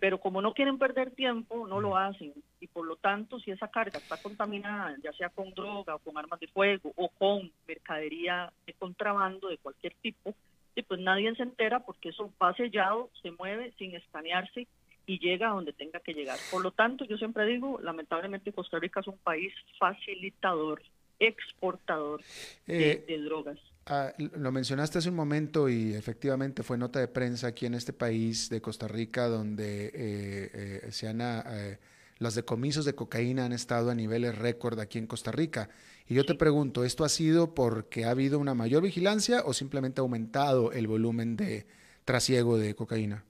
Pero 0.00 0.18
como 0.20 0.40
no 0.40 0.54
quieren 0.54 0.78
perder 0.78 1.10
tiempo, 1.10 1.66
no 1.68 1.82
lo 1.82 1.98
hacen. 1.98 2.32
Y 2.60 2.66
por 2.68 2.86
lo 2.86 2.96
tanto, 2.96 3.38
si 3.40 3.50
esa 3.50 3.68
carga 3.68 3.98
está 3.98 4.16
contaminada, 4.16 4.96
ya 5.04 5.12
sea 5.12 5.28
con 5.28 5.52
droga 5.52 5.96
o 5.96 5.98
con 5.98 6.16
armas 6.16 6.40
de 6.40 6.46
fuego 6.46 6.94
o 6.96 7.10
con 7.10 7.52
mercadería 7.68 8.50
de 8.64 8.72
contrabando 8.72 9.48
de 9.48 9.58
cualquier 9.58 9.92
tipo, 10.00 10.34
y 10.74 10.80
pues 10.80 10.98
nadie 10.98 11.34
se 11.34 11.42
entera 11.42 11.80
porque 11.80 12.08
eso 12.08 12.32
va 12.42 12.54
sellado, 12.54 13.10
se 13.20 13.32
mueve 13.32 13.74
sin 13.76 13.94
escanearse 13.94 14.66
y 15.06 15.18
llega 15.18 15.48
a 15.48 15.54
donde 15.54 15.72
tenga 15.72 16.00
que 16.00 16.14
llegar. 16.14 16.38
Por 16.50 16.62
lo 16.62 16.70
tanto, 16.70 17.04
yo 17.04 17.16
siempre 17.16 17.46
digo, 17.46 17.80
lamentablemente 17.80 18.52
Costa 18.52 18.78
Rica 18.78 19.00
es 19.00 19.06
un 19.06 19.18
país 19.18 19.52
facilitador, 19.78 20.82
exportador 21.18 22.22
de, 22.66 23.04
Eh, 23.06 23.18
drogas. 23.18 23.58
Ah, 23.86 24.12
lo 24.18 24.52
mencionaste 24.52 24.98
hace 24.98 25.08
un 25.08 25.16
momento 25.16 25.68
y 25.68 25.94
efectivamente 25.94 26.62
fue 26.62 26.78
nota 26.78 27.00
de 27.00 27.08
prensa 27.08 27.48
aquí 27.48 27.66
en 27.66 27.74
este 27.74 27.92
país 27.92 28.48
de 28.48 28.60
Costa 28.60 28.86
Rica 28.86 29.26
donde 29.26 29.86
eh, 29.86 30.80
eh, 30.84 30.92
se 30.92 31.08
han, 31.08 31.20
ah, 31.20 31.44
eh, 31.48 31.78
los 32.18 32.36
decomisos 32.36 32.84
de 32.84 32.94
cocaína 32.94 33.44
han 33.44 33.52
estado 33.52 33.90
a 33.90 33.94
niveles 33.96 34.38
récord 34.38 34.78
aquí 34.78 34.98
en 34.98 35.08
Costa 35.08 35.32
Rica. 35.32 35.68
Y 36.06 36.14
yo 36.14 36.24
te 36.24 36.36
pregunto, 36.36 36.84
¿esto 36.84 37.04
ha 37.04 37.08
sido 37.08 37.54
porque 37.54 38.04
ha 38.04 38.10
habido 38.10 38.38
una 38.38 38.54
mayor 38.54 38.84
vigilancia 38.84 39.42
o 39.44 39.52
simplemente 39.52 40.00
ha 40.00 40.02
aumentado 40.02 40.70
el 40.70 40.86
volumen 40.86 41.36
de 41.36 41.66
trasiego 42.04 42.58
de 42.58 42.76
cocaína? 42.76 43.24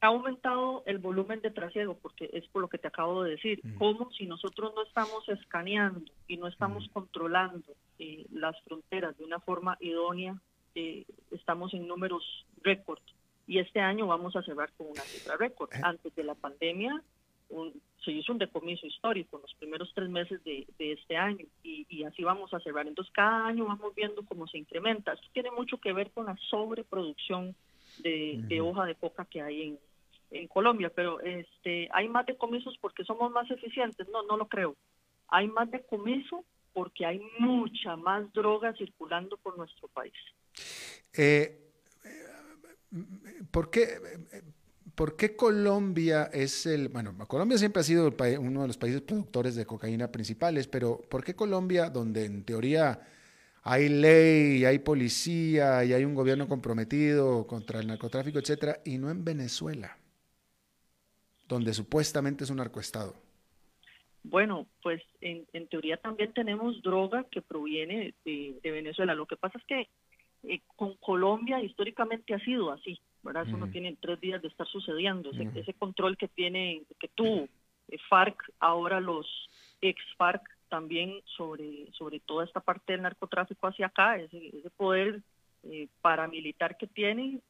Ha 0.00 0.06
aumentado 0.08 0.84
el 0.86 0.98
volumen 0.98 1.40
de 1.40 1.50
trasiego, 1.50 1.98
porque 2.00 2.30
es 2.32 2.46
por 2.48 2.62
lo 2.62 2.68
que 2.68 2.78
te 2.78 2.86
acabo 2.88 3.24
de 3.24 3.32
decir. 3.32 3.60
Como 3.78 4.10
si 4.12 4.26
nosotros 4.26 4.72
no 4.76 4.82
estamos 4.84 5.28
escaneando 5.28 6.12
y 6.28 6.36
no 6.36 6.46
estamos 6.46 6.88
controlando 6.92 7.74
eh, 7.98 8.24
las 8.32 8.60
fronteras 8.62 9.16
de 9.18 9.24
una 9.24 9.40
forma 9.40 9.76
idónea, 9.80 10.40
eh, 10.76 11.04
estamos 11.32 11.74
en 11.74 11.88
números 11.88 12.46
récord. 12.62 13.00
Y 13.48 13.58
este 13.58 13.80
año 13.80 14.06
vamos 14.06 14.36
a 14.36 14.42
cerrar 14.42 14.70
con 14.76 14.86
una 14.88 15.00
cifra 15.02 15.36
récord. 15.36 15.70
Antes 15.82 16.14
de 16.14 16.22
la 16.22 16.34
pandemia 16.34 17.02
un- 17.48 17.80
se 18.04 18.12
hizo 18.12 18.30
un 18.32 18.38
decomiso 18.38 18.86
histórico 18.86 19.36
en 19.38 19.42
los 19.42 19.54
primeros 19.54 19.90
tres 19.94 20.08
meses 20.10 20.44
de, 20.44 20.66
de 20.78 20.92
este 20.92 21.16
año 21.16 21.44
y, 21.64 21.86
y 21.88 22.04
así 22.04 22.22
vamos 22.22 22.52
a 22.54 22.60
cerrar. 22.60 22.86
Entonces 22.86 23.12
cada 23.12 23.46
año 23.46 23.64
vamos 23.64 23.94
viendo 23.94 24.22
cómo 24.24 24.46
se 24.46 24.58
incrementa. 24.58 25.14
Esto 25.14 25.26
tiene 25.32 25.50
mucho 25.50 25.78
que 25.78 25.92
ver 25.92 26.10
con 26.12 26.26
la 26.26 26.36
sobreproducción 26.50 27.54
de, 27.98 28.38
de 28.48 28.60
hoja 28.60 28.84
de 28.84 28.94
coca 28.94 29.24
que 29.24 29.40
hay 29.42 29.62
en, 29.62 29.78
en 30.30 30.48
Colombia, 30.48 30.90
pero 30.94 31.20
este 31.20 31.88
hay 31.92 32.08
más 32.08 32.26
decomisos 32.26 32.76
porque 32.80 33.04
somos 33.04 33.30
más 33.32 33.50
eficientes. 33.50 34.08
No, 34.08 34.22
no 34.24 34.36
lo 34.36 34.48
creo. 34.48 34.76
Hay 35.28 35.48
más 35.48 35.70
decomiso 35.70 36.44
porque 36.72 37.04
hay 37.04 37.20
mucha 37.38 37.96
más 37.96 38.32
droga 38.32 38.72
circulando 38.74 39.36
por 39.38 39.56
nuestro 39.56 39.88
país. 39.88 40.14
Eh, 41.12 41.58
eh, 42.04 43.42
¿por, 43.50 43.70
qué, 43.70 43.88
¿Por 44.94 45.16
qué 45.16 45.34
Colombia 45.34 46.30
es 46.32 46.66
el... 46.66 46.88
Bueno, 46.88 47.16
Colombia 47.26 47.58
siempre 47.58 47.80
ha 47.80 47.84
sido 47.84 48.08
el 48.08 48.38
uno 48.38 48.62
de 48.62 48.68
los 48.68 48.78
países 48.78 49.00
productores 49.00 49.56
de 49.56 49.66
cocaína 49.66 50.12
principales, 50.12 50.68
pero 50.68 51.00
¿por 51.00 51.24
qué 51.24 51.34
Colombia, 51.34 51.90
donde 51.90 52.26
en 52.26 52.44
teoría 52.44 53.00
hay 53.62 53.88
ley, 53.88 54.64
hay 54.64 54.78
policía 54.78 55.84
y 55.84 55.92
hay 55.92 56.04
un 56.04 56.14
gobierno 56.14 56.48
comprometido 56.48 57.46
contra 57.46 57.80
el 57.80 57.86
narcotráfico, 57.86 58.38
etcétera, 58.38 58.80
y 58.84 58.98
no 58.98 59.10
en 59.10 59.24
Venezuela, 59.24 59.98
donde 61.48 61.72
supuestamente 61.72 62.44
es 62.44 62.50
un 62.50 62.58
narcoestado? 62.58 63.14
Bueno, 64.22 64.66
pues 64.82 65.02
en, 65.20 65.46
en 65.52 65.68
teoría 65.68 65.96
también 65.96 66.32
tenemos 66.34 66.82
droga 66.82 67.24
que 67.30 67.40
proviene 67.40 68.14
de, 68.24 68.58
de 68.62 68.70
Venezuela. 68.70 69.14
Lo 69.14 69.26
que 69.26 69.36
pasa 69.36 69.58
es 69.58 69.64
que 69.64 69.88
eh, 70.42 70.60
con 70.76 70.94
Colombia 70.96 71.62
históricamente 71.62 72.34
ha 72.34 72.38
sido 72.40 72.70
así, 72.70 73.00
¿verdad? 73.22 73.44
Eso 73.46 73.56
no 73.56 73.64
Ujú. 73.64 73.72
tiene 73.72 73.96
tres 74.00 74.20
días 74.20 74.42
de 74.42 74.48
estar 74.48 74.66
sucediendo. 74.66 75.30
Ese, 75.30 75.44
Ujú. 75.44 75.58
ese 75.58 75.74
control 75.74 76.16
que 76.16 76.28
tiene, 76.28 76.82
que 77.00 77.08
tuvo 77.08 77.48
eh, 77.88 77.98
FARC, 78.08 78.36
ahora 78.60 79.00
los 79.00 79.26
ex 79.80 80.00
FARC 80.16 80.42
también 80.68 81.22
sobre, 81.36 81.90
sobre 81.92 82.20
toda 82.20 82.44
esta 82.44 82.60
parte 82.60 82.92
del 82.92 83.02
narcotráfico 83.02 83.66
hacia 83.68 83.86
acá, 83.86 84.16
ese, 84.18 84.48
ese 84.48 84.68
poder 84.70 85.22
eh, 85.62 85.88
paramilitar 86.02 86.76
que 86.76 86.86
tienen 86.86 87.42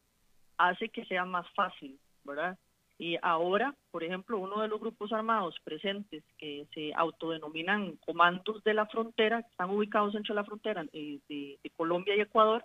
hace 0.57 0.89
que 0.89 1.05
sea 1.07 1.25
más 1.25 1.47
fácil, 1.55 1.99
¿verdad? 2.25 2.57
Y 2.99 3.17
ahora, 3.23 3.75
por 3.93 4.03
ejemplo, 4.03 4.39
uno 4.39 4.61
de 4.61 4.67
los 4.67 4.81
grupos 4.81 5.13
armados 5.13 5.55
presentes 5.63 6.25
que 6.37 6.67
se 6.75 6.93
autodenominan 6.95 7.97
comandos 8.05 8.65
de 8.65 8.75
la 8.75 8.87
frontera, 8.87 9.43
que 9.43 9.51
están 9.51 9.71
ubicados 9.71 10.17
entre 10.17 10.35
la 10.35 10.45
frontera 10.45 10.85
eh, 10.93 11.21
de, 11.29 11.59
de 11.63 11.71
Colombia 11.77 12.17
y 12.17 12.21
Ecuador, 12.21 12.65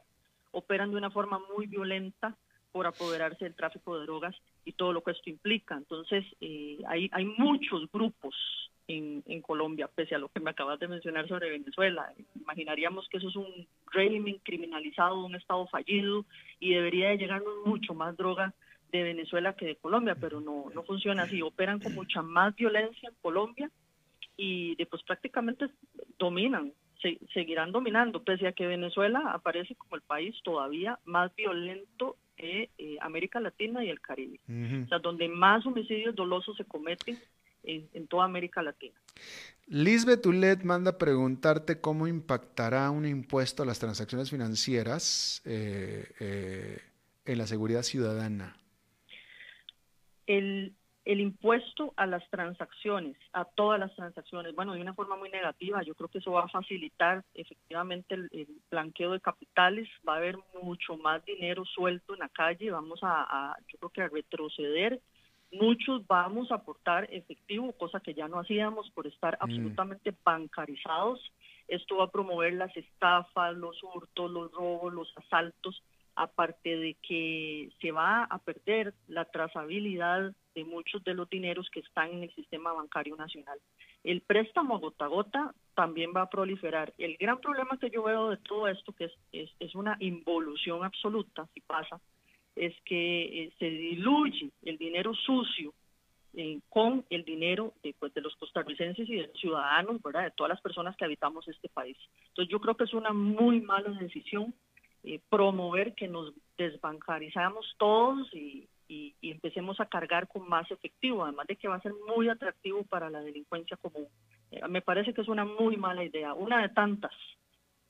operan 0.51 0.89
de 0.89 0.97
una 0.97 1.11
forma 1.11 1.39
muy 1.55 1.67
violenta 1.67 2.35
por 2.71 2.87
apoderarse 2.87 3.45
del 3.45 3.53
tráfico 3.53 3.95
de 3.99 4.05
drogas 4.05 4.35
y 4.65 4.71
todo 4.71 4.91
lo 4.91 5.03
que 5.03 5.11
esto 5.11 5.29
implica. 5.29 5.75
Entonces, 5.75 6.25
eh, 6.41 6.79
hay, 6.87 7.09
hay 7.13 7.25
muchos 7.25 7.91
grupos 7.91 8.35
en, 8.87 9.21
en 9.27 9.41
Colombia, 9.43 9.87
pese 9.87 10.15
a 10.15 10.17
lo 10.17 10.29
que 10.29 10.39
me 10.39 10.49
acabas 10.49 10.79
de 10.79 10.87
mencionar 10.87 11.27
sobre 11.27 11.51
Venezuela. 11.51 12.11
Imaginaríamos 12.41 13.07
que 13.09 13.17
eso 13.17 13.29
es 13.29 13.35
un 13.35 13.67
régimen 13.91 14.39
criminalizado, 14.43 15.23
un 15.23 15.35
Estado 15.35 15.67
fallido, 15.67 16.25
y 16.59 16.73
debería 16.73 17.09
de 17.09 17.17
llegarnos 17.17 17.53
mucho 17.65 17.93
más 17.93 18.17
droga 18.17 18.51
de 18.93 19.03
Venezuela 19.03 19.55
que 19.55 19.65
de 19.65 19.75
Colombia, 19.75 20.15
pero 20.19 20.39
no, 20.39 20.65
no 20.73 20.83
funciona 20.83 21.23
así. 21.23 21.41
Operan 21.41 21.79
con 21.79 21.93
mucha 21.93 22.21
más 22.21 22.55
violencia 22.55 23.09
en 23.09 23.15
Colombia 23.21 23.69
y 24.37 24.75
después 24.75 25.03
prácticamente 25.03 25.65
dominan, 26.19 26.71
se- 27.01 27.19
seguirán 27.33 27.71
dominando, 27.71 28.23
pese 28.23 28.47
a 28.47 28.53
que 28.53 28.67
Venezuela 28.67 29.19
aparece 29.33 29.75
como 29.75 29.95
el 29.95 30.01
país 30.03 30.35
todavía 30.43 30.99
más 31.05 31.35
violento 31.35 32.15
de 32.37 32.69
eh, 32.77 32.97
América 33.01 33.39
Latina 33.39 33.83
y 33.83 33.89
el 33.89 33.99
Caribe. 33.99 34.39
O 34.47 34.87
sea, 34.87 34.99
donde 34.99 35.27
más 35.27 35.65
homicidios 35.65 36.15
dolosos 36.15 36.55
se 36.55 36.65
cometen 36.65 37.17
en, 37.63 37.89
en 37.93 38.07
toda 38.07 38.25
América 38.25 38.61
Latina. 38.61 38.95
Lisbeth 39.67 40.25
Ulet 40.25 40.61
manda 40.63 40.97
preguntarte 40.97 41.79
cómo 41.79 42.07
impactará 42.07 42.91
un 42.91 43.05
impuesto 43.05 43.63
a 43.63 43.65
las 43.65 43.79
transacciones 43.79 44.29
financieras 44.29 45.41
eh, 45.45 46.05
eh, 46.19 46.79
en 47.25 47.37
la 47.37 47.47
seguridad 47.47 47.83
ciudadana. 47.83 48.57
El, 50.27 50.73
el 51.05 51.19
impuesto 51.19 51.93
a 51.97 52.05
las 52.05 52.27
transacciones, 52.29 53.17
a 53.33 53.45
todas 53.45 53.79
las 53.79 53.93
transacciones, 53.95 54.55
bueno, 54.55 54.73
de 54.73 54.81
una 54.81 54.93
forma 54.93 55.17
muy 55.17 55.29
negativa, 55.29 55.83
yo 55.83 55.95
creo 55.95 56.09
que 56.09 56.19
eso 56.19 56.31
va 56.31 56.43
a 56.45 56.49
facilitar 56.49 57.23
efectivamente 57.33 58.15
el, 58.15 58.29
el 58.31 58.47
blanqueo 58.71 59.11
de 59.11 59.19
capitales, 59.19 59.89
va 60.07 60.13
a 60.15 60.17
haber 60.17 60.37
mucho 60.61 60.97
más 60.97 61.23
dinero 61.25 61.65
suelto 61.65 62.13
en 62.13 62.19
la 62.19 62.29
calle, 62.29 62.71
vamos 62.71 62.99
a, 63.03 63.51
a, 63.51 63.57
yo 63.67 63.77
creo 63.79 63.89
que 63.89 64.01
a 64.03 64.09
retroceder, 64.09 65.01
muchos 65.51 66.05
vamos 66.07 66.51
a 66.51 66.55
aportar 66.55 67.07
efectivo, 67.11 67.73
cosa 67.73 67.99
que 67.99 68.13
ya 68.13 68.27
no 68.27 68.39
hacíamos 68.39 68.89
por 68.91 69.05
estar 69.07 69.37
Mm. 69.41 69.43
absolutamente 69.43 70.13
bancarizados, 70.23 71.19
esto 71.67 71.97
va 71.97 72.05
a 72.05 72.11
promover 72.11 72.53
las 72.53 72.75
estafas, 72.75 73.55
los 73.55 73.81
hurtos, 73.83 74.31
los 74.31 74.51
robos, 74.51 74.93
los 74.93 75.13
asaltos, 75.17 75.83
aparte 76.15 76.77
de 76.77 76.95
que 77.01 77.69
se 77.81 77.91
va 77.91 78.23
a 78.23 78.39
perder 78.39 78.93
la 79.07 79.25
trazabilidad 79.25 80.33
de 80.53 80.63
muchos 80.63 81.03
de 81.03 81.13
los 81.13 81.29
dineros 81.29 81.69
que 81.69 81.79
están 81.79 82.11
en 82.11 82.23
el 82.23 82.35
sistema 82.35 82.73
bancario 82.73 83.15
nacional. 83.15 83.59
El 84.03 84.21
préstamo 84.21 84.79
gota 84.79 85.05
a 85.05 85.07
gota 85.07 85.55
también 85.75 86.11
va 86.15 86.23
a 86.23 86.29
proliferar. 86.29 86.93
El 86.97 87.17
gran 87.17 87.39
problema 87.39 87.77
que 87.79 87.89
yo 87.89 88.03
veo 88.03 88.29
de 88.29 88.37
todo 88.37 88.67
esto, 88.67 88.93
que 88.93 89.09
es, 89.31 89.75
una 89.75 89.97
involución 89.99 90.83
absoluta, 90.83 91.47
si 91.53 91.61
pasa, 91.61 91.99
es 92.55 92.75
que 92.85 93.45
eh, 93.45 93.53
se 93.57 93.65
diluye 93.65 94.51
el 94.63 94.77
dinero 94.77 95.15
sucio 95.15 95.73
eh, 96.35 96.59
con 96.69 97.05
el 97.09 97.23
dinero 97.25 97.73
de, 97.81 97.95
pues, 97.97 98.13
de 98.13 98.21
los 98.21 98.35
costarricenses 98.35 99.09
y 99.09 99.15
de 99.15 99.27
los 99.27 99.39
ciudadanos, 99.39 100.01
¿verdad? 100.01 100.23
de 100.23 100.31
todas 100.31 100.49
las 100.49 100.61
personas 100.61 100.95
que 100.95 101.05
habitamos 101.05 101.47
este 101.47 101.69
país. 101.69 101.97
Entonces 102.29 102.51
yo 102.51 102.59
creo 102.59 102.75
que 102.75 102.83
es 102.83 102.93
una 102.93 103.13
muy 103.13 103.61
mala 103.61 103.89
decisión 103.99 104.53
eh, 105.03 105.19
promover 105.29 105.93
que 105.95 106.07
nos 106.07 106.33
desbancarizamos 106.57 107.75
todos 107.77 108.33
y, 108.33 108.67
y, 108.87 109.15
y 109.21 109.31
empecemos 109.31 109.79
a 109.79 109.85
cargar 109.85 110.27
con 110.27 110.47
más 110.47 110.69
efectivo, 110.71 111.23
además 111.23 111.47
de 111.47 111.55
que 111.55 111.67
va 111.67 111.75
a 111.75 111.81
ser 111.81 111.93
muy 112.07 112.29
atractivo 112.29 112.83
para 112.83 113.09
la 113.09 113.21
delincuencia 113.21 113.77
común. 113.77 114.07
Eh, 114.51 114.61
me 114.69 114.81
parece 114.81 115.13
que 115.13 115.21
es 115.21 115.27
una 115.27 115.45
muy 115.45 115.77
mala 115.77 116.03
idea, 116.03 116.33
una 116.33 116.61
de 116.61 116.69
tantas 116.69 117.11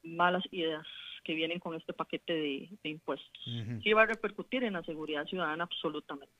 malas 0.03 0.43
ideas 0.51 0.86
que 1.24 1.34
vienen 1.34 1.59
con 1.59 1.74
este 1.74 1.93
paquete 1.93 2.34
de, 2.34 2.70
de 2.84 2.89
impuestos. 2.89 3.32
Sí 3.82 3.93
va 3.93 4.01
a 4.01 4.05
repercutir 4.05 4.66
en 4.66 4.74
la 4.74 4.84
seguridad 4.84 5.26
ciudadana 5.26 5.64
absolutamente. 5.64 6.34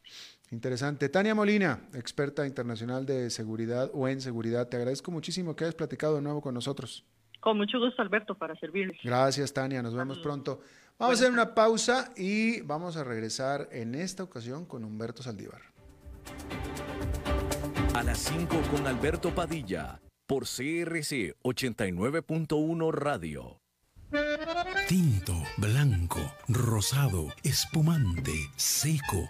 Interesante. 0.52 1.08
Tania 1.08 1.34
Molina, 1.34 1.88
experta 1.94 2.46
internacional 2.46 3.06
de 3.06 3.30
seguridad 3.30 3.90
o 3.94 4.10
en 4.10 4.20
seguridad, 4.20 4.68
te 4.68 4.76
agradezco 4.76 5.10
muchísimo 5.10 5.56
que 5.56 5.64
hayas 5.64 5.76
platicado 5.76 6.16
de 6.16 6.22
nuevo 6.22 6.42
con 6.42 6.54
nosotros. 6.54 7.06
Con 7.44 7.58
mucho 7.58 7.78
gusto, 7.78 8.02
Alberto, 8.02 8.36
para 8.36 8.56
servirles. 8.56 8.98
Gracias, 9.04 9.52
Tania. 9.52 9.84
Nos 9.84 9.94
vemos 9.94 10.20
pronto. 10.20 10.62
Vamos 10.98 11.20
a 11.20 11.20
hacer 11.22 11.34
una 11.34 11.54
pausa 11.54 12.14
y 12.16 12.62
vamos 12.62 12.96
a 12.96 13.04
regresar 13.04 13.68
en 13.74 13.96
esta 13.96 14.24
ocasión 14.24 14.66
con 14.66 14.86
Humberto 14.86 15.22
Saldívar. 15.22 15.62
A 17.94 18.02
las 18.02 18.20
5 18.20 18.62
con 18.72 18.88
Alberto 18.88 19.36
Padilla 19.36 20.00
por 20.26 20.44
CRC 20.44 21.36
89.1 21.44 22.94
Radio. 22.94 23.60
Tinto, 24.88 25.34
blanco, 25.58 26.22
rosado, 26.48 27.28
espumante, 27.44 28.32
seco, 28.56 29.30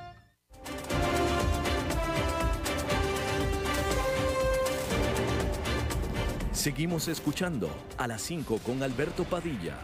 Seguimos 6.61 7.07
escuchando 7.07 7.71
a 7.97 8.05
las 8.05 8.21
5 8.21 8.59
con 8.59 8.83
Alberto 8.83 9.23
Padilla. 9.23 9.79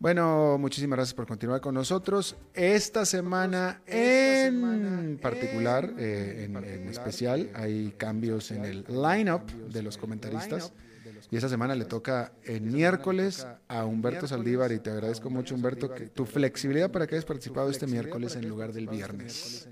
Bueno, 0.00 0.58
muchísimas 0.58 0.96
gracias 0.96 1.14
por 1.14 1.28
continuar 1.28 1.60
con 1.60 1.76
nosotros. 1.76 2.34
Esta 2.54 3.06
semana 3.06 3.82
en 3.86 5.16
particular, 5.22 5.92
eh, 5.96 6.48
en, 6.48 6.56
en, 6.56 6.88
especial, 6.88 7.50
hay 7.54 7.94
cambios 7.96 8.50
en 8.50 8.64
el 8.64 8.84
line-up 8.88 9.46
de 9.70 9.82
los 9.84 9.96
comentaristas. 9.96 10.72
Y 11.30 11.36
esta 11.36 11.48
semana 11.48 11.76
le 11.76 11.84
toca 11.84 12.32
el 12.42 12.62
miércoles 12.62 13.46
a 13.68 13.84
Humberto 13.84 14.26
Saldívar 14.26 14.72
y 14.72 14.80
te 14.80 14.90
agradezco 14.90 15.30
mucho, 15.30 15.54
Humberto, 15.54 15.94
que 15.94 16.08
tu 16.08 16.26
flexibilidad 16.26 16.90
para 16.90 17.06
que 17.06 17.14
hayas 17.14 17.24
participado 17.24 17.70
este 17.70 17.86
miércoles 17.86 18.34
en 18.34 18.48
lugar 18.48 18.72
del 18.72 18.88
viernes. 18.88 19.68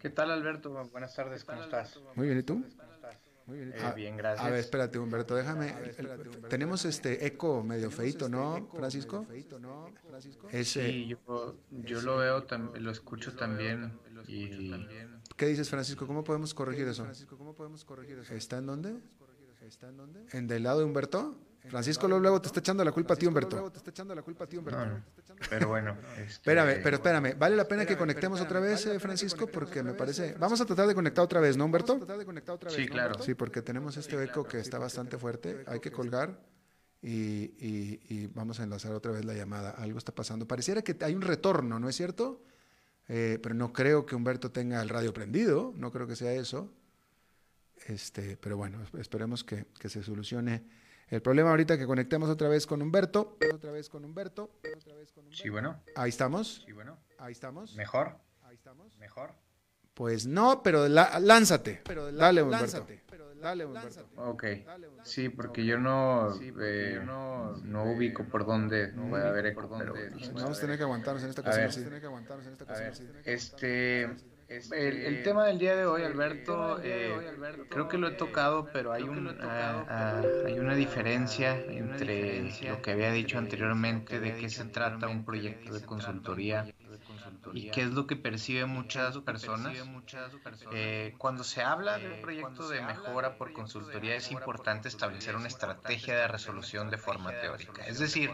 ¿Qué 0.00 0.08
tal, 0.08 0.30
Alberto? 0.30 0.70
Buenas 0.90 1.14
tardes, 1.14 1.44
¿cómo 1.44 1.62
estás? 1.62 2.00
Muy 2.14 2.26
bien, 2.26 2.38
¿y 2.38 2.42
tú? 2.42 2.64
Muy 3.44 3.58
bien, 3.58 3.74
eh, 3.74 3.92
bien, 3.94 4.16
gracias. 4.16 4.46
A 4.46 4.50
ver, 4.50 4.60
espérate, 4.60 4.98
Humberto, 4.98 5.34
déjame. 5.34 5.74
tenemos 6.48 6.86
este 6.86 7.26
eco 7.26 7.62
medio 7.62 7.90
feito, 7.90 8.28
¿no, 8.28 8.66
Francisco? 8.74 9.26
Ese... 10.50 10.86
Sí, 10.86 11.06
yo, 11.06 11.56
yo 11.70 12.00
lo 12.00 12.16
veo, 12.16 12.46
lo 12.78 12.90
escucho 12.90 13.36
también. 13.36 13.92
Y... 14.26 14.72
¿Qué 15.36 15.46
dices, 15.46 15.68
Francisco? 15.68 16.06
¿Cómo 16.06 16.24
podemos 16.24 16.54
corregir 16.54 16.88
eso? 16.88 17.06
¿Está 18.30 18.56
en 18.58 18.66
dónde? 18.66 18.96
¿En 20.32 20.46
del 20.46 20.62
lado 20.62 20.78
de 20.78 20.84
Humberto? 20.86 21.36
Francisco 21.68 22.08
luego 22.08 22.40
te 22.40 22.48
está 22.48 22.60
echando 22.60 22.84
la 22.84 22.92
culpa 22.92 23.14
a 23.14 23.16
ti, 23.16 23.26
Humberto. 23.26 23.72
pero 25.48 25.68
bueno. 25.68 25.96
Este, 26.12 26.24
espérame, 26.24 26.80
pero 26.82 26.96
espérame. 26.96 27.38
¿Vale 27.38 27.56
la 27.56 27.68
pena 27.68 27.84
que 27.84 27.96
conectemos 27.96 28.40
otra 28.40 28.60
vez, 28.60 28.86
eh, 28.86 28.98
Francisco? 28.98 29.46
Porque 29.46 29.82
me 29.82 29.94
parece... 29.94 30.34
Vamos 30.38 30.60
a 30.60 30.66
tratar 30.66 30.86
de 30.86 30.94
conectar 30.94 31.24
otra 31.24 31.40
vez, 31.40 31.56
¿no, 31.56 31.66
Humberto? 31.66 32.00
Sí, 32.68 32.88
claro. 32.88 33.22
Sí, 33.22 33.34
porque 33.34 33.62
tenemos 33.62 33.96
este 33.96 34.22
eco 34.22 34.44
que 34.44 34.58
está 34.58 34.78
bastante 34.78 35.18
fuerte. 35.18 35.64
Hay 35.66 35.80
que 35.80 35.90
colgar 35.90 36.40
y, 37.02 38.26
vamos 38.28 38.60
a 38.60 38.64
enlazar 38.64 38.92
otra 38.92 39.12
vez 39.12 39.24
la 39.24 39.34
llamada. 39.34 39.70
Algo 39.70 39.98
está 39.98 40.14
pasando. 40.14 40.46
Pareciera 40.46 40.82
que 40.82 40.96
hay 41.04 41.14
un 41.14 41.22
retorno, 41.22 41.78
¿no 41.78 41.88
es 41.88 41.96
cierto? 41.96 42.42
Eh, 43.08 43.38
pero 43.42 43.54
no 43.54 43.72
creo 43.72 44.06
que 44.06 44.14
Humberto 44.14 44.50
tenga 44.50 44.80
el 44.80 44.88
radio 44.88 45.12
prendido. 45.12 45.74
No 45.76 45.90
creo 45.90 46.06
que 46.06 46.16
sea 46.16 46.32
eso. 46.32 46.72
Este, 47.86 48.36
pero 48.36 48.56
bueno, 48.56 48.78
esperemos 48.98 49.44
que, 49.44 49.66
que 49.78 49.88
se 49.88 50.02
solucione 50.02 50.62
el 51.10 51.22
problema 51.22 51.50
ahorita 51.50 51.76
que 51.76 51.86
conectemos 51.86 52.30
otra 52.30 52.48
vez 52.48 52.66
con 52.66 52.80
Humberto. 52.82 53.36
Otra 53.52 53.72
vez 53.72 53.88
con 53.88 54.04
Humberto. 54.04 54.50
Sí, 55.32 55.48
bueno. 55.48 55.82
Ahí 55.96 56.10
estamos. 56.10 56.62
Sí, 56.64 56.72
bueno. 56.72 56.98
Ahí 57.18 57.32
estamos. 57.32 57.74
Mejor. 57.76 58.16
Ahí 58.42 58.54
estamos. 58.54 58.96
Mejor. 58.98 59.34
Pues 59.94 60.26
no, 60.26 60.62
pero 60.62 60.88
lánzate. 60.88 61.82
Pero 61.84 62.12
Dale, 62.12 62.42
Humberto. 62.42 62.86
Dale, 63.40 63.66
Humberto. 63.66 64.08
Ok. 64.16 64.44
Sí, 65.02 65.28
porque 65.28 65.64
yo 65.66 65.78
no, 65.78 66.38
eh, 66.40 67.02
no, 67.04 67.56
no 67.56 67.92
ubico 67.92 68.24
por 68.24 68.46
dónde 68.46 68.92
no 68.92 69.08
voy 69.08 69.20
a 69.20 69.30
ver 69.30 69.52
por 69.52 69.68
dónde. 69.68 70.10
Vamos 70.32 70.58
a 70.58 70.60
tener 70.60 70.76
que 70.78 70.84
aguantarnos 70.84 71.24
en 71.24 71.30
esta 71.30 71.42
ocasión. 71.42 71.68
Este 73.24 74.08
este, 74.50 75.06
el, 75.06 75.22
tema 75.22 75.46
del 75.46 75.60
día 75.60 75.76
de 75.76 75.86
hoy, 75.86 76.02
Alberto, 76.02 76.80
eh, 76.82 77.14
creo 77.68 77.86
que 77.86 77.98
lo 77.98 78.08
he 78.08 78.10
tocado, 78.10 78.68
pero 78.72 78.92
hay, 78.92 79.04
un, 79.04 79.28
ah, 79.42 79.86
ah, 79.88 80.22
hay 80.44 80.58
una 80.58 80.74
diferencia 80.74 81.56
entre 81.56 82.50
lo 82.68 82.82
que 82.82 82.90
había 82.90 83.12
dicho 83.12 83.38
anteriormente 83.38 84.18
de 84.18 84.36
qué 84.36 84.48
se 84.50 84.64
trata 84.64 85.06
un 85.06 85.24
proyecto 85.24 85.72
de 85.72 85.86
consultoría 85.86 86.66
y 87.52 87.70
qué 87.70 87.82
es 87.82 87.92
lo 87.92 88.08
que 88.08 88.16
perciben 88.16 88.70
muchas 88.70 89.16
personas. 89.18 89.72
Eh, 90.72 91.14
cuando 91.16 91.44
se 91.44 91.62
habla 91.62 91.98
de 91.98 92.08
un 92.08 92.20
proyecto 92.20 92.68
de 92.68 92.82
mejora 92.82 93.36
por 93.36 93.52
consultoría 93.52 94.16
es 94.16 94.32
importante 94.32 94.88
establecer 94.88 95.36
una 95.36 95.46
estrategia 95.46 96.16
de 96.16 96.26
resolución 96.26 96.90
de 96.90 96.98
forma 96.98 97.30
teórica. 97.40 97.86
Es 97.86 98.00
decir, 98.00 98.32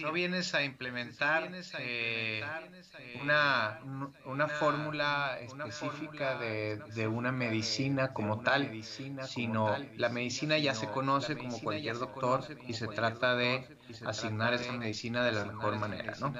no 0.00 0.12
vienes 0.12 0.54
a 0.54 0.64
implementar, 0.64 1.50
eh, 1.78 2.42
una, 3.20 3.80
una 4.24 4.48
fórmula 4.48 5.38
específica 5.40 6.38
de, 6.38 6.80
de, 6.94 7.06
una 7.08 7.32
medicina 7.32 8.12
como 8.12 8.40
tal, 8.40 8.82
sino 8.82 9.76
la 9.96 10.08
medicina 10.08 10.58
ya 10.58 10.74
se 10.74 10.88
conoce 10.88 11.36
como 11.36 11.60
cualquier 11.60 11.98
doctor 11.98 12.44
y 12.66 12.74
se 12.74 12.88
trata 12.88 13.34
de 13.34 13.73
asignar 14.06 14.54
esa 14.54 14.72
medicina 14.72 15.24
de 15.24 15.32
la 15.32 15.44
mejor 15.44 15.78
manera. 15.78 16.14
¿no? 16.20 16.32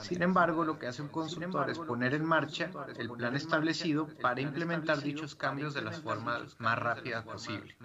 Sin 0.00 0.22
embargo, 0.22 0.64
lo 0.64 0.78
que 0.78 0.86
hace 0.86 1.02
un 1.02 1.08
consultor 1.08 1.70
es 1.70 1.78
poner 1.78 2.14
en 2.14 2.24
marcha 2.24 2.70
el 2.98 3.10
plan 3.10 3.36
establecido 3.36 4.08
para 4.20 4.40
implementar 4.40 5.00
dichos 5.02 5.34
cambios 5.34 5.74
de 5.74 5.82
las 5.82 6.00
formas 6.00 6.56
más 6.58 6.78
rápidas 6.78 7.24
posible, 7.24 7.76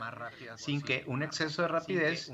sin 0.55 0.81
que 0.81 1.03
un 1.07 1.23
exceso 1.23 1.63
de 1.63 1.67
rapidez 1.67 2.29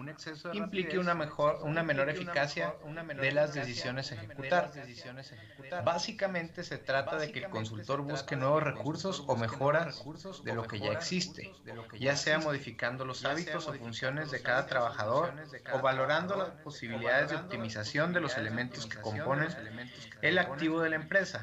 implique 0.53 0.99
una, 0.99 1.13
mejor, 1.13 1.59
una 1.63 1.83
menor 1.83 2.09
eficacia 2.09 2.73
de 3.19 3.31
las 3.31 3.53
decisiones 3.53 4.11
ejecutar. 4.11 4.71
Básicamente 5.83 6.63
se 6.63 6.77
trata 6.77 7.17
de 7.17 7.31
que 7.31 7.39
el 7.39 7.49
consultor 7.49 8.01
busque 8.01 8.35
nuevos 8.35 8.63
recursos 8.63 9.23
o 9.27 9.35
mejoras 9.35 10.03
de 10.43 10.53
lo 10.53 10.63
que 10.63 10.79
ya 10.79 10.91
existe, 10.91 11.53
ya 11.99 12.15
sea 12.15 12.39
modificando 12.39 13.05
los 13.05 13.25
hábitos 13.25 13.67
o 13.67 13.73
funciones 13.73 14.31
de 14.31 14.41
cada 14.41 14.65
trabajador 14.65 15.33
o 15.73 15.79
valorando 15.79 16.35
las 16.35 16.50
posibilidades 16.63 17.29
de 17.29 17.35
optimización 17.37 18.13
de 18.13 18.21
los 18.21 18.37
elementos 18.37 18.85
que 18.85 18.99
componen 18.99 19.49
el 20.21 20.37
activo 20.37 20.81
de 20.81 20.89
la 20.89 20.95
empresa. 20.95 21.41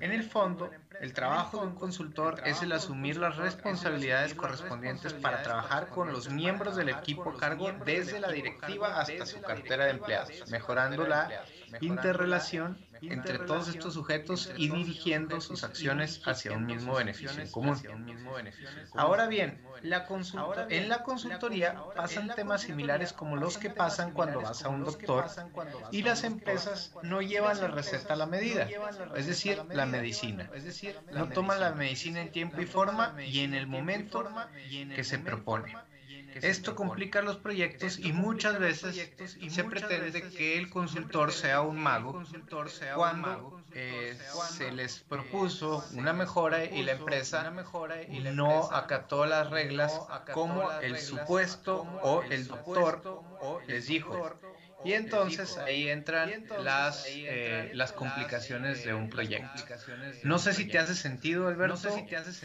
En 0.00 0.12
el 0.12 0.24
fondo, 0.24 0.70
el 1.00 1.12
trabajo 1.12 1.60
de 1.60 1.66
un 1.68 1.74
consultor 1.74 2.42
es 2.44 2.62
el 2.62 2.72
asumir 2.72 3.16
las 3.16 3.36
responsabilidades 3.36 4.34
correspondientes 4.34 5.12
para 5.14 5.42
trabajar 5.42 5.88
con 5.88 6.12
los 6.12 6.30
miembros 6.30 6.76
del 6.76 6.88
equipo 6.88 7.34
cargo 7.36 7.70
desde 7.84 8.20
la 8.20 8.30
directiva 8.30 9.00
hasta 9.00 9.26
su 9.26 9.40
cartera 9.40 9.84
de 9.84 9.90
empleados, 9.92 10.50
mejorando 10.50 11.06
la 11.06 11.44
interrelación 11.80 12.78
entre 13.02 13.38
todos 13.38 13.68
estos 13.68 13.94
sujetos 13.94 14.50
y 14.56 14.68
dirigiendo 14.68 15.40
sus 15.40 15.64
acciones 15.64 16.20
hacia 16.26 16.52
un 16.52 16.66
mismo 16.66 16.94
beneficio 16.94 17.42
común. 17.50 17.76
Ahora 18.94 19.26
bien, 19.26 19.60
la 19.82 20.06
en 20.68 20.88
la 20.88 21.02
consultoría 21.02 21.82
pasan 21.96 22.34
temas 22.34 22.62
similares 22.62 23.12
como 23.12 23.36
los 23.36 23.58
que 23.58 23.70
pasan 23.70 24.12
cuando 24.12 24.40
vas 24.40 24.64
a 24.64 24.68
un 24.68 24.84
doctor 24.84 25.26
y 25.90 26.02
las 26.02 26.24
empresas 26.24 26.92
no 27.02 27.22
llevan 27.22 27.60
la 27.60 27.68
receta 27.68 28.14
a 28.14 28.16
la 28.16 28.26
medida, 28.26 28.68
es 29.16 29.26
decir, 29.26 29.62
la 29.70 29.86
medicina. 29.86 30.50
No 31.12 31.28
toman 31.28 31.60
la 31.60 31.72
medicina 31.72 32.20
en 32.20 32.30
tiempo 32.30 32.60
y 32.60 32.66
forma 32.66 33.14
y 33.22 33.40
en 33.40 33.54
el 33.54 33.66
momento 33.66 34.28
que 34.94 35.04
se 35.04 35.18
propone. 35.18 35.74
Esto 36.34 36.74
complica 36.74 37.22
los 37.22 37.36
proyectos 37.36 37.98
y 37.98 38.12
muchas 38.12 38.58
veces 38.58 39.10
se 39.48 39.64
pretende 39.64 40.30
que 40.30 40.58
el 40.58 40.70
consultor 40.70 41.32
sea 41.32 41.60
un 41.60 41.78
mago 41.78 42.22
cuando 42.94 43.60
eh, 43.72 44.18
se 44.50 44.72
les 44.72 45.00
propuso 45.00 45.84
una 45.92 46.12
mejora 46.12 46.64
y 46.64 46.82
la 46.82 46.92
empresa 46.92 47.50
no 48.32 48.70
acató 48.72 49.26
las 49.26 49.50
reglas 49.50 50.00
como 50.32 50.70
el 50.80 50.98
supuesto 50.98 51.82
o 52.02 52.22
el 52.22 52.46
doctor 52.46 53.22
les 53.66 53.86
dijo. 53.86 54.36
Y 54.84 54.94
entonces 54.94 55.58
ahí 55.58 55.88
entran 55.88 56.30
las, 56.62 57.04
eh, 57.08 57.70
las 57.74 57.92
complicaciones 57.92 58.84
de 58.84 58.94
un 58.94 59.10
proyecto. 59.10 59.62
No 60.24 60.38
sé 60.38 60.54
si 60.54 60.66
te 60.66 60.78
hace 60.78 60.94
sentido, 60.94 61.48
Alberto, 61.48 61.88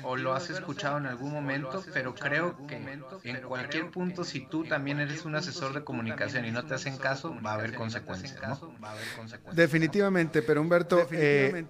o 0.04 0.18
lo 0.18 0.34
has 0.34 0.50
escuchado 0.50 0.98
en 0.98 1.06
algún 1.06 1.32
momento, 1.32 1.84
pero 1.94 2.14
creo 2.14 2.58
que 2.68 2.76
en 3.24 3.42
cualquier 3.42 3.90
punto, 3.90 4.24
si 4.24 4.46
tú 4.48 4.66
también 4.66 5.00
eres 5.00 5.26
un 5.26 5.36
asesor 5.36 5.74
de 5.74 5.84
comunicación 5.84 6.46
y 6.46 6.52
no 6.52 6.66
te 6.66 6.74
hacen 6.74 6.98
caso, 6.98 7.36
va 7.46 7.52
a 7.52 7.54
haber 7.56 7.74
consecuencias. 7.74 8.36
Definitivamente, 9.54 10.42
pero 10.42 10.62
Humberto, 10.62 11.08
eh, 11.12 11.66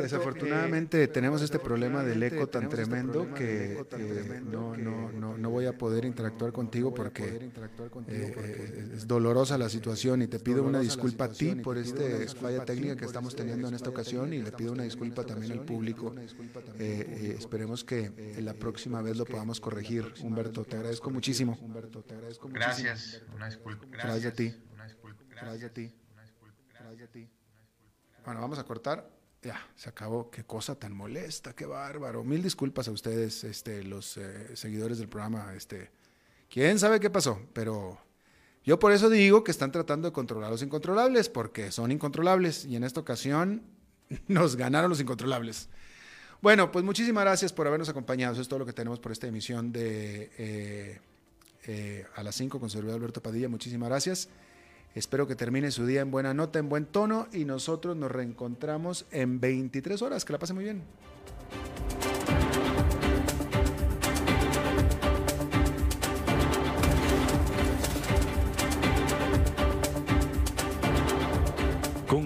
desafortunadamente 0.00 1.04
eh, 1.04 1.08
tenemos 1.08 1.42
este 1.42 1.58
problema 1.58 2.02
del 2.02 2.22
eco 2.22 2.46
tan 2.48 2.68
tremendo 2.68 3.32
que 3.34 3.84
no, 4.44 4.76
no, 4.76 5.10
no, 5.12 5.38
no 5.38 5.50
voy 5.50 5.66
a 5.66 5.72
poder 5.72 6.04
interactuar 6.04 6.52
contigo 6.52 6.92
porque 6.92 7.50
es 8.94 9.06
dolorosa 9.06 9.56
la 9.56 9.68
situación 9.68 10.09
situación 10.10 10.22
y 10.22 10.26
te 10.26 10.38
pido 10.38 10.62
una 10.62 10.80
disculpa 10.80 11.24
a 11.24 11.32
ti 11.32 11.54
por 11.56 11.78
este 11.78 12.26
falla 12.28 12.64
técnica 12.64 12.96
que 12.96 13.04
estamos 13.04 13.34
teniendo 13.34 13.68
en 13.68 13.74
esta 13.74 13.90
ocasión 13.90 14.32
y 14.32 14.42
le 14.42 14.52
pido 14.52 14.72
una 14.72 14.84
disculpa 14.84 15.24
también 15.24 15.52
al 15.52 15.64
público. 15.64 16.14
Eh, 16.78 17.36
esperemos 17.38 17.84
que 17.84 18.10
la 18.40 18.54
próxima 18.54 19.02
vez 19.02 19.16
lo 19.16 19.24
podamos 19.24 19.60
corregir. 19.60 20.12
Humberto, 20.22 20.64
te 20.64 20.76
agradezco 20.76 21.10
muchísimo. 21.10 21.58
Gracias. 22.50 23.22
Una 23.34 23.46
disculpa. 23.46 23.86
Gracias 23.90 24.32
a 24.32 24.34
ti. 24.34 24.54
Gracias 25.30 25.70
a 25.70 25.72
ti. 25.72 25.94
Gracias 26.72 27.08
a 27.08 27.12
ti. 27.12 27.28
Bueno, 28.24 28.40
vamos 28.40 28.58
a 28.58 28.64
cortar. 28.64 29.10
Ya, 29.42 29.58
se 29.74 29.88
acabó. 29.88 30.30
Qué 30.30 30.44
cosa 30.44 30.74
tan 30.74 30.94
molesta, 30.94 31.54
qué 31.54 31.64
bárbaro. 31.64 32.22
Mil 32.24 32.42
disculpas 32.42 32.88
a 32.88 32.90
ustedes, 32.92 33.42
este, 33.44 33.82
los 33.82 34.18
eh, 34.18 34.54
seguidores 34.54 34.98
del 34.98 35.08
programa. 35.08 35.54
Este, 35.54 35.90
quién 36.50 36.78
sabe 36.78 37.00
qué 37.00 37.08
pasó, 37.08 37.40
pero 37.54 37.98
yo 38.64 38.78
por 38.78 38.92
eso 38.92 39.08
digo 39.08 39.42
que 39.42 39.50
están 39.50 39.72
tratando 39.72 40.08
de 40.08 40.12
controlar 40.12 40.50
los 40.50 40.62
incontrolables, 40.62 41.28
porque 41.28 41.72
son 41.72 41.92
incontrolables 41.92 42.64
y 42.64 42.76
en 42.76 42.84
esta 42.84 43.00
ocasión 43.00 43.62
nos 44.28 44.56
ganaron 44.56 44.90
los 44.90 45.00
incontrolables. 45.00 45.68
Bueno, 46.42 46.72
pues 46.72 46.84
muchísimas 46.84 47.24
gracias 47.24 47.52
por 47.52 47.66
habernos 47.66 47.88
acompañado. 47.88 48.32
Eso 48.32 48.42
es 48.42 48.48
todo 48.48 48.60
lo 48.60 48.66
que 48.66 48.72
tenemos 48.72 48.98
por 48.98 49.12
esta 49.12 49.26
emisión 49.26 49.72
de 49.72 50.30
eh, 50.38 51.00
eh, 51.66 52.06
a 52.16 52.22
las 52.22 52.34
5 52.36 52.58
con 52.58 52.70
servidor 52.70 52.96
Alberto 52.96 53.22
Padilla. 53.22 53.48
Muchísimas 53.48 53.90
gracias. 53.90 54.28
Espero 54.94 55.26
que 55.26 55.36
termine 55.36 55.70
su 55.70 55.86
día 55.86 56.00
en 56.00 56.10
buena 56.10 56.34
nota, 56.34 56.58
en 56.58 56.68
buen 56.68 56.86
tono 56.86 57.28
y 57.32 57.44
nosotros 57.44 57.96
nos 57.96 58.10
reencontramos 58.10 59.04
en 59.10 59.38
23 59.38 60.00
horas. 60.02 60.24
Que 60.24 60.32
la 60.32 60.38
pase 60.38 60.54
muy 60.54 60.64
bien. 60.64 60.82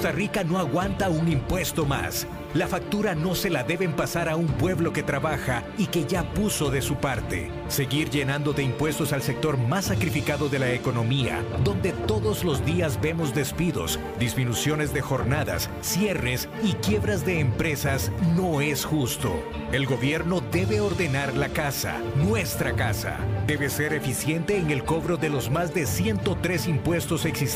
Costa 0.00 0.16
Rica 0.16 0.44
no 0.44 0.58
aguanta 0.58 1.10
un 1.10 1.30
impuesto 1.30 1.84
más. 1.84 2.26
La 2.54 2.66
factura 2.66 3.14
no 3.14 3.34
se 3.34 3.50
la 3.50 3.64
deben 3.64 3.92
pasar 3.92 4.30
a 4.30 4.34
un 4.34 4.46
pueblo 4.46 4.94
que 4.94 5.02
trabaja 5.02 5.62
y 5.76 5.86
que 5.86 6.06
ya 6.06 6.24
puso 6.32 6.70
de 6.70 6.80
su 6.80 6.96
parte. 6.96 7.50
Seguir 7.68 8.08
llenando 8.08 8.54
de 8.54 8.62
impuestos 8.62 9.12
al 9.12 9.20
sector 9.20 9.58
más 9.58 9.84
sacrificado 9.84 10.48
de 10.48 10.58
la 10.58 10.72
economía, 10.72 11.44
donde 11.62 11.92
todos 11.92 12.44
los 12.44 12.64
días 12.64 12.98
vemos 13.00 13.34
despidos, 13.34 14.00
disminuciones 14.18 14.94
de 14.94 15.02
jornadas, 15.02 15.68
cierres 15.82 16.48
y 16.64 16.72
quiebras 16.72 17.26
de 17.26 17.38
empresas, 17.38 18.10
no 18.34 18.62
es 18.62 18.86
justo. 18.86 19.32
El 19.70 19.86
gobierno 19.86 20.40
debe 20.50 20.80
ordenar 20.80 21.36
la 21.36 21.50
casa, 21.50 21.98
nuestra 22.16 22.72
casa. 22.72 23.18
Debe 23.46 23.68
ser 23.68 23.92
eficiente 23.92 24.56
en 24.56 24.70
el 24.70 24.82
cobro 24.82 25.18
de 25.18 25.28
los 25.28 25.50
más 25.50 25.74
de 25.74 25.84
103 25.86 26.66
impuestos 26.68 27.26
existentes 27.26 27.50